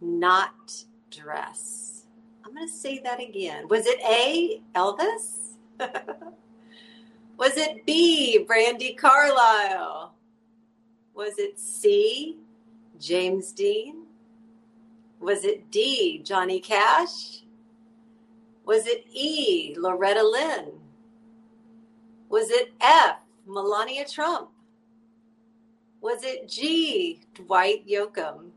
not 0.00 0.84
dress? 1.10 2.04
I'm 2.44 2.54
going 2.54 2.66
to 2.66 2.72
say 2.72 3.00
that 3.04 3.20
again. 3.20 3.68
Was 3.68 3.86
it 3.86 4.00
A, 4.00 4.62
Elvis? 4.74 5.56
Was 7.38 7.56
it 7.56 7.84
B, 7.84 8.46
Brandi 8.48 8.96
Carlile? 8.96 10.14
Was 11.14 11.38
it 11.38 11.58
C, 11.58 12.38
James 12.98 13.52
Dean? 13.52 14.04
Was 15.20 15.44
it 15.44 15.70
D, 15.70 16.22
Johnny 16.24 16.60
Cash? 16.60 17.42
Was 18.64 18.86
it 18.86 19.06
E, 19.12 19.74
Loretta 19.78 20.22
Lynn? 20.22 20.75
Was 22.28 22.50
it 22.50 22.72
F, 22.80 23.16
Melania 23.46 24.04
Trump? 24.04 24.50
Was 26.00 26.24
it 26.24 26.48
G, 26.48 27.20
Dwight 27.34 27.86
Yoakam? 27.86 28.50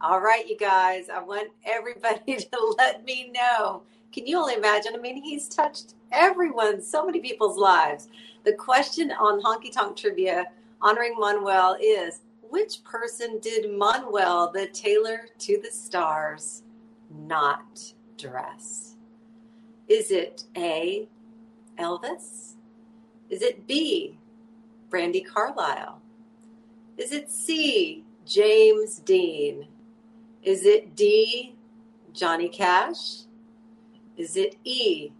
All 0.00 0.20
right, 0.20 0.46
you 0.46 0.56
guys, 0.56 1.08
I 1.08 1.22
want 1.22 1.48
everybody 1.64 2.36
to 2.36 2.74
let 2.78 3.04
me 3.04 3.32
know. 3.32 3.82
Can 4.12 4.26
you 4.26 4.38
only 4.38 4.54
imagine? 4.54 4.92
I 4.94 4.98
mean, 4.98 5.22
he's 5.22 5.48
touched 5.48 5.94
everyone, 6.12 6.82
so 6.82 7.04
many 7.04 7.20
people's 7.20 7.56
lives. 7.58 8.08
The 8.44 8.52
question 8.52 9.10
on 9.12 9.40
Honky 9.40 9.72
Tonk 9.72 9.96
Trivia 9.96 10.46
honoring 10.80 11.14
Manuel 11.18 11.76
is 11.80 12.20
which 12.50 12.82
person 12.84 13.38
did 13.40 13.70
Manuel, 13.70 14.50
the 14.52 14.66
tailor 14.68 15.26
to 15.40 15.60
the 15.62 15.70
stars, 15.70 16.62
not 17.10 17.92
dress? 18.16 18.96
Is 19.88 20.10
it 20.10 20.44
A, 20.56 21.08
Elvis? 21.78 22.54
Is 23.28 23.42
it 23.42 23.66
B, 23.66 24.18
Brandi 24.90 25.24
Carlile? 25.26 26.00
Is 26.96 27.12
it 27.12 27.30
C, 27.30 28.04
James 28.24 28.98
Dean? 29.00 29.66
Is 30.42 30.64
it 30.64 30.94
D, 30.94 31.56
Johnny 32.12 32.48
Cash? 32.48 33.24
Is 34.16 34.36
it 34.36 34.56
E, 34.64 35.10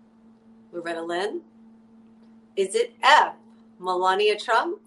Loretta 0.73 1.03
Lynn? 1.03 1.43
Is 2.55 2.75
it 2.75 2.95
F, 3.03 3.35
Melania 3.79 4.39
Trump? 4.39 4.81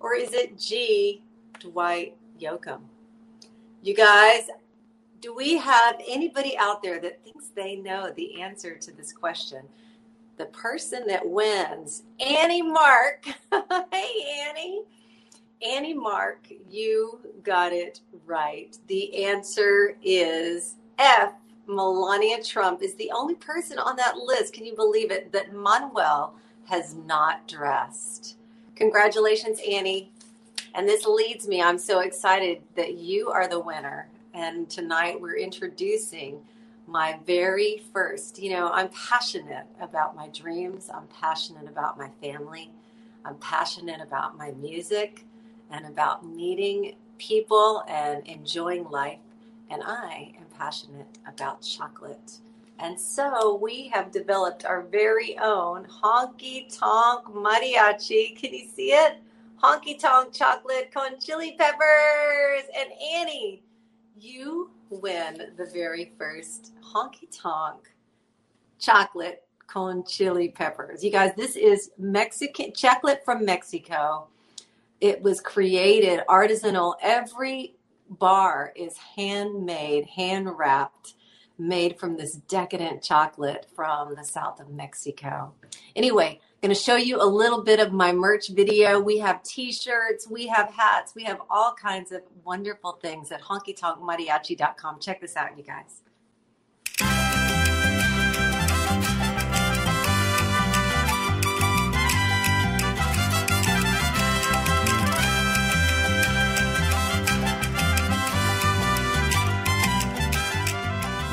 Or 0.00 0.14
is 0.14 0.34
it 0.34 0.58
G, 0.58 1.22
Dwight 1.60 2.16
Yoakam? 2.38 2.80
You 3.82 3.94
guys, 3.94 4.48
do 5.20 5.34
we 5.34 5.56
have 5.56 5.96
anybody 6.06 6.58
out 6.58 6.82
there 6.82 7.00
that 7.00 7.24
thinks 7.24 7.48
they 7.48 7.76
know 7.76 8.10
the 8.14 8.42
answer 8.42 8.76
to 8.76 8.92
this 8.92 9.12
question? 9.12 9.66
The 10.36 10.46
person 10.46 11.06
that 11.06 11.28
wins, 11.28 12.02
Annie 12.20 12.62
Mark. 12.62 13.26
hey, 13.92 14.44
Annie. 14.48 14.82
Annie 15.64 15.94
Mark, 15.94 16.46
you 16.68 17.18
got 17.42 17.72
it 17.72 18.00
right. 18.26 18.76
The 18.88 19.24
answer 19.24 19.96
is 20.02 20.76
F. 20.98 21.32
Melania 21.66 22.42
Trump 22.42 22.82
is 22.82 22.94
the 22.96 23.10
only 23.12 23.34
person 23.36 23.78
on 23.78 23.96
that 23.96 24.18
list. 24.18 24.52
Can 24.52 24.66
you 24.66 24.74
believe 24.74 25.10
it? 25.10 25.32
That 25.32 25.54
Manuel 25.54 26.34
has 26.66 26.94
not 26.94 27.46
dressed. 27.48 28.36
Congratulations, 28.76 29.60
Annie. 29.66 30.10
And 30.74 30.88
this 30.88 31.06
leads 31.06 31.46
me, 31.46 31.62
I'm 31.62 31.78
so 31.78 32.00
excited 32.00 32.60
that 32.74 32.94
you 32.98 33.28
are 33.28 33.48
the 33.48 33.60
winner. 33.60 34.08
And 34.34 34.68
tonight 34.68 35.20
we're 35.20 35.36
introducing 35.36 36.40
my 36.86 37.18
very 37.26 37.82
first. 37.92 38.38
You 38.42 38.52
know, 38.52 38.70
I'm 38.72 38.88
passionate 38.90 39.66
about 39.80 40.16
my 40.16 40.28
dreams, 40.28 40.90
I'm 40.94 41.06
passionate 41.08 41.68
about 41.68 41.98
my 41.98 42.10
family, 42.22 42.70
I'm 43.24 43.36
passionate 43.36 44.00
about 44.00 44.36
my 44.36 44.52
music 44.52 45.24
and 45.70 45.86
about 45.86 46.26
meeting 46.26 46.96
people 47.18 47.84
and 47.88 48.26
enjoying 48.26 48.84
life. 48.90 49.20
And 49.70 49.82
I 49.84 50.34
am 50.38 50.46
passionate 50.58 51.18
about 51.26 51.62
chocolate. 51.62 52.38
And 52.78 52.98
so 53.00 53.56
we 53.62 53.88
have 53.94 54.12
developed 54.12 54.64
our 54.66 54.82
very 54.82 55.38
own 55.38 55.86
honky 55.86 56.66
tonk 56.76 57.24
mariachi. 57.26 58.36
Can 58.36 58.52
you 58.52 58.68
see 58.68 58.92
it? 58.92 59.18
Honky 59.62 59.98
tonk 59.98 60.32
chocolate 60.34 60.90
con 60.92 61.18
chili 61.20 61.56
peppers. 61.58 62.64
And 62.78 62.90
Annie, 63.14 63.62
you 64.20 64.70
win 65.00 65.52
the 65.56 65.66
very 65.66 66.12
first 66.18 66.72
honky 66.82 67.28
tonk 67.30 67.90
chocolate 68.78 69.42
con 69.66 70.04
chili 70.06 70.48
peppers. 70.48 71.02
You 71.02 71.10
guys, 71.10 71.32
this 71.36 71.56
is 71.56 71.90
Mexican 71.98 72.72
chocolate 72.72 73.22
from 73.24 73.44
Mexico. 73.44 74.28
It 75.00 75.22
was 75.22 75.40
created 75.40 76.20
artisanal. 76.28 76.94
Every 77.02 77.76
bar 78.10 78.72
is 78.76 78.96
handmade, 78.96 80.06
hand 80.06 80.56
wrapped 80.56 81.14
made 81.58 81.98
from 81.98 82.16
this 82.16 82.34
decadent 82.34 83.02
chocolate 83.02 83.66
from 83.74 84.14
the 84.14 84.24
south 84.24 84.60
of 84.60 84.70
Mexico. 84.70 85.52
Anyway, 85.94 86.40
going 86.64 86.74
to 86.74 86.80
show 86.80 86.96
you 86.96 87.20
a 87.20 87.28
little 87.28 87.62
bit 87.62 87.78
of 87.78 87.92
my 87.92 88.10
merch 88.10 88.48
video. 88.48 88.98
We 88.98 89.18
have 89.18 89.42
t-shirts, 89.42 90.26
we 90.30 90.46
have 90.46 90.72
hats, 90.72 91.14
we 91.14 91.24
have 91.24 91.42
all 91.50 91.74
kinds 91.74 92.10
of 92.10 92.22
wonderful 92.42 92.92
things 93.02 93.30
at 93.32 93.42
honkytonkmariachi.com. 93.42 94.98
Check 94.98 95.20
this 95.20 95.36
out, 95.36 95.58
you 95.58 95.62
guys. 95.62 96.00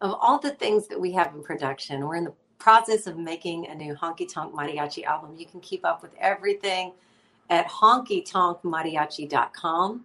of 0.00 0.12
all 0.20 0.40
the 0.40 0.50
things 0.50 0.88
that 0.88 1.00
we 1.00 1.12
have 1.12 1.32
in 1.36 1.42
production. 1.44 2.04
We're 2.04 2.16
in 2.16 2.24
the 2.24 2.34
process 2.58 3.06
of 3.06 3.16
making 3.16 3.68
a 3.68 3.76
new 3.76 3.94
Honky 3.94 4.28
Tonk 4.28 4.52
Mariachi 4.52 5.04
album. 5.04 5.36
You 5.38 5.46
can 5.46 5.60
keep 5.60 5.84
up 5.84 6.02
with 6.02 6.10
everything 6.18 6.94
at 7.50 7.68
honkytonkmariachi.com. 7.68 10.04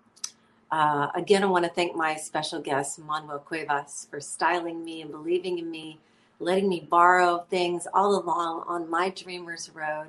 Uh, 0.72 1.08
again, 1.16 1.44
I 1.44 1.48
want 1.48 1.66
to 1.66 1.72
thank 1.72 1.96
my 1.96 2.16
special 2.16 2.62
guest, 2.62 3.00
Manuel 3.00 3.40
Cuevas, 3.40 4.06
for 4.10 4.20
styling 4.20 4.86
me 4.86 5.02
and 5.02 5.10
believing 5.12 5.58
in 5.58 5.72
me, 5.72 5.98
letting 6.40 6.70
me 6.70 6.88
borrow 6.90 7.40
things 7.50 7.88
all 7.94 8.22
along 8.22 8.64
on 8.68 8.90
my 8.90 9.10
dreamer's 9.10 9.72
road, 9.74 10.08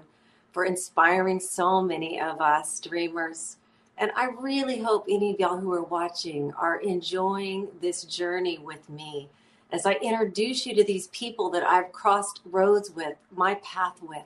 for 0.52 0.66
inspiring 0.66 1.40
so 1.40 1.80
many 1.80 2.20
of 2.20 2.40
us 2.40 2.78
dreamers. 2.80 3.56
And 3.96 4.10
I 4.16 4.30
really 4.38 4.80
hope 4.80 5.06
any 5.08 5.32
of 5.32 5.40
y'all 5.40 5.58
who 5.58 5.72
are 5.72 5.82
watching 5.82 6.52
are 6.54 6.80
enjoying 6.80 7.68
this 7.80 8.04
journey 8.04 8.58
with 8.58 8.88
me 8.90 9.28
as 9.72 9.86
I 9.86 9.92
introduce 10.02 10.66
you 10.66 10.74
to 10.74 10.84
these 10.84 11.06
people 11.08 11.48
that 11.50 11.62
I've 11.62 11.92
crossed 11.92 12.40
roads 12.44 12.90
with, 12.90 13.16
my 13.34 13.54
path 13.56 14.02
with, 14.02 14.24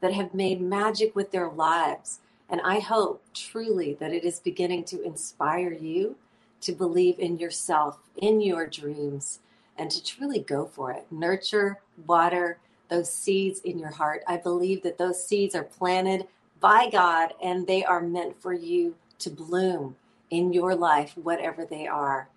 that 0.00 0.12
have 0.12 0.34
made 0.34 0.60
magic 0.60 1.16
with 1.16 1.30
their 1.30 1.48
lives 1.48 2.20
and 2.52 2.60
I 2.60 2.80
hope 2.80 3.24
truly 3.32 3.94
that 3.94 4.12
it 4.12 4.24
is 4.24 4.38
beginning 4.38 4.84
to 4.84 5.02
inspire 5.02 5.72
you 5.72 6.16
to 6.60 6.72
believe 6.72 7.18
in 7.18 7.38
yourself, 7.38 7.98
in 8.18 8.42
your 8.42 8.66
dreams, 8.66 9.40
and 9.78 9.90
to 9.90 10.04
truly 10.04 10.40
go 10.40 10.66
for 10.66 10.92
it. 10.92 11.06
Nurture, 11.10 11.80
water 12.06 12.58
those 12.90 13.10
seeds 13.10 13.60
in 13.60 13.78
your 13.78 13.90
heart. 13.90 14.22
I 14.28 14.36
believe 14.36 14.82
that 14.82 14.98
those 14.98 15.24
seeds 15.24 15.54
are 15.54 15.64
planted 15.64 16.28
by 16.60 16.90
God 16.90 17.32
and 17.42 17.66
they 17.66 17.82
are 17.84 18.02
meant 18.02 18.40
for 18.40 18.52
you 18.52 18.94
to 19.20 19.30
bloom 19.30 19.96
in 20.28 20.52
your 20.52 20.74
life, 20.74 21.14
whatever 21.16 21.64
they 21.64 21.86
are. 21.86 22.28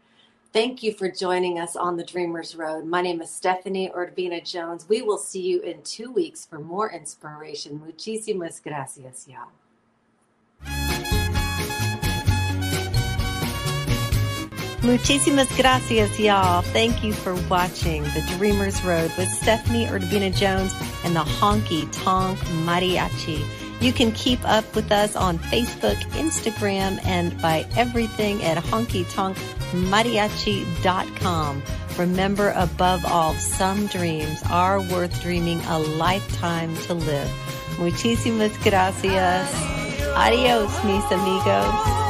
Thank 0.54 0.82
you 0.82 0.94
for 0.94 1.12
joining 1.12 1.60
us 1.60 1.76
on 1.76 1.98
the 1.98 2.06
Dreamers 2.06 2.56
Road. 2.56 2.86
My 2.86 3.02
name 3.02 3.22
is 3.22 3.30
Stephanie 3.30 3.92
Urbina 3.94 4.50
Jones. 4.50 4.88
We 4.88 5.02
will 5.02 5.18
see 5.18 5.42
you 5.42 5.60
in 5.60 5.82
two 5.82 6.10
weeks 6.10 6.46
for 6.46 6.60
more 6.60 6.90
inspiration. 6.90 7.82
Muchísimas 7.86 8.64
gracias, 8.64 9.28
y'all. 9.28 9.52
Muchísimas 14.86 15.50
gracias, 15.58 16.18
y'all. 16.20 16.62
Thank 16.62 17.04
you 17.04 17.12
for 17.12 17.34
watching 17.50 18.04
The 18.04 18.24
Dreamer's 18.38 18.84
Road 18.84 19.12
with 19.18 19.30
Stephanie 19.30 19.88
Urbina 19.88 20.32
Jones 20.32 20.76
and 21.04 21.16
the 21.16 21.24
Honky 21.24 21.92
Tonk 21.92 22.38
Mariachi. 22.66 23.44
You 23.82 23.92
can 23.92 24.12
keep 24.12 24.48
up 24.48 24.76
with 24.76 24.92
us 24.92 25.16
on 25.16 25.40
Facebook, 25.40 25.96
Instagram, 26.12 27.04
and 27.04 27.36
by 27.42 27.66
everything 27.76 28.44
at 28.44 28.64
honkytonkmariachi.com. 28.64 31.64
Remember, 31.98 32.54
above 32.56 33.04
all, 33.06 33.34
some 33.34 33.88
dreams 33.88 34.44
are 34.52 34.80
worth 34.82 35.20
dreaming 35.24 35.62
a 35.62 35.80
lifetime 35.80 36.76
to 36.84 36.94
live. 36.94 37.32
Muchísimas 37.80 38.56
gracias. 38.64 39.52
Adios, 40.16 40.70
mis 40.84 41.12
amigos. 41.12 42.05